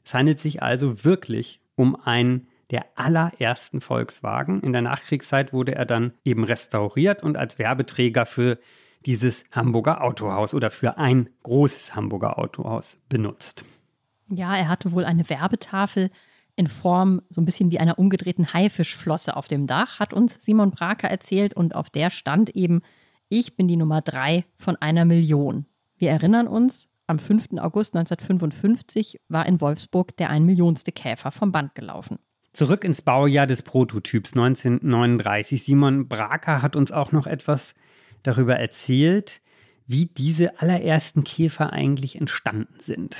Es 0.03 0.13
handelt 0.13 0.39
sich 0.39 0.61
also 0.63 1.03
wirklich 1.03 1.59
um 1.75 1.95
einen 1.95 2.47
der 2.71 2.85
allerersten 2.95 3.81
Volkswagen. 3.81 4.61
In 4.61 4.71
der 4.73 4.81
Nachkriegszeit 4.81 5.53
wurde 5.53 5.75
er 5.75 5.85
dann 5.85 6.13
eben 6.23 6.43
restauriert 6.43 7.21
und 7.23 7.37
als 7.37 7.59
Werbeträger 7.59 8.25
für 8.25 8.57
dieses 9.07 9.45
Hamburger 9.53 10.03
Autohaus 10.03 10.53
oder 10.53 10.69
für 10.69 10.97
ein 10.97 11.29
großes 11.43 11.95
Hamburger 11.95 12.37
Autohaus 12.37 13.01
benutzt. 13.07 13.63
Ja, 14.29 14.55
er 14.55 14.67
hatte 14.67 14.91
wohl 14.91 15.05
eine 15.05 15.29
Werbetafel 15.29 16.11
in 16.57 16.67
Form 16.67 17.21
so 17.29 17.39
ein 17.39 17.45
bisschen 17.45 17.71
wie 17.71 17.79
einer 17.79 17.97
umgedrehten 17.97 18.53
Haifischflosse 18.53 19.37
auf 19.37 19.47
dem 19.47 19.65
Dach, 19.65 19.99
hat 19.99 20.11
uns 20.11 20.37
Simon 20.39 20.71
Braker 20.71 21.07
erzählt. 21.07 21.53
Und 21.53 21.73
auf 21.73 21.89
der 21.89 22.09
stand 22.09 22.49
eben, 22.49 22.81
ich 23.29 23.55
bin 23.55 23.69
die 23.69 23.77
Nummer 23.77 24.01
drei 24.01 24.43
von 24.57 24.75
einer 24.75 25.05
Million. 25.05 25.65
Wir 25.97 26.11
erinnern 26.11 26.47
uns, 26.47 26.89
am 27.05 27.19
5. 27.19 27.59
August 27.59 27.95
1955 27.95 29.21
war 29.29 29.45
in 29.45 29.61
Wolfsburg 29.61 30.17
der 30.17 30.29
ein 30.29 30.45
Millionste 30.45 30.91
Käfer 30.91 31.31
vom 31.31 31.53
Band 31.53 31.75
gelaufen. 31.75 32.17
Zurück 32.51 32.83
ins 32.83 33.01
Baujahr 33.01 33.47
des 33.47 33.61
Prototyps 33.61 34.33
1939. 34.33 35.63
Simon 35.63 36.09
Braker 36.09 36.61
hat 36.61 36.75
uns 36.75 36.91
auch 36.91 37.13
noch 37.13 37.27
etwas 37.27 37.75
darüber 38.27 38.57
erzählt, 38.57 39.41
wie 39.87 40.05
diese 40.05 40.59
allerersten 40.59 41.23
Käfer 41.23 41.73
eigentlich 41.73 42.17
entstanden 42.19 42.79
sind. 42.79 43.17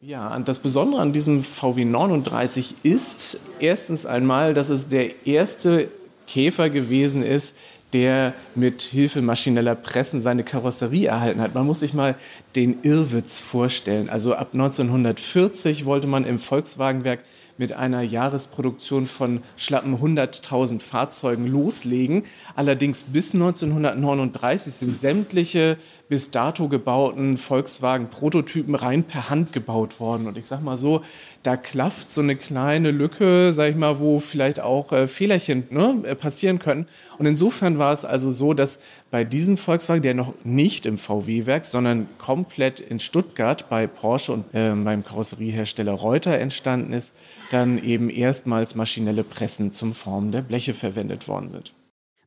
Ja, 0.00 0.34
und 0.34 0.48
das 0.48 0.60
Besondere 0.60 1.00
an 1.00 1.12
diesem 1.12 1.42
VW 1.42 1.84
39 1.84 2.76
ist 2.82 3.40
erstens 3.60 4.06
einmal, 4.06 4.54
dass 4.54 4.68
es 4.68 4.88
der 4.88 5.26
erste 5.26 5.88
Käfer 6.26 6.70
gewesen 6.70 7.22
ist, 7.22 7.54
der 7.92 8.34
mit 8.54 8.82
Hilfe 8.82 9.22
maschineller 9.22 9.74
Pressen 9.74 10.20
seine 10.20 10.44
Karosserie 10.44 11.08
erhalten 11.08 11.40
hat. 11.40 11.54
Man 11.54 11.66
muss 11.66 11.80
sich 11.80 11.94
mal 11.94 12.16
den 12.56 12.82
Irrwitz 12.82 13.38
vorstellen. 13.38 14.08
Also 14.10 14.34
ab 14.34 14.50
1940 14.52 15.84
wollte 15.86 16.06
man 16.06 16.24
im 16.24 16.38
Volkswagenwerk 16.38 17.20
mit 17.58 17.72
einer 17.72 18.02
Jahresproduktion 18.02 19.06
von 19.06 19.42
schlappen 19.56 19.96
100.000 19.98 20.80
Fahrzeugen 20.80 21.46
loslegen. 21.46 22.24
Allerdings 22.54 23.04
bis 23.04 23.34
1939 23.34 24.74
sind 24.74 25.00
sämtliche 25.00 25.78
bis 26.08 26.30
dato 26.30 26.68
gebauten 26.68 27.36
Volkswagen-Prototypen 27.36 28.74
rein 28.74 29.04
per 29.04 29.30
Hand 29.30 29.52
gebaut 29.52 29.98
worden. 30.00 30.26
Und 30.26 30.38
ich 30.38 30.46
sag 30.46 30.62
mal 30.62 30.76
so, 30.76 31.02
da 31.46 31.56
klafft 31.56 32.10
so 32.10 32.22
eine 32.22 32.34
kleine 32.34 32.90
Lücke, 32.90 33.52
sag 33.52 33.70
ich 33.70 33.76
mal, 33.76 34.00
wo 34.00 34.18
vielleicht 34.18 34.58
auch 34.58 34.90
äh, 34.90 35.06
Fehlerchen 35.06 35.62
ne, 35.70 36.02
äh, 36.02 36.16
passieren 36.16 36.58
können. 36.58 36.88
Und 37.18 37.26
insofern 37.26 37.78
war 37.78 37.92
es 37.92 38.04
also 38.04 38.32
so, 38.32 38.52
dass 38.52 38.80
bei 39.12 39.22
diesem 39.22 39.56
Volkswagen, 39.56 40.02
der 40.02 40.14
noch 40.14 40.34
nicht 40.42 40.86
im 40.86 40.98
VW-Werk, 40.98 41.64
sondern 41.64 42.08
komplett 42.18 42.80
in 42.80 42.98
Stuttgart 42.98 43.68
bei 43.68 43.86
Porsche 43.86 44.32
und 44.32 44.52
äh, 44.54 44.72
beim 44.74 45.04
Karosseriehersteller 45.04 45.92
Reuter 45.92 46.36
entstanden 46.36 46.92
ist, 46.92 47.14
dann 47.52 47.82
eben 47.82 48.10
erstmals 48.10 48.74
maschinelle 48.74 49.22
Pressen 49.22 49.70
zum 49.70 49.94
Formen 49.94 50.32
der 50.32 50.42
Bleche 50.42 50.74
verwendet 50.74 51.28
worden 51.28 51.50
sind. 51.50 51.72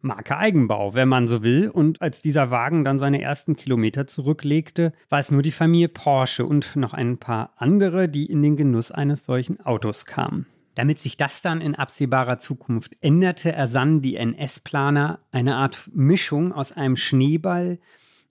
Marke 0.02 0.38
Eigenbau, 0.38 0.94
wenn 0.94 1.10
man 1.10 1.28
so 1.28 1.44
will. 1.44 1.70
Und 1.70 2.02
als 2.02 2.22
dieser 2.22 2.52
Wagen 2.52 2.84
dann 2.84 3.00
seine 3.00 3.22
ersten 3.22 3.56
Kilometer 3.56 4.08
zurücklegte, 4.08 4.94
war 5.10 5.20
es 5.20 5.32
nur 5.32 5.42
die 5.42 5.52
Familie 5.52 5.90
Porsche 5.90 6.46
und 6.46 6.76
noch 6.76 6.94
ein 6.94 7.18
paar 7.18 7.54
andere, 7.58 8.10
die 8.10 8.26
in 8.26 8.42
den 8.42 8.56
Genuss 8.56 8.92
eines 8.92 9.26
solchen 9.26 9.60
Autos 9.60 10.06
kamen. 10.06 10.46
Damit 10.76 11.00
sich 11.00 11.18
das 11.18 11.42
dann 11.42 11.60
in 11.60 11.76
absehbarer 11.76 12.40
Zukunft 12.40 12.96
änderte, 13.02 13.52
ersannen 13.52 14.02
die 14.02 14.16
NS-Planer 14.16 15.20
eine 15.32 15.56
Art 15.56 15.90
Mischung 15.94 16.54
aus 16.54 16.72
einem 16.72 16.96
Schneeball 16.96 17.80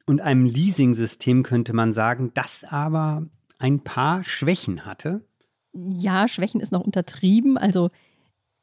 und 0.06 0.22
einem 0.22 0.46
Leasing-System, 0.46 1.42
könnte 1.42 1.74
man 1.74 1.92
sagen, 1.92 2.30
das 2.32 2.64
aber 2.64 3.26
ein 3.58 3.80
paar 3.84 4.24
Schwächen 4.24 4.86
hatte. 4.86 5.26
Ja, 5.74 6.26
Schwächen 6.26 6.60
ist 6.60 6.72
noch 6.72 6.80
untertrieben. 6.80 7.58
Also 7.58 7.90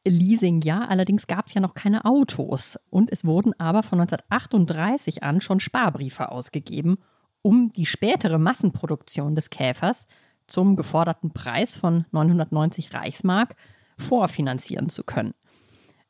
Leasing 0.07 0.61
ja, 0.61 0.85
allerdings 0.85 1.27
gab 1.27 1.47
es 1.47 1.53
ja 1.53 1.61
noch 1.61 1.73
keine 1.73 2.05
Autos. 2.05 2.77
Und 2.89 3.11
es 3.11 3.25
wurden 3.25 3.53
aber 3.59 3.83
von 3.83 3.99
1938 3.99 5.23
an 5.23 5.41
schon 5.41 5.59
Sparbriefe 5.59 6.31
ausgegeben, 6.31 6.97
um 7.41 7.71
die 7.73 7.85
spätere 7.85 8.37
Massenproduktion 8.37 9.35
des 9.35 9.49
Käfers 9.49 10.07
zum 10.47 10.75
geforderten 10.75 11.31
Preis 11.31 11.75
von 11.75 12.05
990 12.11 12.93
Reichsmark 12.93 13.55
vorfinanzieren 13.97 14.89
zu 14.89 15.03
können. 15.03 15.33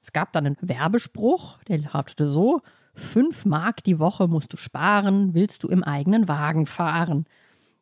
Es 0.02 0.14
gab 0.14 0.34
dann 0.34 0.46
einen 0.46 0.58
Werbespruch, 0.62 1.58
der 1.68 1.80
lautete 1.80 2.28
so: 2.28 2.62
5 2.96 3.46
Mark 3.46 3.84
die 3.84 4.00
Woche 4.00 4.28
musst 4.28 4.54
du 4.54 4.58
sparen, 4.58 5.34
willst 5.34 5.64
du 5.64 5.68
im 5.68 5.84
eigenen 5.84 6.28
Wagen 6.28 6.66
fahren. 6.66 7.26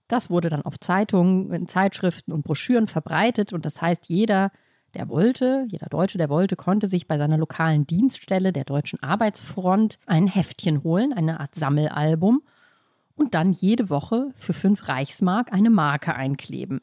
Das 0.08 0.30
wurde 0.30 0.50
dann 0.50 0.64
auf 0.64 0.80
Zeitungen, 0.80 1.52
in 1.52 1.68
Zeitschriften 1.68 2.32
und 2.32 2.44
Broschüren 2.44 2.88
verbreitet 2.88 3.52
und 3.52 3.66
das 3.66 3.82
heißt, 3.82 4.10
jeder 4.10 4.52
der 4.94 5.10
wollte, 5.10 5.66
jeder 5.70 5.88
Deutsche, 5.88 6.18
der 6.18 6.30
wollte, 6.30 6.56
konnte 6.56 6.88
sich 6.88 7.08
bei 7.08 7.18
seiner 7.18 7.38
lokalen 7.38 7.88
Dienststelle 7.88 8.54
der 8.54 8.64
Deutschen 8.64 9.02
Arbeitsfront 9.02 9.98
ein 10.06 10.28
Heftchen 10.28 10.84
holen, 10.84 11.14
eine 11.14 11.40
Art 11.40 11.56
Sammelalbum, 11.56 12.42
und 13.16 13.34
dann 13.36 13.54
jede 13.54 13.90
Woche 13.90 14.32
für 14.36 14.54
fünf 14.54 14.88
Reichsmark 14.88 15.54
eine 15.54 15.70
Marke 15.70 16.16
einkleben. 16.16 16.82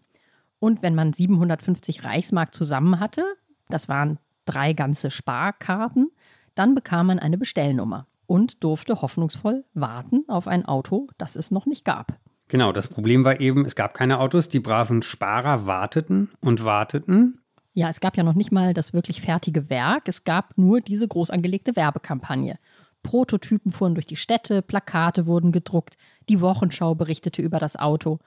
Und 0.61 0.83
wenn 0.83 0.95
man 0.95 1.13
750 1.13 2.05
Reichsmark 2.05 2.55
zusammen 2.55 3.01
hatte, 3.01 3.25
das 3.69 3.89
waren 3.89 4.19
drei 4.45 4.73
ganze 4.73 5.11
Sparkarten, 5.11 6.11
dann 6.55 6.75
bekam 6.75 7.07
man 7.07 7.19
eine 7.19 7.39
Bestellnummer 7.39 8.07
und 8.27 8.63
durfte 8.63 9.03
hoffnungsvoll 9.03 9.65
warten 9.75 10.25
auf 10.29 10.47
ein 10.47 10.65
Auto, 10.65 11.09
das 11.19 11.35
es 11.37 11.51
noch 11.51 11.67
nicht 11.67 11.85
gab. 11.85 12.19
Genau, 12.49 12.73
das 12.73 12.89
Problem 12.89 13.25
war 13.25 13.41
eben, 13.41 13.65
es 13.65 13.77
gab 13.77 13.95
keine 13.95 14.19
Autos, 14.19 14.49
die 14.49 14.61
braven 14.61 15.03
Sparer 15.03 15.67
warteten 15.67 16.31
und 16.41 16.65
warteten 16.65 17.41
ja, 17.73 17.89
es 17.89 18.01
gab 18.01 18.17
ja 18.17 18.23
noch 18.23 18.35
nicht 18.35 18.53
mal 18.53 18.75
das 18.75 18.93
wirklich 18.93 19.21
fertige 19.21 19.71
Werk. 19.71 20.09
Es 20.09 20.25
gab 20.25 20.57
nur 20.59 20.81
diese 20.81 21.07
groß 21.07 21.31
angelegte 21.31 21.77
Werbekampagne. 21.77 22.59
Prototypen 23.03 23.73
fuhren 23.73 23.95
durch 23.95 24.07
die 24.07 24.17
Städte, 24.17 24.63
Plakate 24.63 25.27
wurden 25.27 25.53
gedruckt, 25.53 25.97
die 26.29 26.41
Wochenschau 26.41 26.95
berichtete 26.95 27.43
über 27.43 27.59
das 27.59 27.77
Auto. 27.77 28.19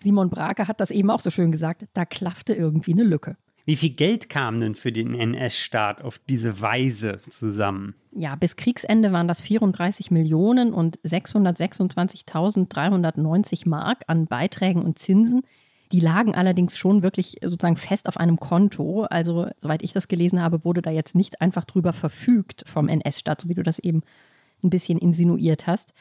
Simon 0.02 0.32
Brake 0.32 0.68
hat 0.68 0.80
das 0.80 0.90
eben 0.90 1.12
auch 1.12 1.20
so 1.20 1.30
schön 1.30 1.52
gesagt, 1.52 1.86
da 1.94 2.04
klaffte 2.04 2.56
irgendwie 2.56 2.94
eine 2.94 3.04
Lücke. 3.04 3.38
Wie 3.66 3.76
viel 3.76 3.92
Geld 3.92 4.30
kam 4.30 4.60
denn 4.60 4.74
für 4.76 4.92
den 4.92 5.14
NS-Staat 5.14 6.02
auf 6.02 6.20
diese 6.30 6.62
Weise 6.62 7.22
zusammen? 7.30 7.94
Ja, 8.12 8.36
bis 8.36 8.56
Kriegsende 8.56 9.12
waren 9.12 9.28
das 9.28 9.42
34 9.42 10.10
Millionen 10.12 10.74
und 10.74 11.00
626.390 11.02 13.70
Mark 13.70 14.04
an 14.08 14.26
Beiträgen 14.26 14.82
und 14.82 14.98
Zinsen. 15.00 15.44
Die 15.92 16.00
lagen 16.00 16.34
allerdings 16.34 16.78
schon 16.78 17.04
wirklich 17.04 17.38
sozusagen 17.42 17.76
fest 17.76 18.08
auf 18.08 18.18
einem 18.18 18.38
Konto. 18.38 19.04
Also, 19.04 19.48
soweit 19.60 19.84
ich 19.84 19.94
das 19.94 20.08
gelesen 20.08 20.42
habe, 20.42 20.64
wurde 20.64 20.82
da 20.82 20.90
jetzt 20.90 21.14
nicht 21.16 21.42
einfach 21.42 21.66
drüber 21.66 21.94
verfügt 21.94 22.64
vom 22.66 22.88
NS-Staat, 22.88 23.42
so 23.42 23.50
wie 23.50 23.56
du 23.56 23.64
das 23.64 23.80
eben 23.80 24.02
ein 24.64 24.70
bisschen 24.70 24.98
insinuiert 24.98 25.68
hast. 25.68 25.94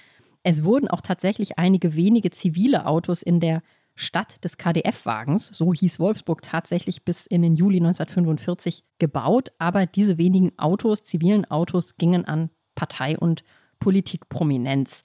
Es 0.43 0.65
wurden 0.65 0.89
auch 0.89 1.03
tatsächlich 1.03 1.59
einige 1.59 1.95
wenige 1.95 2.31
zivile 2.31 2.87
Autos 2.87 3.23
in 3.23 3.41
der 3.41 3.63
Stadt 4.01 4.43
des 4.45 4.57
KDF-Wagens, 4.57 5.49
so 5.49 5.73
hieß 5.73 6.01
Wolfsburg 6.01 6.43
tatsächlich 6.43 7.05
bis 7.05 7.27
in 7.27 7.43
den 7.43 7.55
Juli 7.55 7.79
1945 7.79 8.85
gebaut, 8.99 9.53
aber 9.59 9.87
diese 9.87 10.19
wenigen 10.19 10.59
Autos, 10.59 11.03
zivilen 11.03 11.45
Autos, 11.51 11.97
gingen 11.97 12.25
an 12.25 12.51
Partei- 12.75 13.19
und 13.19 13.45
Politikprominenz. 13.79 15.03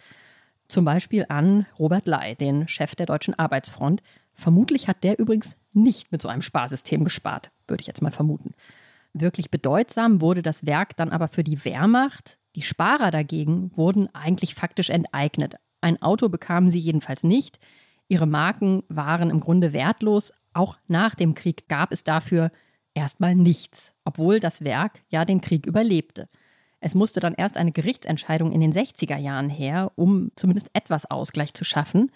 Zum 0.68 0.86
Beispiel 0.86 1.26
an 1.30 1.66
Robert 1.78 2.08
Ley, 2.08 2.36
den 2.36 2.68
Chef 2.68 2.96
der 2.96 3.06
Deutschen 3.06 3.38
Arbeitsfront. 3.38 4.02
Vermutlich 4.34 4.88
hat 4.88 5.04
der 5.04 5.20
übrigens 5.20 5.56
nicht 5.74 6.12
mit 6.12 6.22
so 6.22 6.28
einem 6.28 6.42
Sparsystem 6.42 7.04
gespart, 7.04 7.52
würde 7.68 7.82
ich 7.82 7.88
jetzt 7.88 8.02
mal 8.02 8.12
vermuten. 8.12 8.54
Wirklich 9.14 9.52
bedeutsam 9.52 10.22
wurde 10.22 10.42
das 10.42 10.66
Werk 10.66 10.98
dann 10.98 11.10
aber 11.12 11.28
für 11.28 11.44
die 11.44 11.64
Wehrmacht. 11.64 12.38
Die 12.56 12.64
Sparer 12.64 13.12
dagegen 13.12 13.72
wurden 13.76 14.14
eigentlich 14.14 14.56
faktisch 14.56 14.90
enteignet. 14.90 15.56
Ein 15.82 16.02
Auto 16.02 16.30
bekamen 16.30 16.70
sie 16.70 16.80
jedenfalls 16.80 17.24
nicht. 17.24 17.60
Ihre 18.08 18.28
Marken 18.28 18.84
waren 18.88 19.30
im 19.30 19.40
Grunde 19.40 19.74
wertlos. 19.74 20.32
Auch 20.54 20.78
nach 20.88 21.16
dem 21.16 21.34
Krieg 21.34 21.68
gab 21.68 21.92
es 21.92 22.04
dafür 22.04 22.52
erstmal 22.94 23.36
nichts, 23.36 23.94
obwohl 24.06 24.40
das 24.40 24.64
Werk 24.64 25.02
ja 25.10 25.26
den 25.26 25.42
Krieg 25.42 25.66
überlebte. 25.66 26.30
Es 26.80 26.94
musste 26.94 27.20
dann 27.20 27.34
erst 27.34 27.58
eine 27.58 27.72
Gerichtsentscheidung 27.72 28.52
in 28.52 28.62
den 28.62 28.74
60er 28.74 29.18
Jahren 29.18 29.50
her, 29.50 29.92
um 29.96 30.32
zumindest 30.36 30.70
etwas 30.74 31.10
Ausgleich 31.10 31.54
zu 31.54 31.64
schaffen. 31.64 32.12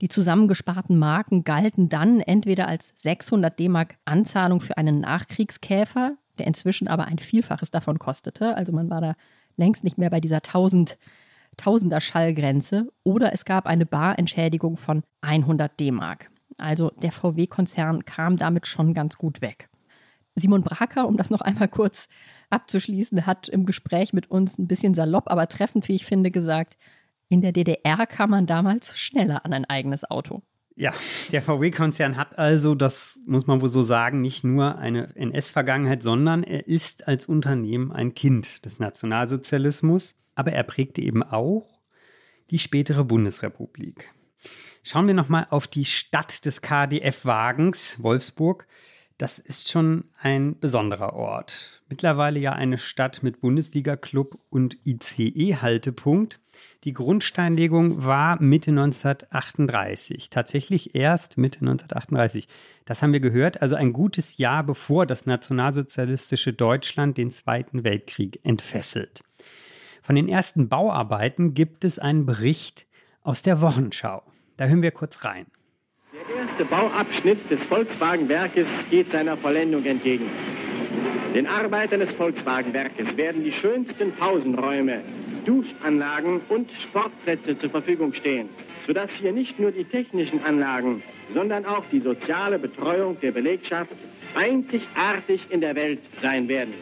Die 0.00 0.08
zusammengesparten 0.08 0.98
Marken 0.98 1.44
galten 1.44 1.88
dann 1.88 2.20
entweder 2.20 2.68
als 2.68 2.92
600 2.96 3.58
D-Mark 3.58 3.96
Anzahlung 4.04 4.60
für 4.60 4.76
einen 4.76 5.00
Nachkriegskäfer, 5.00 6.16
der 6.38 6.46
inzwischen 6.46 6.88
aber 6.88 7.06
ein 7.06 7.18
Vielfaches 7.18 7.70
davon 7.70 7.98
kostete. 7.98 8.56
Also 8.56 8.72
man 8.72 8.90
war 8.90 9.00
da 9.00 9.14
längst 9.56 9.84
nicht 9.84 9.98
mehr 9.98 10.10
bei 10.10 10.20
dieser 10.20 10.36
1000 10.36 10.98
Tausender 11.56 12.00
Schallgrenze 12.00 12.88
oder 13.02 13.32
es 13.32 13.44
gab 13.44 13.66
eine 13.66 13.86
Barentschädigung 13.86 14.76
von 14.76 15.02
100 15.22 15.78
D-Mark. 15.78 16.30
Also 16.56 16.90
der 16.90 17.12
VW-Konzern 17.12 18.04
kam 18.04 18.36
damit 18.36 18.66
schon 18.66 18.94
ganz 18.94 19.18
gut 19.18 19.40
weg. 19.40 19.68
Simon 20.36 20.62
Bracker, 20.62 21.06
um 21.06 21.16
das 21.16 21.30
noch 21.30 21.40
einmal 21.40 21.68
kurz 21.68 22.08
abzuschließen, 22.50 23.26
hat 23.26 23.48
im 23.48 23.66
Gespräch 23.66 24.12
mit 24.12 24.30
uns 24.30 24.58
ein 24.58 24.66
bisschen 24.66 24.94
salopp, 24.94 25.30
aber 25.30 25.48
treffend, 25.48 25.88
wie 25.88 25.94
ich 25.94 26.04
finde, 26.04 26.30
gesagt, 26.30 26.76
in 27.28 27.40
der 27.40 27.52
DDR 27.52 28.06
kam 28.06 28.30
man 28.30 28.46
damals 28.46 28.98
schneller 28.98 29.44
an 29.44 29.52
ein 29.52 29.64
eigenes 29.64 30.08
Auto. 30.10 30.42
Ja, 30.76 30.92
der 31.30 31.40
VW-Konzern 31.40 32.16
hat 32.16 32.36
also, 32.36 32.74
das 32.74 33.20
muss 33.26 33.46
man 33.46 33.60
wohl 33.60 33.68
so 33.68 33.82
sagen, 33.82 34.20
nicht 34.20 34.42
nur 34.42 34.76
eine 34.76 35.14
NS-Vergangenheit, 35.14 36.02
sondern 36.02 36.42
er 36.42 36.66
ist 36.66 37.06
als 37.06 37.26
Unternehmen 37.26 37.92
ein 37.92 38.14
Kind 38.14 38.64
des 38.64 38.80
Nationalsozialismus. 38.80 40.16
Aber 40.34 40.52
er 40.52 40.62
prägte 40.62 41.00
eben 41.00 41.22
auch 41.22 41.80
die 42.50 42.58
spätere 42.58 43.04
Bundesrepublik. 43.04 44.10
Schauen 44.82 45.06
wir 45.06 45.14
nochmal 45.14 45.46
auf 45.50 45.66
die 45.66 45.86
Stadt 45.86 46.44
des 46.44 46.60
KDF-Wagens, 46.60 48.02
Wolfsburg. 48.02 48.66
Das 49.16 49.38
ist 49.38 49.70
schon 49.70 50.04
ein 50.18 50.58
besonderer 50.58 51.14
Ort. 51.14 51.82
Mittlerweile 51.88 52.40
ja 52.40 52.52
eine 52.52 52.78
Stadt 52.78 53.22
mit 53.22 53.40
Bundesliga-Club 53.40 54.38
und 54.50 54.76
ICE-Haltepunkt. 54.84 56.40
Die 56.82 56.92
Grundsteinlegung 56.92 58.04
war 58.04 58.42
Mitte 58.42 58.72
1938. 58.72 60.30
Tatsächlich 60.30 60.94
erst 60.94 61.38
Mitte 61.38 61.60
1938. 61.60 62.48
Das 62.84 63.00
haben 63.00 63.12
wir 63.12 63.20
gehört, 63.20 63.62
also 63.62 63.76
ein 63.76 63.92
gutes 63.92 64.36
Jahr 64.36 64.64
bevor 64.64 65.06
das 65.06 65.26
nationalsozialistische 65.26 66.52
Deutschland 66.52 67.16
den 67.16 67.30
Zweiten 67.30 67.84
Weltkrieg 67.84 68.40
entfesselt. 68.42 69.22
Von 70.04 70.16
den 70.16 70.28
ersten 70.28 70.68
Bauarbeiten 70.68 71.54
gibt 71.54 71.82
es 71.82 71.98
einen 71.98 72.26
Bericht 72.26 72.86
aus 73.22 73.40
der 73.40 73.62
Wochenschau. 73.62 74.22
Da 74.58 74.66
hören 74.66 74.82
wir 74.82 74.90
kurz 74.90 75.24
rein. 75.24 75.46
Der 76.12 76.42
erste 76.42 76.66
Bauabschnitt 76.66 77.50
des 77.50 77.58
Volkswagenwerkes 77.62 78.68
geht 78.90 79.12
seiner 79.12 79.38
Vollendung 79.38 79.82
entgegen. 79.86 80.26
Den 81.34 81.46
Arbeitern 81.46 82.00
des 82.00 82.12
Volkswagenwerkes 82.12 83.16
werden 83.16 83.44
die 83.44 83.52
schönsten 83.52 84.12
Pausenräume, 84.12 85.00
Duschanlagen 85.46 86.42
und 86.50 86.70
Sportplätze 86.72 87.58
zur 87.58 87.70
Verfügung 87.70 88.12
stehen, 88.12 88.50
sodass 88.86 89.10
hier 89.10 89.32
nicht 89.32 89.58
nur 89.58 89.72
die 89.72 89.84
technischen 89.84 90.44
Anlagen, 90.44 91.02
sondern 91.32 91.64
auch 91.64 91.84
die 91.90 92.00
soziale 92.00 92.58
Betreuung 92.58 93.18
der 93.20 93.32
Belegschaft 93.32 93.92
einzigartig 94.34 95.46
in 95.48 95.62
der 95.62 95.74
Welt 95.74 96.00
sein 96.20 96.46
werden. 96.46 96.74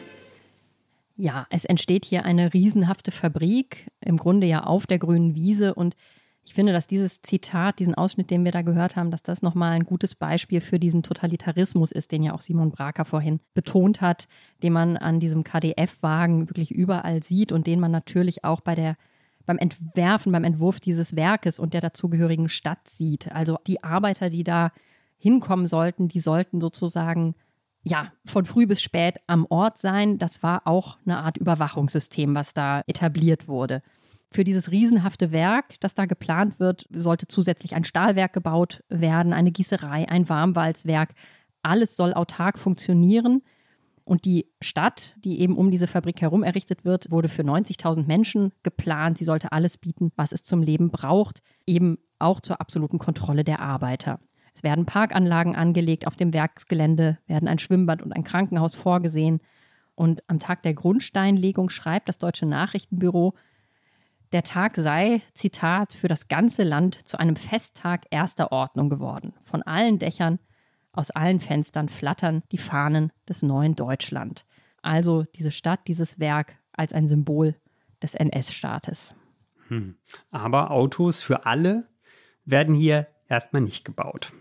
Ja, 1.15 1.45
es 1.49 1.65
entsteht 1.65 2.05
hier 2.05 2.25
eine 2.25 2.53
riesenhafte 2.53 3.11
Fabrik, 3.11 3.91
im 4.01 4.17
Grunde 4.17 4.47
ja 4.47 4.63
auf 4.63 4.87
der 4.87 4.99
grünen 4.99 5.35
Wiese 5.35 5.73
und 5.75 5.95
ich 6.45 6.53
finde, 6.53 6.73
dass 6.73 6.87
dieses 6.87 7.21
Zitat, 7.21 7.79
diesen 7.79 7.95
Ausschnitt, 7.95 8.29
den 8.29 8.43
wir 8.43 8.51
da 8.51 8.63
gehört 8.63 8.97
haben, 8.97 9.11
dass 9.11 9.23
das 9.23 9.41
nochmal 9.41 9.71
ein 9.71 9.85
gutes 9.85 10.13
Beispiel 10.13 10.59
für 10.59 10.77
diesen 10.77 11.01
Totalitarismus 11.01 11.93
ist, 11.93 12.11
den 12.11 12.21
ja 12.21 12.33
auch 12.33 12.41
Simon 12.41 12.71
Braker 12.71 13.05
vorhin 13.05 13.39
betont 13.53 14.01
hat, 14.01 14.27
den 14.61 14.73
man 14.73 14.97
an 14.97 15.21
diesem 15.21 15.45
KDF-Wagen 15.45 16.49
wirklich 16.49 16.71
überall 16.71 17.23
sieht 17.23 17.53
und 17.53 17.65
den 17.65 17.79
man 17.79 17.91
natürlich 17.91 18.43
auch 18.43 18.59
bei 18.59 18.75
der 18.75 18.97
beim 19.45 19.57
Entwerfen, 19.57 20.31
beim 20.31 20.45
Entwurf 20.45 20.79
dieses 20.79 21.17
Werkes 21.17 21.59
und 21.59 21.73
der 21.73 21.81
dazugehörigen 21.81 22.47
Stadt 22.47 22.87
sieht. 22.87 23.31
Also 23.31 23.57
die 23.67 23.83
Arbeiter, 23.83 24.29
die 24.29 24.45
da 24.45 24.71
hinkommen 25.17 25.67
sollten, 25.67 26.07
die 26.07 26.21
sollten 26.21 26.61
sozusagen 26.61 27.35
ja, 27.83 28.11
von 28.25 28.45
früh 28.45 28.65
bis 28.65 28.81
spät 28.81 29.15
am 29.27 29.45
Ort 29.49 29.77
sein. 29.77 30.17
Das 30.17 30.41
war 30.41 30.65
auch 30.65 30.97
eine 31.05 31.17
Art 31.19 31.37
Überwachungssystem, 31.37 32.33
was 32.33 32.53
da 32.53 32.81
etabliert 32.87 33.47
wurde. 33.47 33.81
Für 34.31 34.43
dieses 34.43 34.71
riesenhafte 34.71 35.31
Werk, 35.31 35.79
das 35.79 35.93
da 35.93 36.05
geplant 36.05 36.59
wird, 36.59 36.87
sollte 36.91 37.27
zusätzlich 37.27 37.75
ein 37.75 37.83
Stahlwerk 37.83 38.33
gebaut 38.33 38.83
werden, 38.89 39.33
eine 39.33 39.51
Gießerei, 39.51 40.09
ein 40.09 40.27
Warmwalzwerk. 40.27 41.13
Alles 41.61 41.95
soll 41.95 42.13
autark 42.13 42.57
funktionieren. 42.57 43.43
Und 44.05 44.25
die 44.25 44.47
Stadt, 44.59 45.15
die 45.23 45.39
eben 45.39 45.55
um 45.57 45.71
diese 45.71 45.87
Fabrik 45.87 46.21
herum 46.21 46.43
errichtet 46.43 46.83
wird, 46.83 47.11
wurde 47.11 47.29
für 47.29 47.43
90.000 47.43 48.05
Menschen 48.05 48.51
geplant. 48.63 49.17
Sie 49.17 49.23
sollte 49.23 49.51
alles 49.51 49.77
bieten, 49.77 50.11
was 50.15 50.31
es 50.31 50.43
zum 50.43 50.61
Leben 50.61 50.89
braucht, 50.89 51.41
eben 51.65 51.97
auch 52.19 52.41
zur 52.41 52.59
absoluten 52.59 52.97
Kontrolle 52.97 53.43
der 53.43 53.59
Arbeiter. 53.59 54.19
Es 54.53 54.63
werden 54.63 54.85
Parkanlagen 54.85 55.55
angelegt 55.55 56.07
auf 56.07 56.15
dem 56.15 56.33
Werksgelände, 56.33 57.17
werden 57.27 57.47
ein 57.47 57.59
Schwimmbad 57.59 58.01
und 58.01 58.13
ein 58.13 58.23
Krankenhaus 58.23 58.75
vorgesehen. 58.75 59.41
Und 59.95 60.23
am 60.27 60.39
Tag 60.39 60.63
der 60.63 60.73
Grundsteinlegung 60.73 61.69
schreibt 61.69 62.09
das 62.09 62.17
Deutsche 62.17 62.45
Nachrichtenbüro, 62.45 63.33
der 64.31 64.43
Tag 64.43 64.75
sei, 64.77 65.21
Zitat, 65.35 65.93
für 65.93 66.07
das 66.07 66.27
ganze 66.27 66.63
Land 66.63 67.07
zu 67.07 67.17
einem 67.17 67.35
Festtag 67.35 68.05
erster 68.09 68.51
Ordnung 68.51 68.89
geworden. 68.89 69.33
Von 69.43 69.61
allen 69.61 69.99
Dächern, 69.99 70.39
aus 70.91 71.11
allen 71.11 71.39
Fenstern 71.39 71.87
flattern 71.87 72.41
die 72.51 72.57
Fahnen 72.57 73.11
des 73.29 73.43
neuen 73.43 73.75
Deutschland. 73.75 74.45
Also 74.81 75.23
diese 75.35 75.51
Stadt, 75.51 75.81
dieses 75.87 76.19
Werk 76.19 76.57
als 76.71 76.93
ein 76.93 77.07
Symbol 77.07 77.55
des 78.01 78.15
NS-Staates. 78.15 79.13
Hm. 79.67 79.95
Aber 80.31 80.71
Autos 80.71 81.21
für 81.21 81.45
alle 81.45 81.87
werden 82.45 82.75
hier 82.75 83.07
erstmal 83.29 83.61
nicht 83.61 83.85
gebaut. 83.85 84.33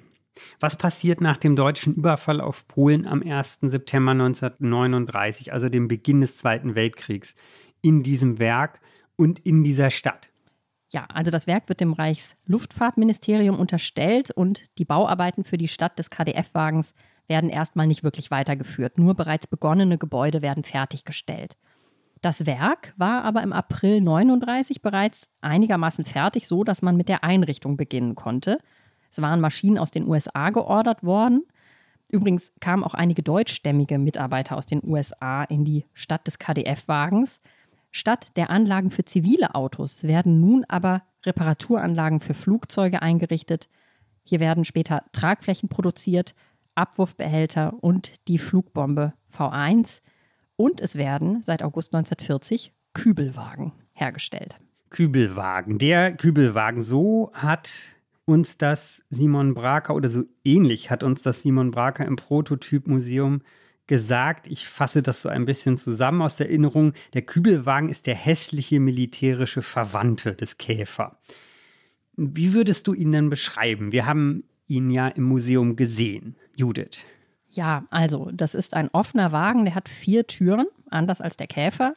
Was 0.61 0.77
passiert 0.77 1.21
nach 1.21 1.37
dem 1.37 1.57
deutschen 1.57 1.95
Überfall 1.95 2.41
auf 2.41 2.67
Polen 2.69 3.07
am 3.07 3.23
1. 3.23 3.59
September 3.63 4.13
1939, 4.13 5.53
also 5.53 5.69
dem 5.69 5.89
Beginn 5.89 6.21
des 6.21 6.39
Zweiten 6.39 6.75
Weltkriegs, 6.75 7.35
in 7.83 8.03
diesem 8.03 8.39
Werk 8.39 8.81
und 9.17 9.41
in 9.41 9.65
dieser 9.65 9.91
Stadt. 9.91 10.31
Ja, 10.93 11.07
also 11.13 11.31
das 11.31 11.47
Werk 11.47 11.69
wird 11.69 11.81
dem 11.81 11.95
Reichsluftfahrtministerium 11.95 13.59
unterstellt 13.59 14.31
und 14.31 14.65
die 14.79 14.85
Bauarbeiten 14.85 15.45
für 15.45 15.57
die 15.57 15.69
Stadt 15.69 15.99
des 15.99 16.11
KDF-Wagens 16.11 16.93
werden 17.29 17.51
erstmal 17.51 17.87
nicht 17.87 18.05
wirklich 18.05 18.31
weitergeführt. 18.31 18.99
Nur 18.99 19.15
bereits 19.15 19.47
begonnene 19.47 19.97
Gebäude 19.97 20.43
werden 20.43 20.65
fertiggestellt. 20.65 21.57
Das 22.21 22.47
Werk 22.47 22.95
war 22.97 23.25
aber 23.25 23.43
im 23.43 23.53
April 23.53 24.01
39 24.01 24.83
bereits 24.83 25.31
einigermaßen 25.41 26.05
fertig, 26.05 26.47
so 26.47 26.63
dass 26.63 26.83
man 26.83 26.97
mit 26.97 27.09
der 27.09 27.25
Einrichtung 27.25 27.77
beginnen 27.77 28.15
konnte. 28.15 28.59
Es 29.13 29.21
waren 29.21 29.41
Maschinen 29.41 29.79
aus 29.79 29.91
den 29.91 30.09
USA 30.09 30.51
geordert 30.51 31.05
worden. 31.05 31.45
Übrigens 32.11 32.53
kamen 32.61 32.83
auch 32.83 32.95
einige 32.95 33.23
deutschstämmige 33.23 33.99
Mitarbeiter 33.99 34.57
aus 34.57 34.65
den 34.65 34.83
USA 34.83 35.45
in 35.45 35.65
die 35.65 35.85
Stadt 35.93 36.27
des 36.27 36.39
KDF-Wagens. 36.39 37.41
Statt 37.91 38.37
der 38.37 38.49
Anlagen 38.49 38.91
für 38.91 39.05
zivile 39.05 39.55
Autos 39.55 40.05
werden 40.05 40.41
nun 40.41 40.65
aber 40.67 41.03
Reparaturanlagen 41.27 42.21
für 42.21 42.33
Flugzeuge 42.33 43.03
eingerichtet. 43.03 43.69
Hier 44.25 44.41
werden 44.41 44.65
später 44.65 45.05
Tragflächen 45.13 45.69
produziert, 45.69 46.35
Abwurfbehälter 46.75 47.75
und 47.83 48.13
die 48.29 48.39
Flugbombe 48.39 49.13
V1. 49.37 50.01
Und 50.57 50.81
es 50.81 50.97
werden 50.97 51.43
seit 51.43 51.63
August 51.63 51.95
1940 51.95 52.73
Kübelwagen 52.95 53.73
hergestellt. 53.93 54.59
Kübelwagen. 54.89 55.77
Der 55.79 56.17
Kübelwagen, 56.17 56.81
so 56.81 57.31
hat 57.35 57.83
uns 58.25 58.57
das 58.57 59.03
Simon 59.11 59.55
Braker 59.55 59.95
oder 59.95 60.09
so 60.09 60.25
ähnlich 60.45 60.91
hat 60.91 61.03
uns 61.03 61.23
das 61.23 61.43
Simon 61.43 61.71
Braker 61.71 62.07
im 62.07 62.17
Prototypmuseum 62.17 63.43
gesagt, 63.87 64.47
ich 64.47 64.69
fasse 64.69 65.03
das 65.03 65.23
so 65.23 65.29
ein 65.29 65.45
bisschen 65.45 65.77
zusammen 65.77 66.23
aus 66.23 66.37
der 66.37 66.49
Erinnerung, 66.49 66.93
der 67.15 67.23
Kübelwagen 67.23 67.89
ist 67.89 68.07
der 68.07 68.15
hässliche 68.15 68.81
militärische 68.81 69.63
Verwandte 69.63 70.35
des 70.35 70.57
Käfer. 70.57 71.19
Wie 72.17 72.53
würdest 72.53 72.87
du 72.87 72.95
ihn 72.95 73.13
denn 73.13 73.29
beschreiben? 73.29 73.91
Wir 73.93 74.07
haben 74.07 74.45
ihn 74.67 74.91
ja 74.91 75.09
im 75.09 75.25
Museum 75.25 75.77
gesehen. 75.77 76.37
Judith. 76.57 77.05
Ja, 77.51 77.85
also 77.91 78.31
das 78.33 78.55
ist 78.55 78.75
ein 78.75 78.89
offener 78.93 79.33
Wagen, 79.33 79.65
der 79.65 79.75
hat 79.75 79.89
vier 79.89 80.27
Türen, 80.27 80.67
anders 80.89 81.21
als 81.21 81.37
der 81.37 81.47
Käfer. 81.47 81.97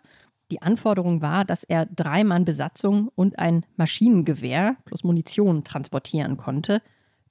Die 0.52 0.62
Anforderung 0.62 1.22
war, 1.22 1.44
dass 1.44 1.64
er 1.64 1.86
drei 1.86 2.24
Mann 2.24 2.46
Besatzung 2.46 3.10
und 3.16 3.40
ein 3.40 3.66
Maschinengewehr 3.78 4.78
plus 4.86 5.04
Munition 5.04 5.64
transportieren 5.64 6.38
konnte. 6.38 6.82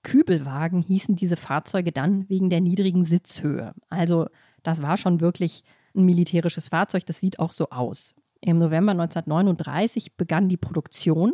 Kübelwagen 0.02 0.82
hießen 0.82 1.16
diese 1.16 1.36
Fahrzeuge 1.36 1.92
dann 1.92 2.28
wegen 2.28 2.50
der 2.50 2.60
niedrigen 2.60 3.04
Sitzhöhe. 3.04 3.74
Also 3.88 4.26
das 4.62 4.82
war 4.82 4.96
schon 4.96 5.20
wirklich 5.20 5.62
ein 5.94 6.04
militärisches 6.04 6.68
Fahrzeug, 6.68 7.06
das 7.06 7.20
sieht 7.20 7.38
auch 7.38 7.52
so 7.52 7.70
aus. 7.70 8.14
Im 8.40 8.58
November 8.58 8.92
1939 8.92 10.16
begann 10.16 10.48
die 10.48 10.56
Produktion, 10.56 11.32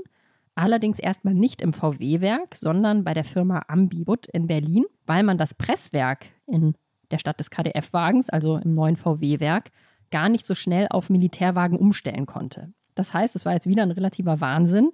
allerdings 0.54 0.98
erstmal 0.98 1.34
nicht 1.34 1.62
im 1.62 1.72
VW-Werk, 1.72 2.54
sondern 2.54 3.04
bei 3.04 3.14
der 3.14 3.24
Firma 3.24 3.62
Ambibut 3.68 4.26
in 4.26 4.46
Berlin, 4.46 4.84
weil 5.06 5.22
man 5.22 5.38
das 5.38 5.54
Presswerk 5.54 6.26
in 6.46 6.74
der 7.10 7.18
Stadt 7.18 7.40
des 7.40 7.50
KDF-Wagens, 7.50 8.28
also 8.28 8.58
im 8.58 8.74
neuen 8.74 8.96
VW-Werk, 8.96 9.70
gar 10.10 10.28
nicht 10.28 10.46
so 10.46 10.54
schnell 10.54 10.86
auf 10.90 11.10
Militärwagen 11.10 11.78
umstellen 11.78 12.26
konnte. 12.26 12.72
Das 12.94 13.14
heißt, 13.14 13.36
es 13.36 13.44
war 13.44 13.54
jetzt 13.54 13.66
wieder 13.66 13.82
ein 13.82 13.90
relativer 13.90 14.40
Wahnsinn. 14.40 14.90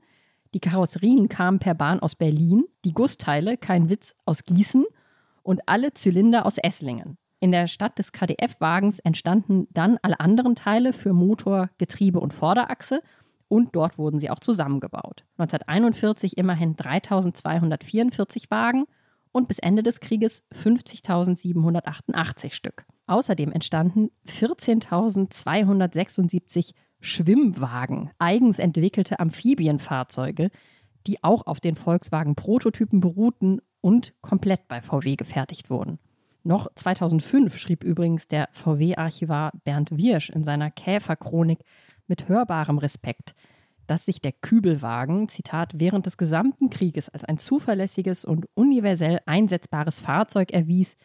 Die 0.54 0.60
Karosserien 0.60 1.28
kamen 1.28 1.58
per 1.58 1.74
Bahn 1.74 2.00
aus 2.00 2.14
Berlin, 2.14 2.64
die 2.84 2.92
Gussteile, 2.92 3.56
kein 3.56 3.88
Witz, 3.88 4.14
aus 4.24 4.44
Gießen 4.44 4.84
und 5.42 5.60
alle 5.66 5.92
Zylinder 5.92 6.46
aus 6.46 6.58
Esslingen. 6.58 7.18
In 7.40 7.52
der 7.52 7.66
Stadt 7.66 7.98
des 7.98 8.12
KDF-Wagens 8.12 9.00
entstanden 9.00 9.66
dann 9.70 9.98
alle 10.02 10.20
anderen 10.20 10.54
Teile 10.54 10.92
für 10.92 11.12
Motor, 11.12 11.68
Getriebe 11.78 12.20
und 12.20 12.32
Vorderachse 12.32 13.02
und 13.48 13.76
dort 13.76 13.98
wurden 13.98 14.18
sie 14.18 14.30
auch 14.30 14.40
zusammengebaut. 14.40 15.24
1941 15.38 16.38
immerhin 16.38 16.76
3244 16.76 18.50
Wagen 18.50 18.86
und 19.32 19.48
bis 19.48 19.58
Ende 19.58 19.82
des 19.82 20.00
Krieges 20.00 20.44
50.788 20.54 22.54
Stück. 22.54 22.86
Außerdem 23.06 23.52
entstanden 23.52 24.10
14.276 24.28 26.72
Schwimmwagen, 27.00 28.10
eigens 28.18 28.58
entwickelte 28.58 29.20
Amphibienfahrzeuge, 29.20 30.50
die 31.06 31.22
auch 31.22 31.46
auf 31.46 31.60
den 31.60 31.76
Volkswagen-Prototypen 31.76 32.98
beruhten 33.00 33.60
und 33.80 34.12
komplett 34.22 34.66
bei 34.66 34.80
VW 34.80 35.14
gefertigt 35.14 35.70
wurden. 35.70 36.00
Noch 36.42 36.66
2005 36.74 37.56
schrieb 37.58 37.84
übrigens 37.84 38.26
der 38.28 38.48
VW-Archivar 38.52 39.52
Bernd 39.64 39.96
Wirsch 39.96 40.30
in 40.30 40.44
seiner 40.44 40.70
Käferchronik, 40.70 41.60
mit 42.08 42.28
hörbarem 42.28 42.78
Respekt, 42.78 43.34
dass 43.86 44.04
sich 44.04 44.20
der 44.20 44.32
Kübelwagen, 44.32 45.28
Zitat, 45.28 45.74
während 45.76 46.06
des 46.06 46.16
gesamten 46.16 46.70
Krieges 46.70 47.08
als 47.08 47.24
ein 47.24 47.38
zuverlässiges 47.38 48.24
und 48.24 48.46
universell 48.54 49.20
einsetzbares 49.26 50.00
Fahrzeug 50.00 50.52
erwies, 50.52 50.96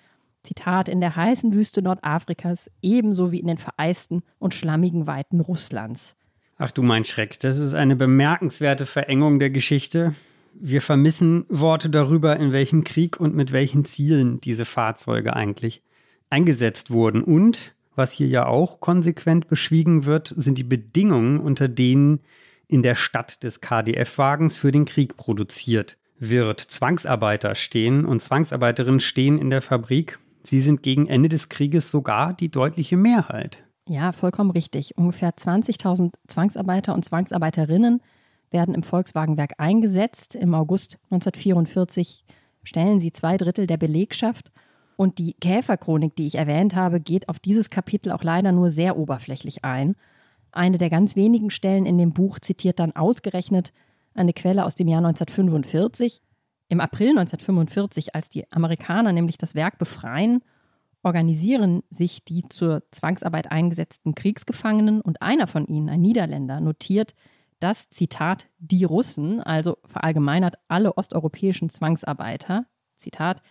Zitat, 0.44 0.90
in 0.90 1.02
der 1.02 1.16
heißen 1.16 1.54
Wüste 1.54 1.82
Nordafrikas 1.82 2.70
ebenso 2.82 3.32
wie 3.32 3.40
in 3.40 3.48
den 3.48 3.58
vereisten 3.58 4.24
und 4.40 4.54
schlammigen 4.54 5.08
Weiten 5.08 5.40
Russlands. 5.40 6.16
Ach 6.58 6.72
du 6.72 6.84
mein 6.84 7.06
Schreck, 7.06 7.40
das 7.40 7.58
ist 7.58 7.74
eine 7.74 7.96
bemerkenswerte 7.96 8.86
Verengung 8.86 9.40
der 9.40 9.50
Geschichte. 9.50 10.14
Wir 10.54 10.82
vermissen 10.82 11.46
Worte 11.50 11.90
darüber, 11.90 12.38
in 12.38 12.52
welchem 12.52 12.84
Krieg 12.84 13.20
und 13.20 13.36
mit 13.36 13.52
welchen 13.52 13.86
Zielen 13.86 14.40
diese 14.42 14.66
Fahrzeuge 14.66 15.36
eigentlich 15.36 15.82
eingesetzt 16.30 16.92
wurden. 16.92 17.24
Und, 17.24 17.76
was 17.96 18.12
hier 18.12 18.28
ja 18.28 18.46
auch 18.46 18.80
konsequent 18.80 19.48
beschwiegen 19.48 20.06
wird, 20.06 20.34
sind 20.36 20.58
die 20.58 20.64
Bedingungen, 20.64 21.40
unter 21.40 21.68
denen 21.68 22.20
in 22.68 22.84
der 22.84 22.96
Stadt 22.96 23.44
des 23.44 23.62
KDF-Wagens 23.62 24.58
für 24.58 24.72
den 24.72 24.86
Krieg 24.86 25.18
produziert 25.18 25.98
wird. 26.20 26.60
Zwangsarbeiter 26.60 27.56
stehen 27.56 28.06
und 28.06 28.22
Zwangsarbeiterinnen 28.22 29.00
stehen 29.00 29.38
in 29.38 29.50
der 29.50 29.62
Fabrik. 29.62 30.20
Sie 30.44 30.62
sind 30.62 30.84
gegen 30.84 31.08
Ende 31.08 31.30
des 31.30 31.50
Krieges 31.50 31.92
sogar 31.92 32.34
die 32.34 32.50
deutliche 32.50 32.98
Mehrheit. 32.98 33.64
Ja, 33.88 34.12
vollkommen 34.12 34.52
richtig. 34.52 34.98
Ungefähr 34.98 35.32
20.000 35.32 36.14
Zwangsarbeiter 36.28 36.94
und 36.94 37.04
Zwangsarbeiterinnen 37.04 38.02
werden 38.52 38.76
im 38.76 38.84
Volkswagenwerk 38.84 39.54
eingesetzt. 39.58 40.36
Im 40.36 40.54
August 40.54 40.98
1944 41.10 42.24
stellen 42.64 43.00
sie 43.00 43.12
zwei 43.12 43.38
Drittel 43.38 43.68
der 43.68 43.78
Belegschaft. 43.78 44.52
Und 44.98 45.18
die 45.18 45.34
Käferchronik, 45.34 46.16
die 46.16 46.28
ich 46.28 46.36
erwähnt 46.36 46.76
habe, 46.76 47.00
geht 47.00 47.28
auf 47.28 47.40
dieses 47.40 47.70
Kapitel 47.70 48.12
auch 48.12 48.24
leider 48.24 48.52
nur 48.52 48.70
sehr 48.70 48.98
oberflächlich 48.98 49.64
ein. 49.64 49.96
Eine 50.52 50.78
der 50.78 50.90
ganz 50.90 51.16
wenigen 51.16 51.50
Stellen 51.50 51.86
in 51.86 51.98
dem 51.98 52.14
Buch 52.14 52.40
zitiert 52.40 52.80
dann 52.80 52.96
ausgerechnet 52.96 53.74
eine 54.14 54.34
Quelle 54.34 54.66
aus 54.66 54.76
dem 54.76 54.88
Jahr 54.88 55.00
1945. 55.00 56.22
Im 56.72 56.80
April 56.80 57.10
1945, 57.10 58.16
als 58.16 58.30
die 58.30 58.50
Amerikaner 58.50 59.12
nämlich 59.12 59.38
das 59.38 59.56
Werk 59.56 59.78
befreien, 59.78 60.42
organisieren 61.04 61.84
sich 61.90 62.24
die 62.24 62.48
zur 62.48 62.84
Zwangsarbeit 62.92 63.52
eingesetzten 63.52 64.16
Kriegsgefangenen 64.16 65.02
und 65.02 65.22
einer 65.22 65.48
von 65.48 65.66
ihnen, 65.66 65.90
ein 65.90 66.00
Niederländer, 66.00 66.62
notiert, 66.62 67.14
dass, 67.60 67.90
Zitat, 67.90 68.48
die 68.58 68.86
Russen, 68.86 69.42
also 69.42 69.80
verallgemeinert 69.84 70.60
alle 70.70 70.96
osteuropäischen 70.96 71.68
Zwangsarbeiter, 71.68 72.66
Zitat, 72.96 73.44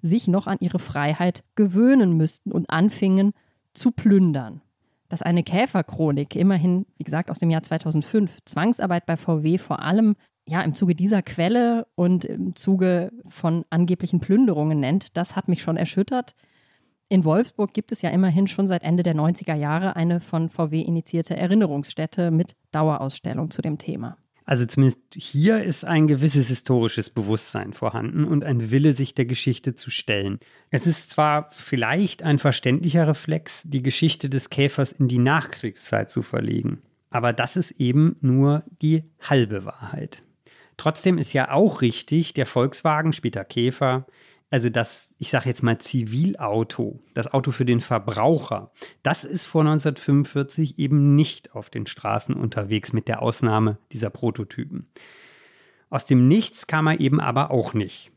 sich 0.00 0.28
noch 0.28 0.46
an 0.46 0.58
ihre 0.60 0.78
Freiheit 0.78 1.42
gewöhnen 1.56 2.16
müssten 2.16 2.52
und 2.52 2.70
anfingen 2.70 3.32
zu 3.74 3.90
plündern. 3.90 4.60
Dass 5.08 5.22
eine 5.22 5.42
Käferchronik, 5.42 6.36
immerhin, 6.36 6.86
wie 6.96 7.04
gesagt, 7.04 7.28
aus 7.28 7.40
dem 7.40 7.50
Jahr 7.50 7.64
2005, 7.64 8.38
Zwangsarbeit 8.44 9.04
bei 9.04 9.16
VW 9.16 9.58
vor 9.58 9.80
allem 9.80 10.14
ja, 10.48 10.62
im 10.62 10.72
Zuge 10.74 10.94
dieser 10.94 11.22
Quelle 11.22 11.86
und 11.94 12.24
im 12.24 12.56
Zuge 12.56 13.12
von 13.28 13.64
angeblichen 13.68 14.20
Plünderungen 14.20 14.80
nennt, 14.80 15.16
das 15.16 15.36
hat 15.36 15.46
mich 15.46 15.62
schon 15.62 15.76
erschüttert. 15.76 16.34
In 17.10 17.24
Wolfsburg 17.24 17.74
gibt 17.74 17.92
es 17.92 18.02
ja 18.02 18.10
immerhin 18.10 18.48
schon 18.48 18.66
seit 18.66 18.82
Ende 18.82 19.02
der 19.02 19.14
90er 19.14 19.54
Jahre 19.54 19.96
eine 19.96 20.20
von 20.20 20.48
VW 20.48 20.80
initiierte 20.80 21.36
Erinnerungsstätte 21.36 22.30
mit 22.30 22.54
Dauerausstellung 22.72 23.50
zu 23.50 23.60
dem 23.60 23.78
Thema. 23.78 24.16
Also 24.46 24.64
zumindest 24.64 25.00
hier 25.14 25.62
ist 25.62 25.84
ein 25.84 26.06
gewisses 26.06 26.48
historisches 26.48 27.10
Bewusstsein 27.10 27.74
vorhanden 27.74 28.24
und 28.24 28.44
ein 28.44 28.70
Wille, 28.70 28.94
sich 28.94 29.14
der 29.14 29.26
Geschichte 29.26 29.74
zu 29.74 29.90
stellen. 29.90 30.38
Es 30.70 30.86
ist 30.86 31.10
zwar 31.10 31.50
vielleicht 31.52 32.22
ein 32.22 32.38
verständlicher 32.38 33.06
Reflex, 33.06 33.64
die 33.66 33.82
Geschichte 33.82 34.30
des 34.30 34.48
Käfers 34.48 34.92
in 34.92 35.08
die 35.08 35.18
Nachkriegszeit 35.18 36.10
zu 36.10 36.22
verlegen, 36.22 36.80
aber 37.10 37.34
das 37.34 37.56
ist 37.56 37.72
eben 37.72 38.16
nur 38.22 38.64
die 38.80 39.04
halbe 39.20 39.66
Wahrheit. 39.66 40.22
Trotzdem 40.78 41.18
ist 41.18 41.34
ja 41.34 41.50
auch 41.50 41.82
richtig, 41.82 42.32
der 42.32 42.46
Volkswagen, 42.46 43.12
später 43.12 43.44
Käfer, 43.44 44.06
also 44.48 44.70
das, 44.70 45.14
ich 45.18 45.28
sage 45.28 45.48
jetzt 45.48 45.62
mal 45.62 45.78
Zivilauto, 45.78 47.00
das 47.12 47.26
Auto 47.26 47.50
für 47.50 47.66
den 47.66 47.82
Verbraucher, 47.82 48.72
das 49.02 49.24
ist 49.24 49.44
vor 49.44 49.60
1945 49.62 50.78
eben 50.78 51.14
nicht 51.16 51.54
auf 51.54 51.68
den 51.68 51.86
Straßen 51.86 52.34
unterwegs, 52.34 52.94
mit 52.94 53.08
der 53.08 53.20
Ausnahme 53.20 53.78
dieser 53.92 54.08
Prototypen. 54.08 54.88
Aus 55.90 56.06
dem 56.06 56.28
Nichts 56.28 56.66
kam 56.66 56.86
er 56.86 57.00
eben 57.00 57.20
aber 57.20 57.50
auch 57.50 57.74
nicht. 57.74 58.12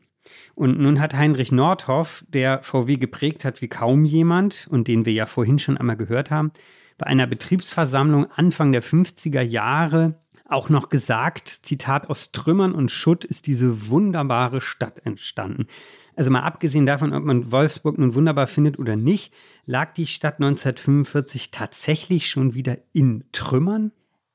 Und 0.54 0.80
nun 0.80 1.02
hat 1.02 1.16
Heinrich 1.16 1.52
Nordhoff, 1.52 2.24
der 2.30 2.62
VW 2.64 2.98
geprägt 2.98 3.44
hat 3.44 3.62
wie 3.62 3.68
kaum 3.68 4.06
jemand 4.06 4.68
und 4.70 4.88
den 4.88 5.06
wir 5.06 5.14
ja 5.14 5.26
vorhin 5.26 5.58
schon 5.58 5.78
einmal 5.78 5.98
gehört 5.98 6.30
haben, 6.30 6.52
bei 6.98 7.08
einer 7.08 7.26
Betriebsversammlung 7.26 8.30
Anfang 8.32 8.72
der 8.72 8.84
50er 8.84 9.42
Jahre 9.42 10.21
auch 10.52 10.70
noch 10.70 10.90
gesagt, 10.90 11.48
Zitat, 11.48 12.10
aus 12.10 12.32
Trümmern 12.32 12.74
und 12.74 12.92
Schutt 12.92 13.26
ist 13.26 13.48
diese 13.48 13.90
wunderbare 13.90 14.62
Stadt 14.62 15.06
entstanden. 15.06 15.68
Also 16.16 16.30
mal 16.30 16.42
abgesehen 16.42 16.86
davon, 16.86 17.14
ob 17.14 17.24
man 17.24 17.52
Wolfsburg 17.52 17.98
nun 17.98 18.14
wunderbar 18.16 18.48
findet 18.48 18.78
oder 18.78 18.96
nicht, 18.96 19.34
lag 19.66 19.94
die 19.94 20.08
Stadt 20.08 20.36
1945 20.36 21.52
tatsächlich 21.52 22.30
schon 22.30 22.54
wieder 22.54 22.78
in 22.92 23.24
Trümmern? 23.32 23.92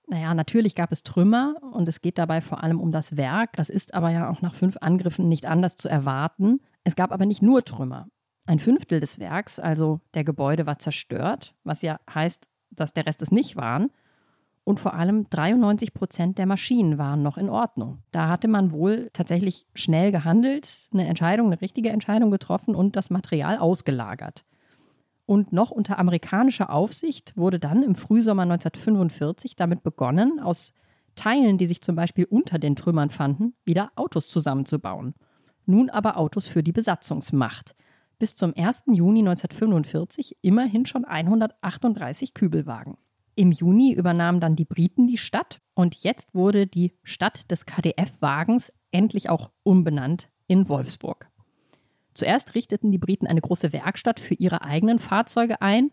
Naja, 0.09 0.35
natürlich 0.35 0.75
gab 0.75 0.93
es 0.93 1.03
Trümmer 1.03 1.57
und 1.73 1.89
es 1.89 2.01
geht 2.01 2.19
dabei 2.19 2.41
vor 2.41 2.63
allem 2.63 2.81
um 2.81 2.93
das 2.93 3.17
Werk. 3.17 3.55
Das 3.55 3.69
ist 3.69 3.93
aber 3.93 4.11
ja 4.11 4.31
auch 4.31 4.41
nach 4.41 4.55
fünf 4.55 4.77
Angriffen 4.81 5.29
nicht 5.29 5.47
anders 5.47 5.77
zu 5.77 5.89
erwarten. 5.89 6.61
Es 6.85 6.97
gab 6.97 7.13
aber 7.13 7.27
nicht 7.27 7.43
nur 7.43 7.65
Trümmer. 7.65 8.09
Ein 8.47 8.61
Fünftel 8.61 9.01
des 9.01 9.19
Werks, 9.19 9.59
also 9.59 10.01
der 10.15 10.23
Gebäude, 10.23 10.67
war 10.67 10.79
zerstört, 10.79 11.55
was 11.65 11.83
ja 11.83 11.99
heißt, 12.13 12.49
dass 12.71 12.93
der 12.93 13.07
Rest 13.07 13.21
es 13.23 13.33
nicht 13.33 13.57
waren. 13.57 13.91
Und 14.67 14.81
vor 14.81 14.95
allem 14.95 15.31
93 15.31 15.95
Prozent 15.95 16.39
der 16.39 16.47
Maschinen 16.47 16.99
waren 16.99 17.23
noch 17.23 17.39
in 17.39 17.49
Ordnung. 17.49 18.03
Da 18.11 18.29
hatte 18.29 18.49
man 18.49 18.73
wohl 18.73 19.11
tatsächlich 19.13 19.65
schnell 19.77 20.11
gehandelt, 20.11 20.89
eine 20.93 21.07
Entscheidung, 21.07 21.47
eine 21.47 21.61
richtige 21.61 21.91
Entscheidung 21.91 22.33
getroffen 22.33 22.75
und 22.75 22.97
das 22.97 23.09
Material 23.09 23.59
ausgelagert. 23.59 24.45
Und 25.25 25.53
noch 25.53 25.71
unter 25.71 26.01
amerikanischer 26.01 26.71
Aufsicht 26.71 27.37
wurde 27.37 27.61
dann 27.61 27.85
im 27.85 27.95
Frühsommer 27.95 28.43
1945 28.43 29.55
damit 29.55 29.85
begonnen, 29.85 30.41
aus 30.41 30.73
Teilen, 31.15 31.59
die 31.59 31.67
sich 31.67 31.81
zum 31.81 31.95
Beispiel 31.95 32.25
unter 32.25 32.59
den 32.59 32.75
Trümmern 32.75 33.11
fanden, 33.11 33.55
wieder 33.65 33.93
Autos 33.95 34.29
zusammenzubauen. 34.31 35.15
Nun 35.65 35.91
aber 35.91 36.17
Autos 36.17 36.49
für 36.49 36.65
die 36.65 36.73
Besatzungsmacht. 36.73 37.77
Bis 38.19 38.35
zum 38.35 38.53
1. 38.57 38.83
Juni 38.89 39.21
1945 39.21 40.39
immerhin 40.43 40.87
schon 40.87 41.05
138 41.05 42.35
Kübelwagen. 42.35 42.97
Im 43.37 43.53
Juni 43.53 43.93
übernahmen 43.93 44.41
dann 44.41 44.57
die 44.57 44.65
Briten 44.65 45.07
die 45.07 45.19
Stadt 45.19 45.61
und 45.75 45.95
jetzt 45.95 46.35
wurde 46.35 46.67
die 46.67 46.95
Stadt 47.05 47.51
des 47.51 47.67
KDF-Wagens 47.67 48.73
endlich 48.93 49.29
auch 49.29 49.51
umbenannt 49.63 50.31
in 50.47 50.71
Wolfsburg. 50.71 51.29
Zuerst 52.15 52.55
richteten 52.55 52.91
die 52.91 52.99
Briten 52.99 53.27
eine 53.27 53.43
große 53.43 53.75
Werkstatt 53.75 54.21
für 54.21 54.33
ihre 54.33 54.63
eigenen 54.63 54.99
Fahrzeuge 54.99 55.61
ein, 55.61 55.91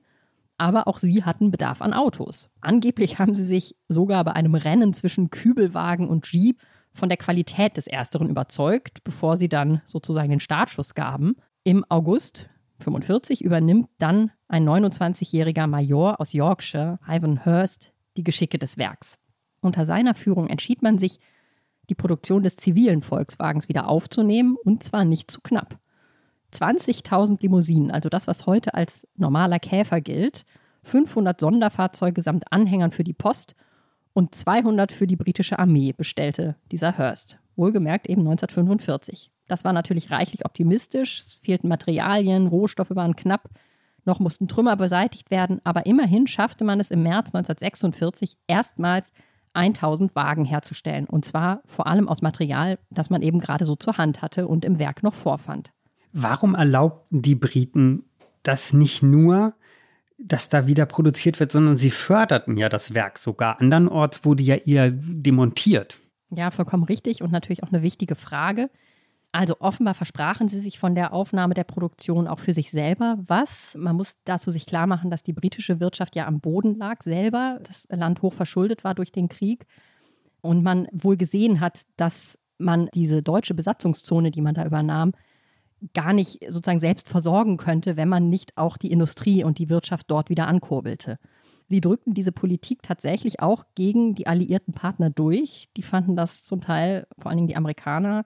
aber 0.57 0.87
auch 0.87 0.99
sie 0.99 1.25
hatten 1.25 1.51
Bedarf 1.51 1.81
an 1.81 1.93
Autos. 1.93 2.49
Angeblich 2.61 3.19
haben 3.19 3.35
sie 3.35 3.43
sich 3.43 3.75
sogar 3.89 4.23
bei 4.23 4.31
einem 4.31 4.55
Rennen 4.55 4.93
zwischen 4.93 5.29
Kübelwagen 5.29 6.07
und 6.07 6.31
Jeep 6.31 6.61
von 6.93 7.09
der 7.09 7.17
Qualität 7.17 7.75
des 7.75 7.87
Ersteren 7.87 8.29
überzeugt, 8.29 9.03
bevor 9.03 9.35
sie 9.35 9.49
dann 9.49 9.81
sozusagen 9.83 10.29
den 10.29 10.39
Startschuss 10.39 10.93
gaben. 10.93 11.35
Im 11.65 11.83
August 11.89 12.49
1945 12.79 13.43
übernimmt 13.43 13.89
dann 13.97 14.31
ein 14.54 14.70
29-jähriger 14.70 15.66
Major 15.66 16.22
aus 16.22 16.32
Yorkshire, 16.32 16.99
Ivan 17.08 17.43
Hurst, 17.43 17.91
die 18.18 18.24
Geschicke 18.24 18.60
des 18.60 18.78
Werks. 18.78 19.18
Unter 19.62 19.84
seiner 19.88 20.14
Führung 20.14 20.47
entschied 20.47 20.84
man 20.84 20.99
sich, 20.99 21.20
die 21.89 21.95
Produktion 21.95 22.43
des 22.43 22.56
zivilen 22.56 23.01
Volkswagens 23.01 23.68
wieder 23.68 23.89
aufzunehmen 23.89 24.56
und 24.64 24.84
zwar 24.84 25.06
nicht 25.06 25.32
zu 25.32 25.41
knapp. 25.41 25.80
20.000 26.54 27.41
Limousinen, 27.41 27.89
also 27.89 28.10
das, 28.10 28.28
was 28.28 28.45
heute 28.45 28.76
als 28.76 29.08
normaler 29.16 29.58
Käfer 29.58 30.01
gilt, 30.01 30.45
500 30.84 31.39
Sonderfahrzeuge 31.39 32.22
samt 32.22 32.51
Anhängern 32.51 32.91
für 32.91 33.04
die 33.04 33.14
Post 33.14 33.56
und 34.14 34.36
200 34.36 34.91
für 34.91 35.08
die 35.08 35.16
britische 35.16 35.58
Armee 35.58 35.93
bestellte 35.93 36.58
dieser 36.72 36.99
Hurst. 36.99 37.39
Wohlgemerkt 37.56 38.08
eben 38.08 38.22
1945. 38.22 39.32
Das 39.47 39.64
war 39.64 39.74
natürlich 39.74 40.12
reichlich 40.12 40.45
optimistisch. 40.45 41.22
Es 41.22 41.34
fehlten 41.34 41.70
Materialien, 41.70 42.45
Rohstoffe 42.45 42.95
waren 42.95 43.16
knapp. 43.16 43.49
Noch 44.06 44.20
mussten 44.20 44.47
Trümmer 44.47 44.76
beseitigt 44.76 45.32
werden, 45.32 45.62
aber 45.64 45.86
immerhin 45.86 46.28
schaffte 46.28 46.64
man 46.64 46.80
es 46.80 46.91
im 46.91 47.04
März 47.04 47.34
1946 47.34 48.38
erstmals 48.47 49.12
1000 49.54 50.16
Wagen 50.16 50.45
herzustellen. 50.45 51.06
Und 51.06 51.26
zwar 51.26 51.62
vor 51.66 51.88
allem 51.88 52.10
aus 52.10 52.22
Material, 52.22 52.80
das 52.89 53.10
man 53.10 53.22
eben 53.22 53.39
gerade 53.39 53.66
so 53.66 53.76
zur 53.76 53.97
Hand 53.97 54.22
hatte 54.22 54.47
und 54.47 54.66
im 54.66 54.80
Werk 54.80 55.04
noch 55.04 55.14
vorfand. 55.14 55.72
Warum 56.12 56.56
erlaubten 56.56 57.22
die 57.22 57.36
Briten 57.36 58.04
das 58.43 58.74
nicht 58.74 59.01
nur, 59.01 59.54
dass 60.18 60.49
da 60.49 60.68
wieder 60.68 60.86
produziert 60.86 61.39
wird, 61.39 61.51
sondern 61.51 61.78
sie 61.78 61.89
förderten 61.89 62.58
ja 62.58 62.70
das 62.70 62.93
Werk 62.93 63.18
sogar. 63.18 63.60
Andernorts 63.60 64.24
wurde 64.26 64.43
ja 64.43 64.56
eher 64.56 64.91
demontiert. 64.91 65.99
Ja, 66.30 66.51
vollkommen 66.51 66.84
richtig 66.84 67.22
und 67.22 67.32
natürlich 67.32 67.64
auch 67.64 67.72
eine 67.72 67.82
wichtige 67.82 68.16
Frage. 68.16 68.70
Also 69.34 69.55
offenbar 69.59 69.95
versprachen 69.95 70.47
sie 70.47 70.59
sich 70.59 70.77
von 70.77 70.93
der 70.93 71.11
Aufnahme 71.11 71.55
der 71.55 71.63
Produktion 71.63 72.27
auch 72.27 72.38
für 72.38 72.53
sich 72.53 72.69
selber. 72.69 73.17
Was? 73.25 73.75
Man 73.75 73.95
muss 73.95 74.15
dazu 74.25 74.51
sich 74.51 74.67
klar 74.67 74.86
machen, 74.86 75.09
dass 75.09 75.23
die 75.23 75.34
britische 75.34 75.79
Wirtschaft 75.79 76.15
ja 76.15 76.27
am 76.27 76.39
Boden 76.39 76.75
lag 76.75 77.01
selber, 77.01 77.59
das 77.63 77.88
Land 77.89 78.21
hoch 78.21 78.34
verschuldet 78.34 78.84
war 78.84 78.93
durch 78.93 79.11
den 79.11 79.29
Krieg 79.29 79.65
und 80.41 80.61
man 80.61 80.88
wohl 80.91 81.17
gesehen 81.17 81.61
hat, 81.61 81.81
dass 81.97 82.38
man 82.59 82.89
diese 82.93 83.23
deutsche 83.23 83.55
Besatzungszone, 83.55 84.29
die 84.29 84.41
man 84.41 84.53
da 84.53 84.65
übernahm, 84.67 85.13
gar 85.95 86.13
nicht 86.13 86.45
sozusagen 86.47 86.79
selbst 86.79 87.09
versorgen 87.09 87.57
könnte, 87.57 87.97
wenn 87.97 88.09
man 88.09 88.29
nicht 88.29 88.55
auch 88.55 88.77
die 88.77 88.91
Industrie 88.91 89.43
und 89.43 89.57
die 89.57 89.69
Wirtschaft 89.69 90.11
dort 90.11 90.29
wieder 90.29 90.47
ankurbelte. 90.47 91.17
Sie 91.67 91.81
drückten 91.81 92.13
diese 92.13 92.31
Politik 92.31 92.84
tatsächlich 92.84 93.39
auch 93.39 93.65
gegen 93.73 94.13
die 94.13 94.27
alliierten 94.27 94.75
Partner 94.75 95.09
durch. 95.09 95.69
Die 95.75 95.81
fanden 95.81 96.15
das 96.15 96.43
zum 96.43 96.61
Teil, 96.61 97.07
vor 97.17 97.31
allen 97.31 97.38
Dingen 97.38 97.47
die 97.47 97.55
Amerikaner, 97.55 98.25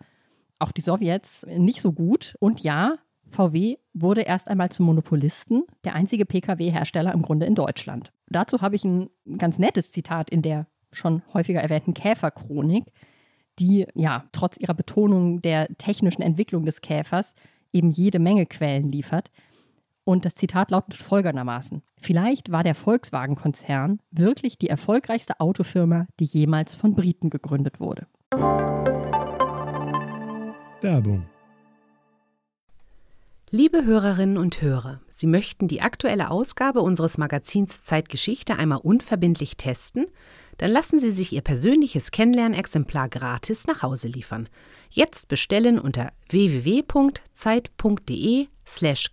auch 0.60 0.72
die 0.72 0.82
Sowjets, 0.82 1.46
nicht 1.48 1.82
so 1.82 1.92
gut. 1.92 2.36
Und 2.40 2.62
ja, 2.62 2.96
VW 3.30 3.78
wurde 3.94 4.22
erst 4.22 4.48
einmal 4.48 4.70
zum 4.70 4.86
Monopolisten, 4.86 5.64
der 5.84 5.96
einzige 5.96 6.26
Pkw-Hersteller 6.26 7.14
im 7.14 7.22
Grunde 7.22 7.46
in 7.46 7.56
Deutschland. 7.56 8.12
Dazu 8.30 8.62
habe 8.62 8.76
ich 8.76 8.84
ein 8.84 9.10
ganz 9.38 9.60
nettes 9.60 9.92
Zitat 9.92 10.30
in 10.30 10.42
der 10.42 10.68
schon 10.92 11.22
häufiger 11.34 11.62
erwähnten 11.62 11.94
Käferchronik, 11.94 12.86
die 13.60 13.86
ja 13.94 14.26
trotz 14.32 14.58
ihrer 14.58 14.74
Betonung 14.74 15.42
der 15.42 15.68
technischen 15.78 16.22
Entwicklung 16.22 16.66
des 16.66 16.82
Käfers 16.82 17.34
eben 17.74 17.92
jede 17.92 18.20
Menge 18.20 18.46
Quellen 18.46 18.90
liefert. 18.90 19.32
Und 20.04 20.24
das 20.24 20.36
Zitat 20.36 20.72
lautet 20.72 20.96
folgendermaßen: 20.96 21.82
Vielleicht 22.00 22.52
war 22.52 22.64
der 22.64 22.76
Volkswagen-Konzern 22.76 24.00
wirklich 24.12 24.58
die 24.58 24.70
erfolgreichste 24.70 25.40
Autofirma, 25.40 26.08
die 26.20 26.26
jemals 26.26 26.76
von 26.76 26.94
Briten 26.96 27.30
gegründet 27.30 27.80
wurde. 27.80 28.08
Werbung. 30.88 31.28
Liebe 33.50 33.84
Hörerinnen 33.84 34.38
und 34.38 34.62
Hörer, 34.62 35.02
Sie 35.10 35.28
möchten 35.28 35.68
die 35.68 35.82
aktuelle 35.82 36.32
Ausgabe 36.32 36.80
unseres 36.80 37.18
Magazins 37.18 37.84
Zeitgeschichte 37.84 38.56
einmal 38.56 38.80
unverbindlich 38.82 39.58
testen? 39.58 40.06
Dann 40.58 40.72
lassen 40.72 41.00
Sie 41.00 41.12
sich 41.12 41.34
Ihr 41.34 41.42
persönliches 41.42 42.12
Kennenlernexemplar 42.12 43.10
gratis 43.10 43.68
nach 43.68 43.82
Hause 43.82 44.08
liefern. 44.08 44.48
Jetzt 44.90 45.28
bestellen 45.28 45.78
unter 45.78 46.14
www.zeit.de/slash 46.30 49.10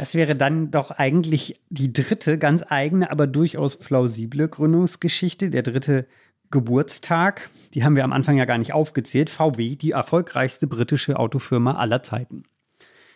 Das 0.00 0.14
wäre 0.14 0.34
dann 0.34 0.70
doch 0.70 0.92
eigentlich 0.92 1.60
die 1.68 1.92
dritte, 1.92 2.38
ganz 2.38 2.64
eigene, 2.66 3.10
aber 3.10 3.26
durchaus 3.26 3.78
plausible 3.78 4.48
Gründungsgeschichte, 4.48 5.50
der 5.50 5.60
dritte 5.60 6.06
Geburtstag. 6.50 7.50
Die 7.74 7.84
haben 7.84 7.96
wir 7.96 8.04
am 8.04 8.14
Anfang 8.14 8.38
ja 8.38 8.46
gar 8.46 8.56
nicht 8.56 8.72
aufgezählt. 8.72 9.28
VW, 9.28 9.76
die 9.76 9.90
erfolgreichste 9.90 10.66
britische 10.66 11.18
Autofirma 11.18 11.74
aller 11.74 12.02
Zeiten. 12.02 12.44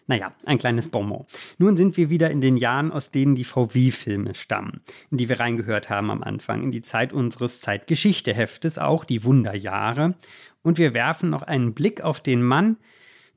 Naja, 0.09 0.35
ein 0.45 0.59
kleines 0.59 0.91
Bonbon. 0.91 1.25
Nun 1.57 1.79
sind 1.79 1.97
wir 1.97 2.11
wieder 2.11 2.31
in 2.31 2.43
den 2.43 2.59
Jahren, 2.59 2.93
aus 2.93 3.11
denen 3.11 3.35
die 3.35 3.45
VW-Filme 3.45 4.35
stammen, 4.35 4.83
in 5.11 5.17
die 5.17 5.31
wir 5.31 5.41
reingehört 5.41 5.89
haben 5.89 6.11
am 6.11 6.23
Anfang, 6.23 6.63
in 6.63 6.71
die 6.71 6.83
Zeit 6.83 7.15
unseres 7.15 7.63
Zeitgeschichteheftes, 7.63 8.79
auch 8.79 9.07
die 9.07 9.25
Wunderjahre. 9.25 10.17
Und 10.61 10.77
wir 10.77 10.93
werfen 10.93 11.31
noch 11.31 11.45
einen 11.45 11.73
Blick 11.73 12.03
auf 12.03 12.21
den 12.21 12.43
Mann, 12.43 12.77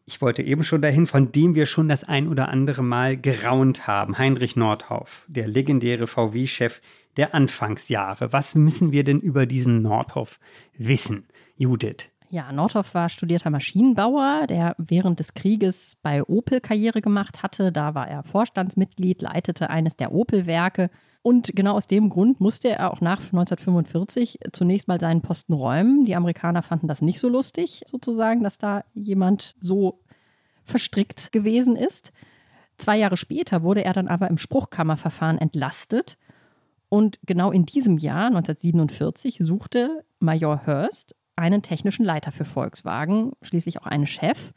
ich 0.08 0.22
wollte 0.22 0.42
eben 0.42 0.64
schon 0.64 0.82
dahin, 0.82 1.06
von 1.06 1.34
dem 1.34 1.54
wir 1.54 1.66
schon 1.66 1.90
das 1.90 2.06
ein 2.06 2.30
oder 2.30 2.48
andere 2.48 2.82
Mal 2.82 3.18
geraunt 3.18 3.88
haben. 3.88 4.18
Heinrich 4.18 4.56
Nordhoff, 4.56 5.26
der 5.28 5.50
legendäre 5.50 6.08
VW-Chef 6.08 6.82
der 7.18 7.36
Anfangsjahre. 7.36 8.32
Was 8.32 8.56
müssen 8.56 8.94
wir 8.94 9.04
denn 9.04 9.20
über 9.20 9.46
diesen 9.46 9.82
Nordhoff 9.82 10.40
wissen, 10.78 11.28
Judith? 11.58 12.10
Ja, 12.30 12.54
Nordhoff 12.54 12.94
war 12.94 13.10
studierter 13.10 13.50
Maschinenbauer, 13.50 14.48
der 14.48 14.76
während 14.78 15.20
des 15.20 15.34
Krieges 15.34 15.98
bei 16.02 16.24
Opel 16.24 16.62
Karriere 16.62 17.02
gemacht 17.02 17.44
hatte. 17.44 17.74
Da 17.74 17.94
war 17.94 18.08
er 18.08 18.24
Vorstandsmitglied, 18.24 19.22
leitete 19.22 19.70
eines 19.70 19.98
der 19.98 20.14
Opel-Werke. 20.14 20.90
Und 21.28 21.58
genau 21.58 21.74
aus 21.74 21.88
dem 21.88 22.08
Grund 22.08 22.40
musste 22.40 22.70
er 22.70 22.90
auch 22.90 23.02
nach 23.02 23.20
1945 23.20 24.40
zunächst 24.54 24.88
mal 24.88 24.98
seinen 24.98 25.22
Posten 25.22 25.52
räumen. 25.52 26.06
Die 26.06 26.16
Amerikaner 26.16 26.64
fanden 26.64 26.88
das 26.88 27.02
nicht 27.02 27.20
so 27.20 27.28
lustig, 27.28 27.82
sozusagen, 27.92 28.44
dass 28.44 28.58
da 28.58 28.86
jemand 28.94 29.54
so 29.60 30.00
verstrickt 30.64 31.34
gewesen 31.34 31.76
ist. 31.76 32.14
Zwei 32.78 32.98
Jahre 32.98 33.18
später 33.18 33.62
wurde 33.62 33.84
er 33.84 33.92
dann 33.92 34.08
aber 34.08 34.30
im 34.30 34.38
Spruchkammerverfahren 34.38 35.38
entlastet. 35.38 36.18
Und 36.88 37.20
genau 37.26 37.52
in 37.52 37.66
diesem 37.66 37.98
Jahr, 37.98 38.28
1947, 38.28 39.40
suchte 39.42 40.06
Major 40.22 40.66
Hurst 40.66 41.14
einen 41.36 41.62
technischen 41.62 42.06
Leiter 42.06 42.32
für 42.32 42.46
Volkswagen, 42.46 43.34
schließlich 43.42 43.82
auch 43.82 43.86
einen 43.86 44.08
Chef. 44.08 44.54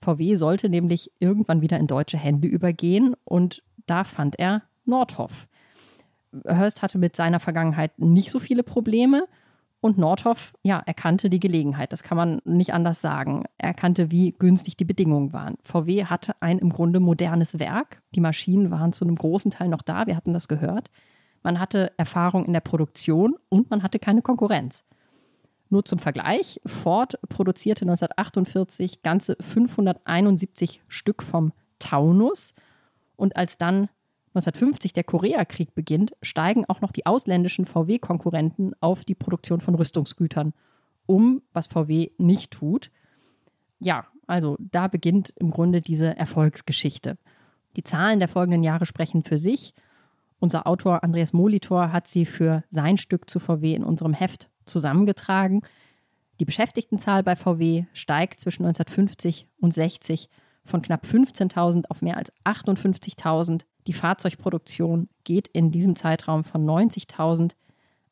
VW 0.00 0.36
sollte 0.36 0.68
nämlich 0.68 1.10
irgendwann 1.18 1.62
wieder 1.62 1.78
in 1.80 1.88
deutsche 1.88 2.16
Hände 2.16 2.46
übergehen 2.46 3.16
und 3.24 3.64
da 3.88 4.04
fand 4.04 4.38
er 4.38 4.62
Nordhoff. 4.84 5.48
Hurst 6.46 6.82
hatte 6.82 6.98
mit 6.98 7.16
seiner 7.16 7.40
Vergangenheit 7.40 7.98
nicht 7.98 8.30
so 8.30 8.38
viele 8.38 8.62
Probleme. 8.62 9.26
Und 9.80 9.98
Nordhoff, 9.98 10.54
ja, 10.62 10.82
erkannte 10.84 11.30
die 11.30 11.38
Gelegenheit. 11.38 11.92
Das 11.92 12.02
kann 12.02 12.16
man 12.16 12.40
nicht 12.44 12.72
anders 12.72 13.00
sagen. 13.00 13.44
Er 13.58 13.68
erkannte, 13.68 14.10
wie 14.10 14.32
günstig 14.32 14.76
die 14.76 14.84
Bedingungen 14.84 15.32
waren. 15.32 15.58
VW 15.62 16.06
hatte 16.06 16.34
ein 16.40 16.58
im 16.58 16.70
Grunde 16.70 16.98
modernes 16.98 17.60
Werk. 17.60 18.02
Die 18.14 18.20
Maschinen 18.20 18.70
waren 18.70 18.92
zu 18.92 19.04
einem 19.04 19.16
großen 19.16 19.50
Teil 19.50 19.68
noch 19.68 19.82
da. 19.82 20.06
Wir 20.06 20.16
hatten 20.16 20.32
das 20.32 20.48
gehört. 20.48 20.90
Man 21.42 21.60
hatte 21.60 21.92
Erfahrung 21.98 22.46
in 22.46 22.52
der 22.52 22.60
Produktion 22.60 23.36
und 23.48 23.70
man 23.70 23.82
hatte 23.82 23.98
keine 23.98 24.22
Konkurrenz. 24.22 24.84
Nur 25.68 25.84
zum 25.84 25.98
Vergleich, 25.98 26.60
Ford 26.64 27.18
produzierte 27.28 27.84
1948 27.84 29.02
ganze 29.02 29.36
571 29.40 30.82
Stück 30.88 31.22
vom 31.22 31.52
Taunus 31.78 32.54
und 33.16 33.36
als 33.36 33.58
dann 33.58 33.88
1950 34.36 34.92
der 34.92 35.04
Koreakrieg 35.04 35.74
beginnt, 35.74 36.12
steigen 36.22 36.64
auch 36.66 36.80
noch 36.80 36.92
die 36.92 37.06
ausländischen 37.06 37.64
VW-Konkurrenten 37.64 38.72
auf 38.80 39.04
die 39.04 39.14
Produktion 39.14 39.60
von 39.60 39.74
Rüstungsgütern 39.74 40.52
um, 41.06 41.42
was 41.52 41.68
VW 41.68 42.10
nicht 42.18 42.50
tut. 42.50 42.90
Ja, 43.78 44.06
also 44.26 44.56
da 44.58 44.88
beginnt 44.88 45.32
im 45.36 45.50
Grunde 45.50 45.80
diese 45.80 46.16
Erfolgsgeschichte. 46.16 47.16
Die 47.76 47.84
Zahlen 47.84 48.18
der 48.18 48.28
folgenden 48.28 48.62
Jahre 48.62 48.86
sprechen 48.86 49.22
für 49.22 49.38
sich. 49.38 49.74
Unser 50.38 50.66
Autor 50.66 51.02
Andreas 51.02 51.32
Molitor 51.32 51.92
hat 51.92 52.08
sie 52.08 52.26
für 52.26 52.64
sein 52.70 52.98
Stück 52.98 53.30
zu 53.30 53.38
VW 53.38 53.74
in 53.74 53.84
unserem 53.84 54.12
Heft 54.12 54.50
zusammengetragen. 54.64 55.62
Die 56.40 56.44
Beschäftigtenzahl 56.44 57.22
bei 57.22 57.36
VW 57.36 57.84
steigt 57.94 58.40
zwischen 58.40 58.66
1950 58.66 59.46
und 59.60 59.72
60 59.72 60.28
von 60.66 60.82
knapp 60.82 61.04
15.000 61.04 61.84
auf 61.88 62.02
mehr 62.02 62.16
als 62.16 62.32
58.000. 62.44 63.62
Die 63.86 63.92
Fahrzeugproduktion 63.92 65.08
geht 65.24 65.48
in 65.48 65.70
diesem 65.70 65.96
Zeitraum 65.96 66.44
von 66.44 66.64
90.000 66.66 67.52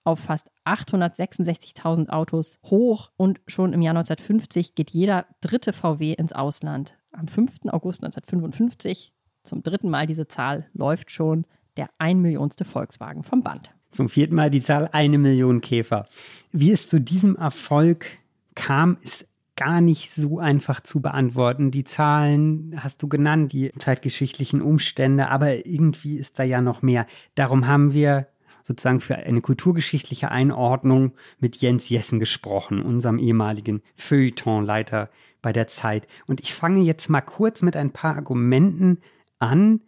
auf 0.04 0.20
fast 0.20 0.50
866.000 0.64 2.10
Autos 2.10 2.58
hoch 2.64 3.10
und 3.16 3.40
schon 3.46 3.72
im 3.72 3.82
Jahr 3.82 3.96
1950 3.96 4.74
geht 4.74 4.90
jeder 4.90 5.26
dritte 5.40 5.72
VW 5.72 6.12
ins 6.12 6.32
Ausland. 6.32 6.94
Am 7.12 7.26
5. 7.26 7.66
August 7.68 8.04
1955, 8.04 9.12
zum 9.42 9.62
dritten 9.62 9.90
Mal 9.90 10.06
diese 10.06 10.28
Zahl, 10.28 10.68
läuft 10.74 11.10
schon 11.10 11.46
der 11.76 11.88
ein 11.98 12.20
Millionste 12.20 12.64
Volkswagen 12.64 13.22
vom 13.22 13.42
Band. 13.42 13.72
Zum 13.90 14.08
vierten 14.08 14.34
Mal 14.34 14.50
die 14.50 14.60
Zahl 14.60 14.88
eine 14.92 15.18
Million 15.18 15.60
Käfer. 15.60 16.06
Wie 16.52 16.72
es 16.72 16.88
zu 16.88 17.00
diesem 17.00 17.36
Erfolg 17.36 18.06
kam, 18.54 18.96
ist 19.00 19.28
gar 19.56 19.80
nicht 19.80 20.10
so 20.10 20.38
einfach 20.38 20.80
zu 20.80 21.00
beantworten. 21.00 21.70
Die 21.70 21.84
Zahlen 21.84 22.74
hast 22.76 23.02
du 23.02 23.08
genannt, 23.08 23.52
die 23.52 23.70
zeitgeschichtlichen 23.78 24.60
Umstände, 24.60 25.28
aber 25.28 25.66
irgendwie 25.66 26.18
ist 26.18 26.38
da 26.38 26.42
ja 26.42 26.60
noch 26.60 26.82
mehr. 26.82 27.06
Darum 27.34 27.66
haben 27.66 27.92
wir 27.92 28.26
sozusagen 28.64 29.00
für 29.00 29.16
eine 29.16 29.42
kulturgeschichtliche 29.42 30.30
Einordnung 30.30 31.12
mit 31.38 31.56
Jens 31.56 31.90
Jessen 31.90 32.18
gesprochen, 32.18 32.80
unserem 32.80 33.18
ehemaligen 33.18 33.82
Feuilletonleiter 33.96 35.10
bei 35.42 35.52
der 35.52 35.68
Zeit. 35.68 36.08
Und 36.26 36.40
ich 36.40 36.54
fange 36.54 36.80
jetzt 36.80 37.08
mal 37.08 37.20
kurz 37.20 37.60
mit 37.60 37.76
ein 37.76 37.90
paar 37.90 38.16
Argumenten 38.16 38.98
an, 39.38 39.82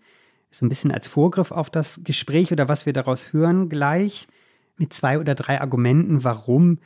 so 0.50 0.64
ein 0.64 0.68
bisschen 0.68 0.92
als 0.92 1.08
Vorgriff 1.08 1.50
auf 1.50 1.70
das 1.70 2.02
Gespräch 2.04 2.52
oder 2.52 2.68
was 2.68 2.86
wir 2.86 2.92
daraus 2.92 3.32
hören 3.32 3.68
gleich, 3.68 4.28
mit 4.76 4.92
zwei 4.92 5.18
oder 5.18 5.34
drei 5.34 5.60
Argumenten, 5.60 6.22
warum 6.22 6.78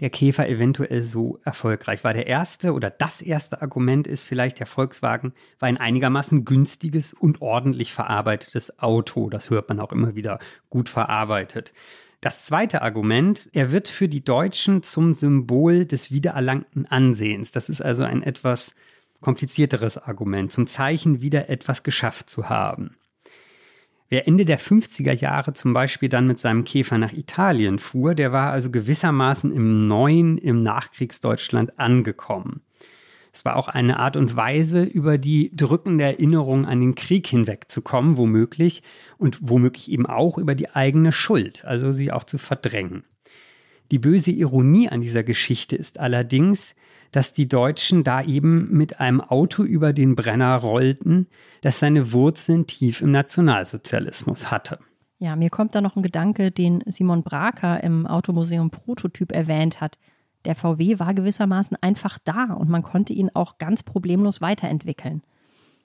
der 0.00 0.10
Käfer 0.10 0.48
eventuell 0.48 1.02
so 1.02 1.38
erfolgreich 1.44 2.02
war. 2.02 2.12
Der 2.12 2.26
erste 2.26 2.72
oder 2.72 2.90
das 2.90 3.20
erste 3.20 3.62
Argument 3.62 4.06
ist 4.06 4.26
vielleicht, 4.26 4.58
der 4.58 4.66
Volkswagen 4.66 5.32
war 5.60 5.68
ein 5.68 5.76
einigermaßen 5.76 6.44
günstiges 6.44 7.14
und 7.14 7.40
ordentlich 7.42 7.92
verarbeitetes 7.92 8.80
Auto. 8.80 9.30
Das 9.30 9.50
hört 9.50 9.68
man 9.68 9.80
auch 9.80 9.92
immer 9.92 10.14
wieder 10.14 10.40
gut 10.68 10.88
verarbeitet. 10.88 11.72
Das 12.20 12.46
zweite 12.46 12.82
Argument, 12.82 13.50
er 13.52 13.70
wird 13.70 13.88
für 13.88 14.08
die 14.08 14.24
Deutschen 14.24 14.82
zum 14.82 15.12
Symbol 15.12 15.84
des 15.84 16.10
wiedererlangten 16.10 16.86
Ansehens. 16.86 17.50
Das 17.50 17.68
ist 17.68 17.82
also 17.82 18.02
ein 18.02 18.22
etwas 18.22 18.74
komplizierteres 19.20 19.98
Argument, 19.98 20.50
zum 20.50 20.66
Zeichen, 20.66 21.20
wieder 21.20 21.48
etwas 21.48 21.82
geschafft 21.82 22.30
zu 22.30 22.48
haben. 22.48 22.96
Wer 24.14 24.28
Ende 24.28 24.44
der 24.44 24.60
50er 24.60 25.12
Jahre 25.12 25.54
zum 25.54 25.74
Beispiel 25.74 26.08
dann 26.08 26.28
mit 26.28 26.38
seinem 26.38 26.62
Käfer 26.62 26.98
nach 26.98 27.12
Italien 27.12 27.80
fuhr, 27.80 28.14
der 28.14 28.30
war 28.30 28.52
also 28.52 28.70
gewissermaßen 28.70 29.50
im 29.50 29.88
neuen, 29.88 30.38
im 30.38 30.62
Nachkriegsdeutschland 30.62 31.80
angekommen. 31.80 32.60
Es 33.32 33.44
war 33.44 33.56
auch 33.56 33.66
eine 33.66 33.98
Art 33.98 34.16
und 34.16 34.36
Weise, 34.36 34.84
über 34.84 35.18
die 35.18 35.50
drückende 35.56 36.04
Erinnerung 36.04 36.64
an 36.64 36.78
den 36.78 36.94
Krieg 36.94 37.26
hinwegzukommen, 37.26 38.16
womöglich, 38.16 38.84
und 39.18 39.38
womöglich 39.40 39.90
eben 39.90 40.06
auch 40.06 40.38
über 40.38 40.54
die 40.54 40.70
eigene 40.70 41.10
Schuld, 41.10 41.64
also 41.64 41.90
sie 41.90 42.12
auch 42.12 42.22
zu 42.22 42.38
verdrängen. 42.38 43.02
Die 43.90 43.98
böse 43.98 44.30
Ironie 44.30 44.90
an 44.90 45.00
dieser 45.00 45.24
Geschichte 45.24 45.74
ist 45.74 45.98
allerdings, 45.98 46.76
dass 47.14 47.32
die 47.32 47.46
Deutschen 47.46 48.02
da 48.02 48.22
eben 48.22 48.72
mit 48.72 48.98
einem 48.98 49.20
Auto 49.20 49.62
über 49.62 49.92
den 49.92 50.16
Brenner 50.16 50.56
rollten, 50.56 51.28
das 51.60 51.78
seine 51.78 52.10
Wurzeln 52.10 52.66
tief 52.66 53.02
im 53.02 53.12
Nationalsozialismus 53.12 54.50
hatte. 54.50 54.80
Ja, 55.18 55.36
mir 55.36 55.48
kommt 55.48 55.76
da 55.76 55.80
noch 55.80 55.94
ein 55.94 56.02
Gedanke, 56.02 56.50
den 56.50 56.82
Simon 56.86 57.22
Braker 57.22 57.84
im 57.84 58.08
Automuseum 58.08 58.72
Prototyp 58.72 59.30
erwähnt 59.30 59.80
hat. 59.80 59.96
Der 60.44 60.56
VW 60.56 60.98
war 60.98 61.14
gewissermaßen 61.14 61.76
einfach 61.80 62.18
da 62.24 62.52
und 62.52 62.68
man 62.68 62.82
konnte 62.82 63.12
ihn 63.12 63.30
auch 63.32 63.58
ganz 63.58 63.84
problemlos 63.84 64.40
weiterentwickeln. 64.40 65.22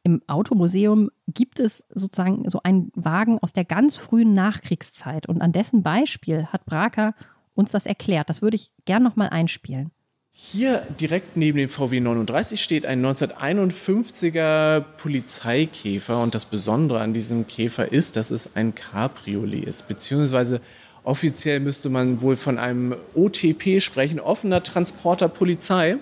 Im 0.01 0.23
Automuseum 0.25 1.11
gibt 1.27 1.59
es 1.59 1.83
sozusagen 1.93 2.49
so 2.49 2.61
einen 2.63 2.91
Wagen 2.95 3.37
aus 3.37 3.53
der 3.53 3.65
ganz 3.65 3.97
frühen 3.97 4.33
Nachkriegszeit 4.33 5.27
und 5.27 5.43
an 5.43 5.51
dessen 5.51 5.83
Beispiel 5.83 6.47
hat 6.47 6.65
Braker 6.65 7.13
uns 7.53 7.69
das 7.69 7.85
erklärt. 7.85 8.31
Das 8.31 8.41
würde 8.41 8.55
ich 8.55 8.71
gern 8.85 9.03
nochmal 9.03 9.29
einspielen. 9.29 9.91
Hier 10.31 10.87
direkt 10.99 11.37
neben 11.37 11.57
dem 11.57 11.69
VW 11.69 11.99
39 11.99 12.61
steht 12.61 12.85
ein 12.85 13.05
1951er 13.05 14.81
Polizeikäfer 14.97 16.23
und 16.23 16.33
das 16.33 16.45
Besondere 16.45 17.01
an 17.01 17.13
diesem 17.13 17.45
Käfer 17.47 17.91
ist, 17.91 18.15
dass 18.15 18.31
es 18.31 18.55
ein 18.55 18.73
Cabriolet 18.73 19.65
ist, 19.65 19.87
beziehungsweise 19.87 20.61
Offiziell 21.03 21.59
müsste 21.59 21.89
man 21.89 22.21
wohl 22.21 22.35
von 22.35 22.57
einem 22.57 22.95
OTP 23.15 23.81
sprechen, 23.81 24.19
offener 24.19 24.61
Transporter 24.61 25.29
Polizei. 25.29 25.97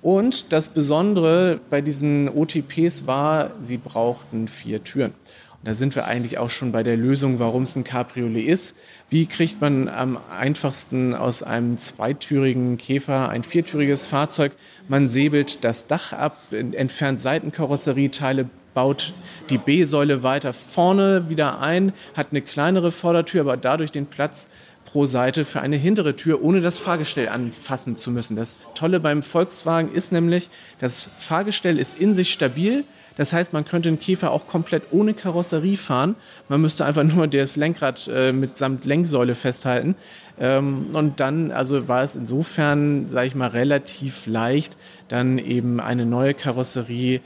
Und 0.00 0.52
das 0.52 0.68
Besondere 0.68 1.58
bei 1.70 1.80
diesen 1.80 2.28
OTPs 2.28 3.06
war, 3.06 3.50
sie 3.60 3.78
brauchten 3.78 4.46
vier 4.46 4.82
Türen. 4.84 5.12
Und 5.60 5.68
da 5.68 5.74
sind 5.74 5.96
wir 5.96 6.04
eigentlich 6.04 6.38
auch 6.38 6.50
schon 6.50 6.70
bei 6.70 6.84
der 6.84 6.96
Lösung, 6.96 7.40
warum 7.40 7.64
es 7.64 7.74
ein 7.74 7.82
Cabriolet 7.82 8.46
ist. 8.46 8.76
Wie 9.10 9.26
kriegt 9.26 9.60
man 9.60 9.88
am 9.88 10.16
einfachsten 10.30 11.14
aus 11.14 11.42
einem 11.42 11.76
zweitürigen 11.78 12.78
Käfer 12.78 13.28
ein 13.28 13.42
viertüriges 13.42 14.06
Fahrzeug? 14.06 14.52
Man 14.86 15.08
säbelt 15.08 15.64
das 15.64 15.88
Dach 15.88 16.12
ab, 16.12 16.36
entfernt 16.52 17.20
Seitenkarosserieteile, 17.20 18.48
baut 18.72 19.12
die 19.50 19.58
B-Säule 19.58 20.22
weiter 20.22 20.52
vorne 20.52 21.28
wieder 21.28 21.60
ein, 21.60 21.92
hat 22.14 22.28
eine 22.30 22.42
kleinere 22.42 22.92
Vordertür, 22.92 23.40
aber 23.40 23.56
dadurch 23.56 23.90
den 23.90 24.06
Platz 24.06 24.46
pro 24.84 25.06
Seite 25.06 25.44
für 25.44 25.60
eine 25.60 25.76
hintere 25.76 26.14
Tür, 26.14 26.42
ohne 26.42 26.60
das 26.60 26.78
Fahrgestell 26.78 27.28
anfassen 27.28 27.96
zu 27.96 28.10
müssen. 28.10 28.36
Das 28.36 28.58
Tolle 28.74 29.00
beim 29.00 29.24
Volkswagen 29.24 29.92
ist 29.92 30.12
nämlich, 30.12 30.48
das 30.78 31.10
Fahrgestell 31.18 31.78
ist 31.78 31.98
in 31.98 32.14
sich 32.14 32.32
stabil. 32.32 32.84
Das 33.18 33.34
heißt, 33.34 33.52
man 33.52 33.66
könnte 33.66 33.90
einen 33.90 33.98
Käfer 33.98 34.30
auch 34.30 34.46
komplett 34.46 34.84
ohne 34.92 35.12
Karosserie 35.12 35.76
fahren. 35.76 36.14
Man 36.48 36.62
müsste 36.62 36.86
einfach 36.86 37.02
nur 37.14 37.26
das 37.26 37.56
Lenkrad 37.56 38.08
äh, 38.10 38.32
mitsamt 38.32 38.86
Lenksäule 38.86 39.34
festhalten. 39.34 39.96
Ähm, 40.40 40.86
und 40.94 41.20
dann, 41.20 41.50
also 41.50 41.88
war 41.88 42.02
es 42.02 42.16
insofern, 42.16 43.08
sage 43.08 43.26
ich 43.26 43.34
mal, 43.34 43.48
relativ 43.48 44.26
leicht, 44.26 44.76
dann 45.08 45.36
eben 45.36 45.80
eine 45.80 46.06
neue 46.06 46.32
Karosserie 46.32 47.20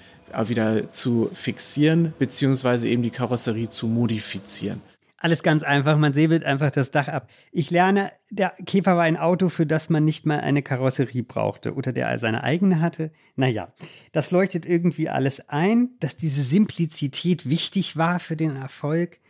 wieder 0.47 0.91
zu 0.91 1.29
fixieren, 1.35 2.15
beziehungsweise 2.19 2.89
eben 2.89 3.03
die 3.03 3.11
Karosserie 3.11 3.69
zu 3.69 3.87
modifizieren. 3.87 4.81
Alles 5.23 5.45
ganz 5.45 5.63
einfach, 5.63 5.99
man 5.99 6.15
säbelt 6.15 6.43
einfach 6.43 6.73
das 6.73 6.91
Dach 6.91 7.07
ab. 7.07 7.31
Ich 7.53 7.71
lerne, 7.71 8.11
der 8.31 8.57
Käfer 8.67 8.97
war 8.97 9.05
ein 9.05 9.17
Auto, 9.17 9.51
für 9.51 9.67
das 9.67 9.89
man 9.89 10.05
nicht 10.05 10.27
mal 10.27 10.41
eine 10.41 10.63
Karosserie 10.63 11.23
brauchte 11.23 11.75
oder 11.75 11.93
der 11.93 12.19
seine 12.19 12.43
eigene 12.43 12.81
hatte. 12.81 13.13
Naja, 13.37 13.73
das 14.11 14.33
leuchtet 14.33 14.67
irgendwie 14.67 15.09
alles 15.09 15.49
ein, 15.49 15.91
dass 16.01 16.17
diese 16.17 16.43
Simplizität 16.43 17.49
wichtig 17.49 17.97
war 17.97 18.19
für 18.19 18.35
den 18.35 18.57
Erfolg. 18.57 19.21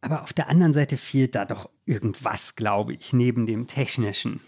Aber 0.00 0.22
auf 0.22 0.32
der 0.32 0.48
anderen 0.48 0.72
Seite 0.72 0.96
fehlt 0.96 1.34
da 1.34 1.46
doch 1.46 1.68
irgendwas, 1.84 2.54
glaube 2.54 2.94
ich, 2.94 3.12
neben 3.12 3.44
dem 3.44 3.66
Technischen. 3.66 4.40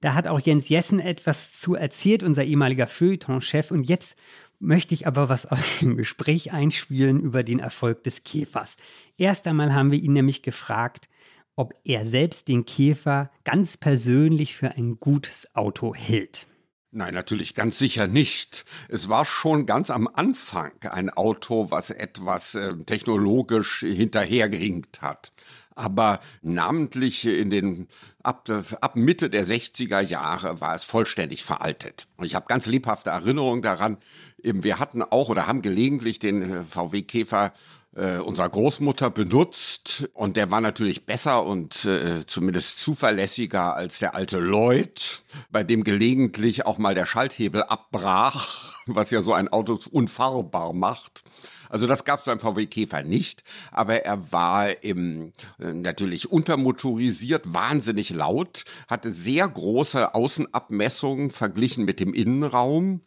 Da 0.00 0.14
hat 0.14 0.26
auch 0.26 0.40
Jens 0.40 0.68
Jessen 0.68 1.00
etwas 1.00 1.58
zu 1.58 1.74
erzählt, 1.74 2.22
unser 2.22 2.44
ehemaliger 2.44 2.86
Feuilleton-Chef. 2.86 3.70
Und 3.70 3.84
jetzt 3.84 4.16
möchte 4.58 4.94
ich 4.94 5.06
aber 5.06 5.28
was 5.28 5.46
aus 5.46 5.78
dem 5.80 5.96
Gespräch 5.96 6.52
einspielen 6.52 7.20
über 7.20 7.42
den 7.42 7.58
Erfolg 7.58 8.04
des 8.04 8.24
Käfers. 8.24 8.76
Erst 9.16 9.46
einmal 9.46 9.74
haben 9.74 9.90
wir 9.90 9.98
ihn 9.98 10.12
nämlich 10.12 10.42
gefragt, 10.42 11.08
ob 11.56 11.74
er 11.84 12.04
selbst 12.04 12.48
den 12.48 12.66
Käfer 12.66 13.30
ganz 13.44 13.76
persönlich 13.76 14.56
für 14.56 14.72
ein 14.72 15.00
gutes 15.00 15.48
Auto 15.54 15.94
hält. 15.94 16.46
Nein, 16.92 17.14
natürlich 17.14 17.54
ganz 17.54 17.78
sicher 17.78 18.06
nicht. 18.06 18.64
Es 18.88 19.08
war 19.08 19.24
schon 19.24 19.66
ganz 19.66 19.90
am 19.90 20.08
Anfang 20.08 20.72
ein 20.82 21.10
Auto, 21.10 21.70
was 21.70 21.90
etwas 21.90 22.54
äh, 22.54 22.74
technologisch 22.84 23.80
hinterhergehinkt 23.80 25.02
hat 25.02 25.32
aber 25.76 26.20
namentlich 26.42 27.24
in 27.24 27.50
den 27.50 27.88
ab, 28.22 28.50
ab 28.80 28.96
Mitte 28.96 29.30
der 29.30 29.46
60er 29.46 30.00
Jahre 30.00 30.60
war 30.60 30.74
es 30.74 30.84
vollständig 30.84 31.44
veraltet. 31.44 32.08
Und 32.16 32.26
ich 32.26 32.34
habe 32.34 32.46
ganz 32.48 32.66
lebhafte 32.66 33.10
Erinnerungen 33.10 33.62
daran. 33.62 33.98
Eben 34.42 34.64
wir 34.64 34.78
hatten 34.78 35.02
auch 35.02 35.28
oder 35.28 35.46
haben 35.46 35.62
gelegentlich 35.62 36.18
den 36.18 36.42
äh, 36.42 36.62
VW 36.64 37.02
Käfer 37.02 37.52
äh, 37.94 38.18
unserer 38.18 38.48
Großmutter 38.48 39.10
benutzt 39.10 40.08
und 40.12 40.36
der 40.36 40.50
war 40.50 40.60
natürlich 40.60 41.06
besser 41.06 41.44
und 41.44 41.84
äh, 41.86 42.26
zumindest 42.26 42.78
zuverlässiger 42.78 43.74
als 43.74 43.98
der 43.98 44.14
alte 44.14 44.38
Lloyd, 44.38 45.22
bei 45.50 45.64
dem 45.64 45.82
gelegentlich 45.82 46.66
auch 46.66 46.78
mal 46.78 46.94
der 46.94 47.06
Schalthebel 47.06 47.62
abbrach, 47.62 48.74
was 48.86 49.10
ja 49.10 49.22
so 49.22 49.32
ein 49.32 49.48
Auto 49.48 49.78
unfahrbar 49.90 50.72
macht. 50.72 51.24
Also 51.68 51.86
das 51.86 52.04
gab 52.04 52.20
es 52.20 52.26
beim 52.26 52.40
VW 52.40 52.66
Käfer 52.66 53.02
nicht, 53.02 53.44
aber 53.72 54.04
er 54.04 54.32
war 54.32 54.82
im, 54.82 55.32
äh, 55.58 55.72
natürlich 55.72 56.30
untermotorisiert, 56.30 57.52
wahnsinnig 57.52 58.10
laut, 58.10 58.64
hatte 58.88 59.12
sehr 59.12 59.48
große 59.48 60.14
Außenabmessungen 60.14 61.30
verglichen 61.30 61.84
mit 61.84 62.00
dem 62.00 62.14
Innenraum. 62.14 63.00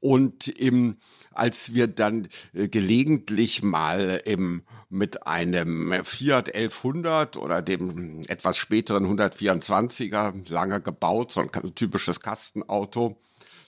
Und 0.00 0.46
im, 0.46 0.96
als 1.32 1.74
wir 1.74 1.88
dann 1.88 2.28
äh, 2.54 2.68
gelegentlich 2.68 3.62
mal 3.62 4.22
im, 4.24 4.62
mit 4.88 5.26
einem 5.26 5.92
Fiat 6.04 6.54
1100 6.54 7.36
oder 7.36 7.62
dem 7.62 8.22
etwas 8.28 8.56
späteren 8.56 9.06
124er, 9.06 10.48
lange 10.50 10.80
gebaut, 10.80 11.32
so 11.32 11.40
ein 11.40 11.50
typisches 11.74 12.20
Kastenauto, 12.20 13.18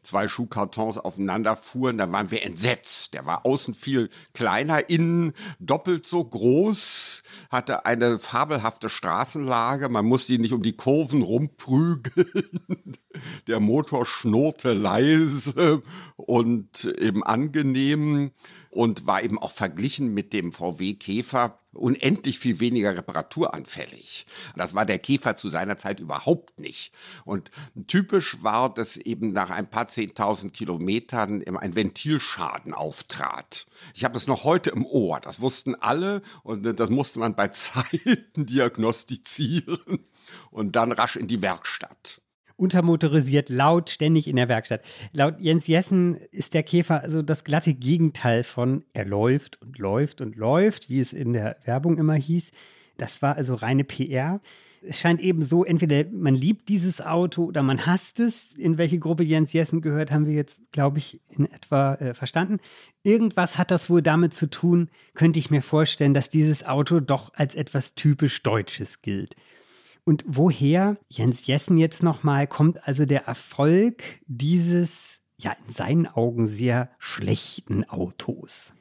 zwei 0.03 0.29
Schuhkartons 0.29 0.99
aufeinander 0.99 1.57
fuhren, 1.57 1.99
da 1.99 2.11
waren 2.11 2.31
wir 2.31 2.43
entsetzt. 2.43 3.15
Der 3.15 3.27
war 3.27 3.45
außen 3.45 3.75
viel 3.75 4.11
kleiner, 4.35 4.89
innen 4.89 5.33
doppelt 5.59 6.07
so 6.07 6.25
groß, 6.25 7.23
hatte 7.51 7.87
eine 7.87 8.19
fabelhafte 8.19 8.89
Straßenlage, 8.89 9.89
man 9.89 10.07
musste 10.07 10.35
ihn 10.35 10.41
nicht 10.41 10.53
um 10.53 10.63
die 10.63 10.77
Kurven 10.77 11.23
rumprügeln. 11.23 12.97
Der 13.47 13.61
Motor 13.61 14.07
schnurrte 14.07 14.73
leise 14.73 15.83
und 16.17 16.85
eben 16.85 17.25
angenehm 17.25 18.31
und 18.71 19.07
war 19.07 19.23
eben 19.23 19.39
auch 19.39 19.51
verglichen 19.51 20.15
mit 20.15 20.33
dem 20.33 20.53
VW 20.53 20.95
Käfer 20.95 21.59
unendlich 21.73 22.39
viel 22.39 22.61
weniger 22.61 22.97
reparaturanfällig. 22.97 24.27
Das 24.57 24.75
war 24.75 24.87
der 24.87 24.99
Käfer 24.99 25.37
zu 25.37 25.51
seiner 25.51 25.77
Zeit 25.77 26.01
überhaupt 26.01 26.59
nicht. 26.59 26.93
Und 27.25 27.51
typisch 27.87 28.43
war, 28.43 28.73
dass 28.73 28.97
eben 28.97 29.33
nach 29.33 29.51
ein 29.51 29.69
paar 29.69 29.89
zehntausend 29.89 30.53
Kilometern 30.53 31.45
ein 31.45 31.75
Ventilschaden 31.75 32.73
auftrat. 32.75 33.67
Ich 33.95 34.05
habe 34.05 34.17
es 34.17 34.27
noch 34.27 34.45
heute 34.45 34.71
im 34.71 34.87
Ohr. 34.87 35.21
Das 35.21 35.41
wussten 35.41 35.75
alle 35.75 36.23
und 36.43 36.63
das 36.63 36.91
musste 36.91 37.19
man 37.19 37.35
bei 37.35 37.49
Zeiten 37.61 38.47
diagnostizieren 38.47 40.07
und 40.51 40.77
dann 40.77 40.93
rasch 40.93 41.17
in 41.17 41.27
die 41.27 41.43
Werkstatt 41.43 42.21
untermotorisiert, 42.61 43.49
laut, 43.49 43.91
ständig 43.91 44.29
in 44.29 44.37
der 44.37 44.49
Werkstatt. 44.49 44.83
Laut 45.13 45.41
Jens 45.41 45.67
Jessen 45.67 46.17
ist 46.31 46.55
der 46.55 46.63
Käfer 46.63 47.03
also 47.03 47.23
das 47.23 47.45
glatte 47.45 47.75
Gegenteil 47.75 48.45
von 48.45 48.85
er 48.93 49.07
läuft 49.07 49.61
und 49.63 49.79
läuft 49.79 50.21
und 50.21 50.37
läuft, 50.37 50.91
wie 50.91 51.01
es 51.01 51.13
in 51.13 51.33
der 51.33 51.57
Werbung 51.65 51.99
immer 51.99 52.15
hieß. 52.15 52.53
Das 52.97 53.23
war 53.23 53.37
also 53.37 53.55
reine 53.55 53.85
PR. 53.85 54.41
Es 54.83 54.99
scheint 54.99 55.21
eben 55.21 55.43
so, 55.43 55.65
entweder 55.65 56.05
man 56.11 56.35
liebt 56.35 56.69
dieses 56.71 57.03
Auto 57.03 57.45
oder 57.45 57.63
man 57.63 57.85
hasst 57.85 58.19
es. 58.19 58.53
In 58.57 58.79
welche 58.79 58.99
Gruppe 58.99 59.23
Jens 59.23 59.53
Jessen 59.53 59.83
gehört, 59.83 60.11
haben 60.11 60.27
wir 60.27 60.33
jetzt, 60.33 60.61
glaube 60.73 60.99
ich, 60.99 61.21
in 61.29 61.51
etwa 61.51 61.95
äh, 61.95 62.15
verstanden. 62.15 62.59
Irgendwas 63.03 63.59
hat 63.59 63.71
das 63.71 63.91
wohl 63.91 64.01
damit 64.01 64.33
zu 64.33 64.49
tun, 64.49 64.89
könnte 65.15 65.39
ich 65.39 65.51
mir 65.51 65.63
vorstellen, 65.63 66.15
dass 66.15 66.31
dieses 66.31 66.65
Auto 66.65 67.01
doch 67.01 67.33
als 67.35 67.55
etwas 67.55 67.95
typisch 67.95 68.43
Deutsches 68.43 69.03
gilt. 69.03 69.37
Und 70.05 70.25
woher, 70.27 70.99
Jens 71.09 71.47
Jessen 71.47 71.79
jetzt 71.79 72.03
nochmal, 72.03 72.47
kommt 72.47 72.87
also 72.87 73.07
der 73.07 73.27
Erfolg 73.27 74.03
dieses, 74.27 75.21
ja, 75.39 75.55
in 75.67 75.73
seinen 75.73 76.07
Augen 76.07 76.47
sehr 76.47 76.91
schlechten 76.99 77.89
Autos? 77.89 78.73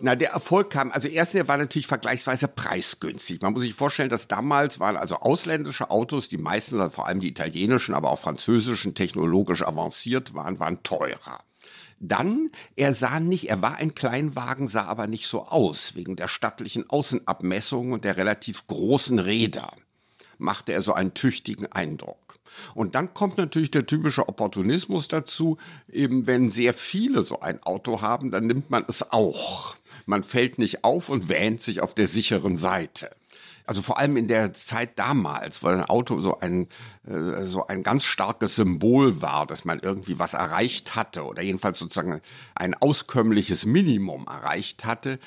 Na, 0.00 0.14
der 0.14 0.30
Erfolg 0.30 0.70
kam, 0.70 0.92
also 0.92 1.08
erst 1.08 1.34
der 1.34 1.48
war 1.48 1.56
natürlich 1.56 1.86
vergleichsweise 1.86 2.48
preisgünstig. 2.48 3.42
Man 3.42 3.52
muss 3.52 3.62
sich 3.62 3.74
vorstellen, 3.74 4.08
dass 4.08 4.28
damals 4.28 4.80
waren 4.80 4.96
also 4.96 5.16
ausländische 5.16 5.90
Autos, 5.90 6.28
die 6.28 6.38
meisten, 6.38 6.80
also 6.80 6.94
vor 6.94 7.06
allem 7.06 7.20
die 7.20 7.28
italienischen, 7.28 7.94
aber 7.94 8.10
auch 8.10 8.18
französischen, 8.18 8.94
technologisch 8.94 9.62
avanciert 9.62 10.34
waren, 10.34 10.58
waren 10.58 10.82
teurer. 10.82 11.40
Dann, 11.98 12.50
er 12.76 12.94
sah 12.94 13.20
nicht, 13.20 13.50
er 13.50 13.60
war 13.60 13.76
ein 13.76 13.94
Kleinwagen, 13.94 14.68
sah 14.68 14.84
aber 14.84 15.06
nicht 15.06 15.26
so 15.26 15.46
aus, 15.46 15.94
wegen 15.96 16.16
der 16.16 16.28
stattlichen 16.28 16.88
Außenabmessung 16.88 17.92
und 17.92 18.04
der 18.04 18.16
relativ 18.16 18.66
großen 18.68 19.18
Räder 19.18 19.70
machte 20.40 20.72
er 20.72 20.82
so 20.82 20.92
einen 20.92 21.14
tüchtigen 21.14 21.70
Eindruck. 21.70 22.38
Und 22.74 22.94
dann 22.94 23.14
kommt 23.14 23.38
natürlich 23.38 23.70
der 23.70 23.86
typische 23.86 24.28
Opportunismus 24.28 25.08
dazu, 25.08 25.56
eben 25.90 26.26
wenn 26.26 26.50
sehr 26.50 26.74
viele 26.74 27.22
so 27.22 27.40
ein 27.40 27.62
Auto 27.62 28.00
haben, 28.00 28.30
dann 28.30 28.46
nimmt 28.46 28.70
man 28.70 28.84
es 28.88 29.12
auch. 29.12 29.76
Man 30.06 30.24
fällt 30.24 30.58
nicht 30.58 30.82
auf 30.82 31.08
und 31.08 31.28
wähnt 31.28 31.62
sich 31.62 31.80
auf 31.80 31.94
der 31.94 32.08
sicheren 32.08 32.56
Seite 32.56 33.10
also 33.70 33.82
vor 33.82 33.98
allem 33.98 34.16
in 34.16 34.26
der 34.26 34.52
Zeit 34.52 34.98
damals, 34.98 35.62
weil 35.62 35.76
ein 35.76 35.84
Auto 35.84 36.20
so 36.22 36.40
ein, 36.40 36.66
äh, 37.06 37.44
so 37.44 37.68
ein 37.68 37.84
ganz 37.84 38.02
starkes 38.02 38.56
Symbol 38.56 39.22
war, 39.22 39.46
dass 39.46 39.64
man 39.64 39.78
irgendwie 39.78 40.18
was 40.18 40.34
erreicht 40.34 40.96
hatte 40.96 41.24
oder 41.24 41.40
jedenfalls 41.40 41.78
sozusagen 41.78 42.20
ein 42.56 42.74
auskömmliches 42.74 43.66
Minimum 43.66 44.26
erreicht 44.26 44.84
hatte, 44.84 45.20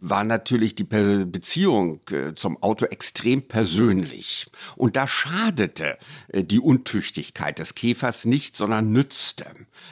war 0.00 0.22
natürlich 0.22 0.76
die 0.76 0.84
Beziehung 0.84 1.98
äh, 2.12 2.36
zum 2.36 2.62
Auto 2.62 2.84
extrem 2.84 3.42
persönlich. 3.42 4.46
Und 4.76 4.94
da 4.94 5.08
schadete 5.08 5.98
äh, 6.28 6.44
die 6.44 6.60
Untüchtigkeit 6.60 7.58
des 7.58 7.74
Käfers 7.74 8.24
nicht, 8.24 8.56
sondern 8.56 8.92
nützte. 8.92 9.46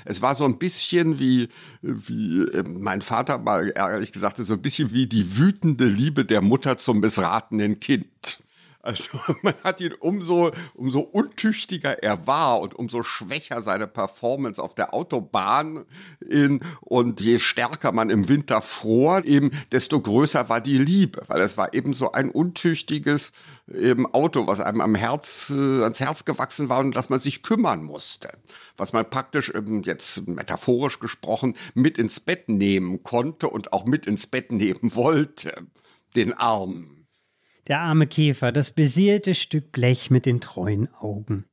Es 0.05 0.23
war 0.23 0.37
so 0.37 0.45
ein 0.45 0.59
bisschen 0.59 1.19
wie, 1.19 1.49
wie 1.83 2.47
mein 2.65 3.03
Vater 3.03 3.39
mal 3.39 3.73
ehrlich 3.75 4.13
gesagt, 4.13 4.37
so 4.37 4.55
ein 4.55 4.63
bisschen 4.63 4.93
wie 4.93 5.09
die 5.09 5.37
wütende 5.37 5.87
Liebe 5.87 6.25
der 6.25 6.43
Mutter 6.43 6.79
zum 6.79 7.01
missratenen 7.57 7.81
Kind. 7.81 8.39
Also 8.83 9.19
man 9.43 9.55
hat 9.65 9.81
ihn 9.81 9.95
umso, 9.95 10.53
umso 10.75 11.01
untüchtiger 11.01 12.05
er 12.05 12.29
war 12.29 12.61
und 12.61 12.73
umso 12.75 13.03
schwächer 13.03 13.61
seine 13.61 13.89
Performance 13.89 14.63
auf 14.63 14.77
der 14.77 14.95
Autobahn 14.95 15.87
in, 16.21 16.61
und 16.83 17.21
je 17.21 17.41
stärker 17.41 17.91
man 17.91 18.11
im 18.11 18.29
Winter 18.29 18.63
fror, 18.63 19.25
eben 19.25 19.51
desto 19.73 20.01
größer 20.01 20.49
war 20.49 20.61
die 20.61 20.79
Liebe, 20.79 21.23
weil 21.27 21.41
es 21.41 21.57
war 21.57 21.75
eben 21.75 21.95
so 21.95 22.13
ein 22.13 22.31
untüchtiges 22.31 23.33
eben 23.75 24.07
Auto, 24.15 24.47
was 24.47 24.61
einem 24.61 24.81
am 24.81 24.95
Herz, 24.95 25.51
äh, 25.51 25.83
ans 25.83 25.99
Herz 25.99 26.25
gewachsen 26.25 26.69
war 26.69 26.79
und 26.79 26.95
das 26.95 27.09
man 27.09 27.19
sich 27.19 27.43
kümmern 27.43 27.83
musste. 27.83 28.29
Was 28.77 28.93
man 28.93 29.11
praktisch 29.11 29.51
eben 29.51 29.83
jetzt 29.83 30.29
metaphorisch 30.29 31.01
gesprochen 31.01 31.57
mit 31.75 31.99
ins 31.99 32.21
Bett 32.21 32.49
nehmen 32.49 33.03
konnte 33.03 33.49
und 33.49 33.73
auch 33.73 33.85
mit 33.85 34.07
ins 34.07 34.29
Bett 34.29 34.53
nehmen 34.53 34.95
wollte. 34.95 35.67
Den 36.15 36.33
Arm. 36.33 36.96
Der 37.69 37.81
arme 37.81 38.07
Käfer, 38.07 38.53
das 38.53 38.71
beseelte 38.71 39.35
Stück 39.35 39.73
Blech 39.73 40.11
mit 40.11 40.25
den 40.25 40.41
treuen 40.41 40.89
Augen, 40.95 41.47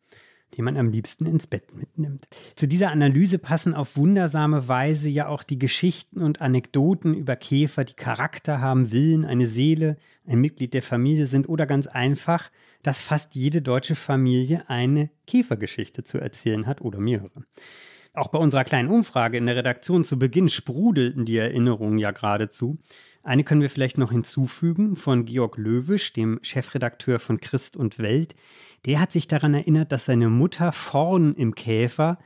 den 0.55 0.65
man 0.65 0.77
am 0.77 0.89
liebsten 0.89 1.25
ins 1.25 1.47
Bett 1.47 1.73
mitnimmt. 1.73 2.27
Zu 2.55 2.67
dieser 2.67 2.91
Analyse 2.91 3.39
passen 3.39 3.73
auf 3.73 3.97
wundersame 3.97 4.67
Weise 4.67 5.09
ja 5.09 5.27
auch 5.27 5.41
die 5.41 5.57
Geschichten 5.57 6.21
und 6.21 6.39
Anekdoten 6.39 7.15
über 7.15 7.35
Käfer, 7.35 7.83
die 7.83 7.95
Charakter 7.95 8.61
haben, 8.61 8.91
Willen, 8.91 9.25
eine 9.25 9.47
Seele, 9.47 9.97
ein 10.27 10.39
Mitglied 10.39 10.75
der 10.75 10.83
Familie 10.83 11.25
sind 11.25 11.49
oder 11.49 11.65
ganz 11.65 11.87
einfach, 11.87 12.51
dass 12.83 13.01
fast 13.01 13.33
jede 13.33 13.63
deutsche 13.63 13.95
Familie 13.95 14.69
eine 14.69 15.09
Käfergeschichte 15.25 16.03
zu 16.03 16.19
erzählen 16.19 16.67
hat 16.67 16.81
oder 16.81 16.99
mehrere. 16.99 17.43
Auch 18.15 18.27
bei 18.27 18.37
unserer 18.37 18.63
kleinen 18.63 18.89
Umfrage 18.89 19.39
in 19.39 19.47
der 19.47 19.55
Redaktion 19.55 20.03
zu 20.03 20.19
Beginn 20.19 20.47
sprudelten 20.47 21.25
die 21.25 21.37
Erinnerungen 21.37 21.97
ja 21.97 22.11
geradezu. 22.11 22.77
Eine 23.23 23.45
können 23.45 23.61
wir 23.61 23.69
vielleicht 23.69 23.97
noch 23.97 24.11
hinzufügen 24.11 24.97
von 24.97 25.23
Georg 25.23 25.57
Löwisch, 25.57 26.11
dem 26.11 26.39
Chefredakteur 26.41 27.19
von 27.19 27.39
Christ 27.39 27.77
und 27.77 27.97
Welt. 27.97 28.35
Der 28.85 28.99
hat 28.99 29.13
sich 29.13 29.29
daran 29.29 29.53
erinnert, 29.53 29.93
dass 29.93 30.05
seine 30.05 30.29
Mutter 30.29 30.73
vorn 30.73 31.33
im 31.35 31.55
Käfer, 31.55 32.19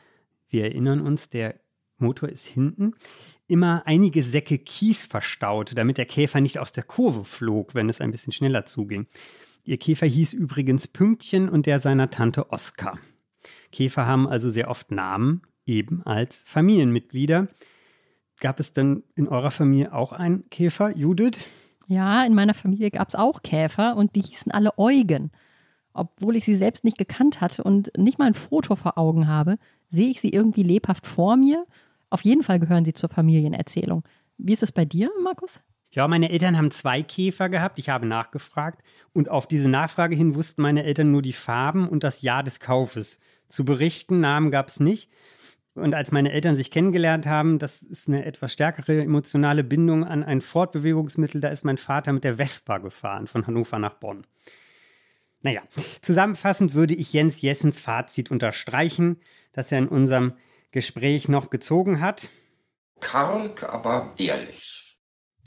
wir 0.50 0.64
erinnern 0.64 1.02
uns, 1.02 1.30
der 1.30 1.60
Motor 2.00 2.30
ist 2.30 2.46
hinten, 2.46 2.94
immer 3.48 3.84
einige 3.86 4.24
Säcke 4.24 4.58
Kies 4.58 5.06
verstaute, 5.06 5.76
damit 5.76 6.00
der 6.00 6.06
Käfer 6.06 6.42
nicht 6.42 6.58
aus 6.58 6.72
der 6.72 6.84
Kurve 6.84 7.26
flog, 7.26 7.76
wenn 7.76 7.90
es 7.90 8.02
ein 8.02 8.12
bisschen 8.12 8.34
schneller 8.34 8.66
zuging. 8.66 9.06
Ihr 9.64 9.78
Käfer 9.78 10.08
hieß 10.08 10.34
übrigens 10.34 10.88
Pünktchen 10.88 11.48
und 11.48 11.66
der 11.68 11.80
seiner 11.80 12.10
Tante 12.10 12.52
Oskar. 12.52 13.00
Käfer 13.72 14.08
haben 14.08 14.28
also 14.28 14.50
sehr 14.50 14.70
oft 14.70 14.92
Namen, 14.92 15.42
eben 15.66 16.02
als 16.04 16.44
Familienmitglieder. 16.48 17.50
Gab 18.40 18.60
es 18.60 18.74
denn 18.74 19.04
in 19.16 19.28
eurer 19.28 19.52
Familie 19.52 19.94
auch 19.94 20.14
einen 20.14 20.50
Käfer, 20.50 20.96
Judith? 20.96 21.48
Ja, 21.88 22.24
in 22.26 22.36
meiner 22.36 22.54
Familie 22.54 22.92
gab 22.92 23.10
es 23.10 23.16
auch 23.16 23.42
Käfer 23.42 23.96
und 23.96 24.16
die 24.16 24.22
hießen 24.22 24.52
alle 24.52 24.78
Eugen. 24.78 25.32
Obwohl 25.94 26.36
ich 26.36 26.46
sie 26.46 26.56
selbst 26.56 26.84
nicht 26.84 26.98
gekannt 26.98 27.42
hatte 27.42 27.64
und 27.64 27.92
nicht 27.98 28.20
mal 28.20 28.26
ein 28.26 28.36
Foto 28.36 28.76
vor 28.76 28.98
Augen 28.98 29.28
habe, 29.28 29.58
sehe 29.90 30.10
ich 30.10 30.22
sie 30.22 30.30
irgendwie 30.30 30.64
lebhaft 30.64 31.08
vor 31.08 31.38
mir. 31.38 31.66
Auf 32.10 32.22
jeden 32.22 32.44
Fall 32.44 32.60
gehören 32.60 32.86
sie 32.86 32.94
zur 32.94 33.10
Familienerzählung. 33.10 34.04
Wie 34.38 34.54
ist 34.54 34.64
es 34.64 34.72
bei 34.72 34.86
dir, 34.86 35.10
Markus? 35.24 35.62
Ja, 35.90 36.08
meine 36.08 36.30
Eltern 36.30 36.58
haben 36.58 36.70
zwei 36.72 37.02
Käfer 37.02 37.50
gehabt. 37.50 37.80
Ich 37.80 37.90
habe 37.90 38.06
nachgefragt. 38.06 38.84
Und 39.14 39.30
auf 39.30 39.48
diese 39.48 39.70
Nachfrage 39.70 40.16
hin 40.16 40.36
wussten 40.36 40.62
meine 40.62 40.84
Eltern 40.84 41.12
nur 41.12 41.22
die 41.22 41.34
Farben 41.34 41.88
und 41.88 42.04
das 42.04 42.22
Jahr 42.22 42.44
des 42.44 42.60
Kaufes. 42.60 43.20
Zu 43.50 43.66
berichten, 43.66 44.20
Namen 44.20 44.52
gab 44.52 44.68
es 44.68 44.80
nicht. 44.80 45.10
Und 45.78 45.94
als 45.94 46.12
meine 46.12 46.32
Eltern 46.32 46.56
sich 46.56 46.72
kennengelernt 46.72 47.26
haben, 47.26 47.60
das 47.60 47.84
ist 47.84 48.08
eine 48.08 48.26
etwas 48.26 48.54
stärkere 48.54 49.02
emotionale 49.02 49.64
Bindung 49.64 50.04
an 50.04 50.24
ein 50.24 50.42
Fortbewegungsmittel. 50.42 51.40
Da 51.40 51.50
ist 51.50 51.64
mein 51.64 51.78
Vater 51.78 52.14
mit 52.14 52.24
der 52.24 52.38
Vespa 52.38 52.80
gefahren 52.80 53.28
von 53.28 53.46
Hannover 53.46 53.80
nach 53.80 53.94
Bonn. 53.94 54.26
Naja, 55.42 55.62
zusammenfassend 56.02 56.74
würde 56.74 56.96
ich 56.96 57.14
Jens 57.14 57.42
Jessens 57.42 57.80
Fazit 57.80 58.32
unterstreichen, 58.32 59.18
das 59.52 59.72
er 59.72 59.78
in 59.78 59.88
unserem 59.88 60.34
Gespräch 60.72 61.30
noch 61.30 61.50
gezogen 61.50 62.02
hat. 62.02 62.30
Karg, 63.00 63.64
aber 63.72 64.14
ehrlich. 64.18 65.00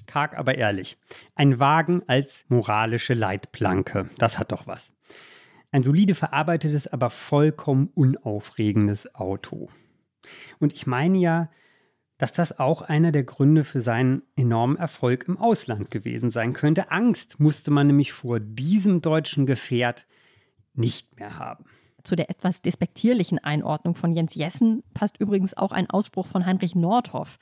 Karg, 0.07 0.39
aber 0.39 0.57
ehrlich. 0.57 0.97
Ein 1.35 1.59
Wagen 1.59 2.03
als 2.07 2.45
moralische 2.49 3.15
Leitplanke. 3.15 4.11
Das 4.19 4.39
hat 4.39 4.53
doch 4.53 4.67
was. 4.67 4.95
Ein 5.73 5.83
solide 5.83 6.15
verarbeitetes, 6.15 6.89
aber 6.89 7.11
vollkommen 7.11 7.91
unaufregendes 7.95 9.15
Auto. 9.15 9.69
Und 10.59 10.73
ich 10.73 10.87
meine 10.87 11.19
ja, 11.19 11.51
dass 12.19 12.33
das 12.35 12.59
auch 12.59 12.83
einer 12.83 13.13
der 13.13 13.25
Gründe 13.25 13.65
für 13.65 13.81
seinen 13.81 14.23
enormen 14.37 14.77
Erfolg 14.77 15.27
im 15.27 15.39
Ausland 15.39 15.91
gewesen 15.91 16.31
sein 16.31 16.53
könnte. 16.53 16.91
Angst 16.91 17.41
musste 17.41 17.71
man 17.71 17.87
nämlich 17.87 18.13
vor 18.13 18.41
diesem 18.41 19.01
deutschen 19.01 19.47
Gefährt 19.47 20.07
nicht 20.75 21.19
mehr 21.19 21.39
haben. 21.39 21.65
Zu 22.05 22.17
der 22.17 22.29
etwas 22.29 22.61
despektierlichen 22.61 23.39
Einordnung 23.39 23.95
von 23.95 24.13
Jens 24.13 24.35
Jessen 24.35 24.83
passt 24.93 25.19
übrigens 25.19 25.57
auch 25.57 25.73
ein 25.73 25.89
Ausspruch 25.89 26.27
von 26.27 26.45
Heinrich 26.45 26.75
Nordhoff. 26.75 27.39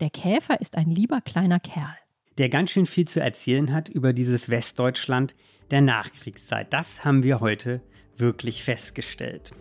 Der 0.00 0.10
Käfer 0.10 0.60
ist 0.60 0.76
ein 0.76 0.90
lieber 0.90 1.20
kleiner 1.20 1.60
Kerl. 1.60 1.96
Der 2.38 2.48
ganz 2.48 2.70
schön 2.70 2.86
viel 2.86 3.06
zu 3.06 3.20
erzählen 3.20 3.72
hat 3.72 3.88
über 3.88 4.12
dieses 4.12 4.48
Westdeutschland 4.48 5.34
der 5.70 5.80
Nachkriegszeit. 5.80 6.72
Das 6.72 7.04
haben 7.04 7.22
wir 7.22 7.40
heute 7.40 7.80
wirklich 8.16 8.62
festgestellt. 8.64 9.54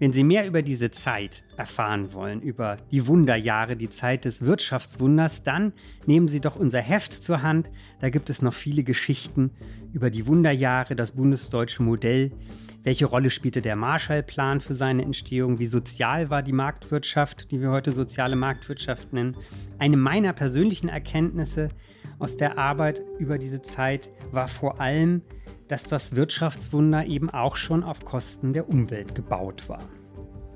Wenn 0.00 0.14
Sie 0.14 0.24
mehr 0.24 0.46
über 0.46 0.62
diese 0.62 0.90
Zeit 0.90 1.44
erfahren 1.58 2.14
wollen, 2.14 2.40
über 2.40 2.78
die 2.90 3.06
Wunderjahre, 3.06 3.76
die 3.76 3.90
Zeit 3.90 4.24
des 4.24 4.40
Wirtschaftswunders, 4.40 5.42
dann 5.42 5.74
nehmen 6.06 6.26
Sie 6.26 6.40
doch 6.40 6.56
unser 6.56 6.80
Heft 6.80 7.12
zur 7.12 7.42
Hand. 7.42 7.70
Da 8.00 8.08
gibt 8.08 8.30
es 8.30 8.40
noch 8.40 8.54
viele 8.54 8.82
Geschichten 8.82 9.50
über 9.92 10.08
die 10.08 10.26
Wunderjahre, 10.26 10.96
das 10.96 11.12
bundesdeutsche 11.12 11.82
Modell. 11.82 12.32
Welche 12.82 13.04
Rolle 13.04 13.28
spielte 13.28 13.60
der 13.60 13.76
Marshallplan 13.76 14.60
für 14.60 14.74
seine 14.74 15.02
Entstehung? 15.02 15.58
Wie 15.58 15.66
sozial 15.66 16.30
war 16.30 16.42
die 16.42 16.54
Marktwirtschaft, 16.54 17.50
die 17.50 17.60
wir 17.60 17.70
heute 17.70 17.92
soziale 17.92 18.36
Marktwirtschaft 18.36 19.12
nennen? 19.12 19.36
Eine 19.78 19.98
meiner 19.98 20.32
persönlichen 20.32 20.88
Erkenntnisse 20.88 21.68
aus 22.18 22.38
der 22.38 22.56
Arbeit 22.56 23.02
über 23.18 23.36
diese 23.36 23.60
Zeit 23.60 24.08
war 24.32 24.48
vor 24.48 24.80
allem, 24.80 25.20
dass 25.70 25.84
das 25.84 26.16
Wirtschaftswunder 26.16 27.06
eben 27.06 27.30
auch 27.30 27.54
schon 27.56 27.84
auf 27.84 28.04
Kosten 28.04 28.52
der 28.52 28.68
Umwelt 28.68 29.14
gebaut 29.14 29.68
war. 29.68 29.88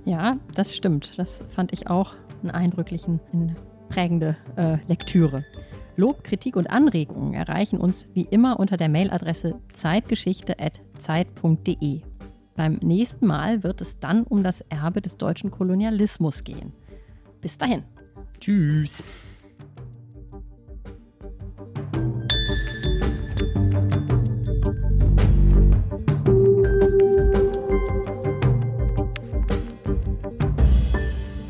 Ja, 0.05 0.39
das 0.55 0.75
stimmt. 0.75 1.17
Das 1.17 1.45
fand 1.51 1.73
ich 1.73 1.87
auch 1.89 2.17
einen 2.43 2.51
eindrücklichen, 2.51 3.21
eine 3.33 3.55
prägende 3.89 4.37
äh, 4.57 4.79
Lektüre. 4.87 5.45
Lob, 5.97 6.25
Kritik 6.25 6.57
und 6.57 6.69
Anregungen 6.71 7.35
erreichen 7.35 7.79
uns 7.79 8.09
wie 8.12 8.27
immer 8.29 8.59
unter 8.59 8.77
der 8.77 8.89
Mailadresse 8.89 9.61
zeitgeschichte.zeit.de. 9.73 12.01
Beim 12.57 12.75
nächsten 12.83 13.27
Mal 13.27 13.62
wird 13.62 13.81
es 13.81 14.01
dann 14.01 14.25
um 14.25 14.43
das 14.43 14.62
Erbe 14.62 15.01
des 15.01 15.17
deutschen 15.17 15.53
Kolonialismus 15.53 16.43
gehen. 16.43 16.73
Bis 17.41 17.57
dahin. 17.57 17.85
Tschüss. 18.41 19.05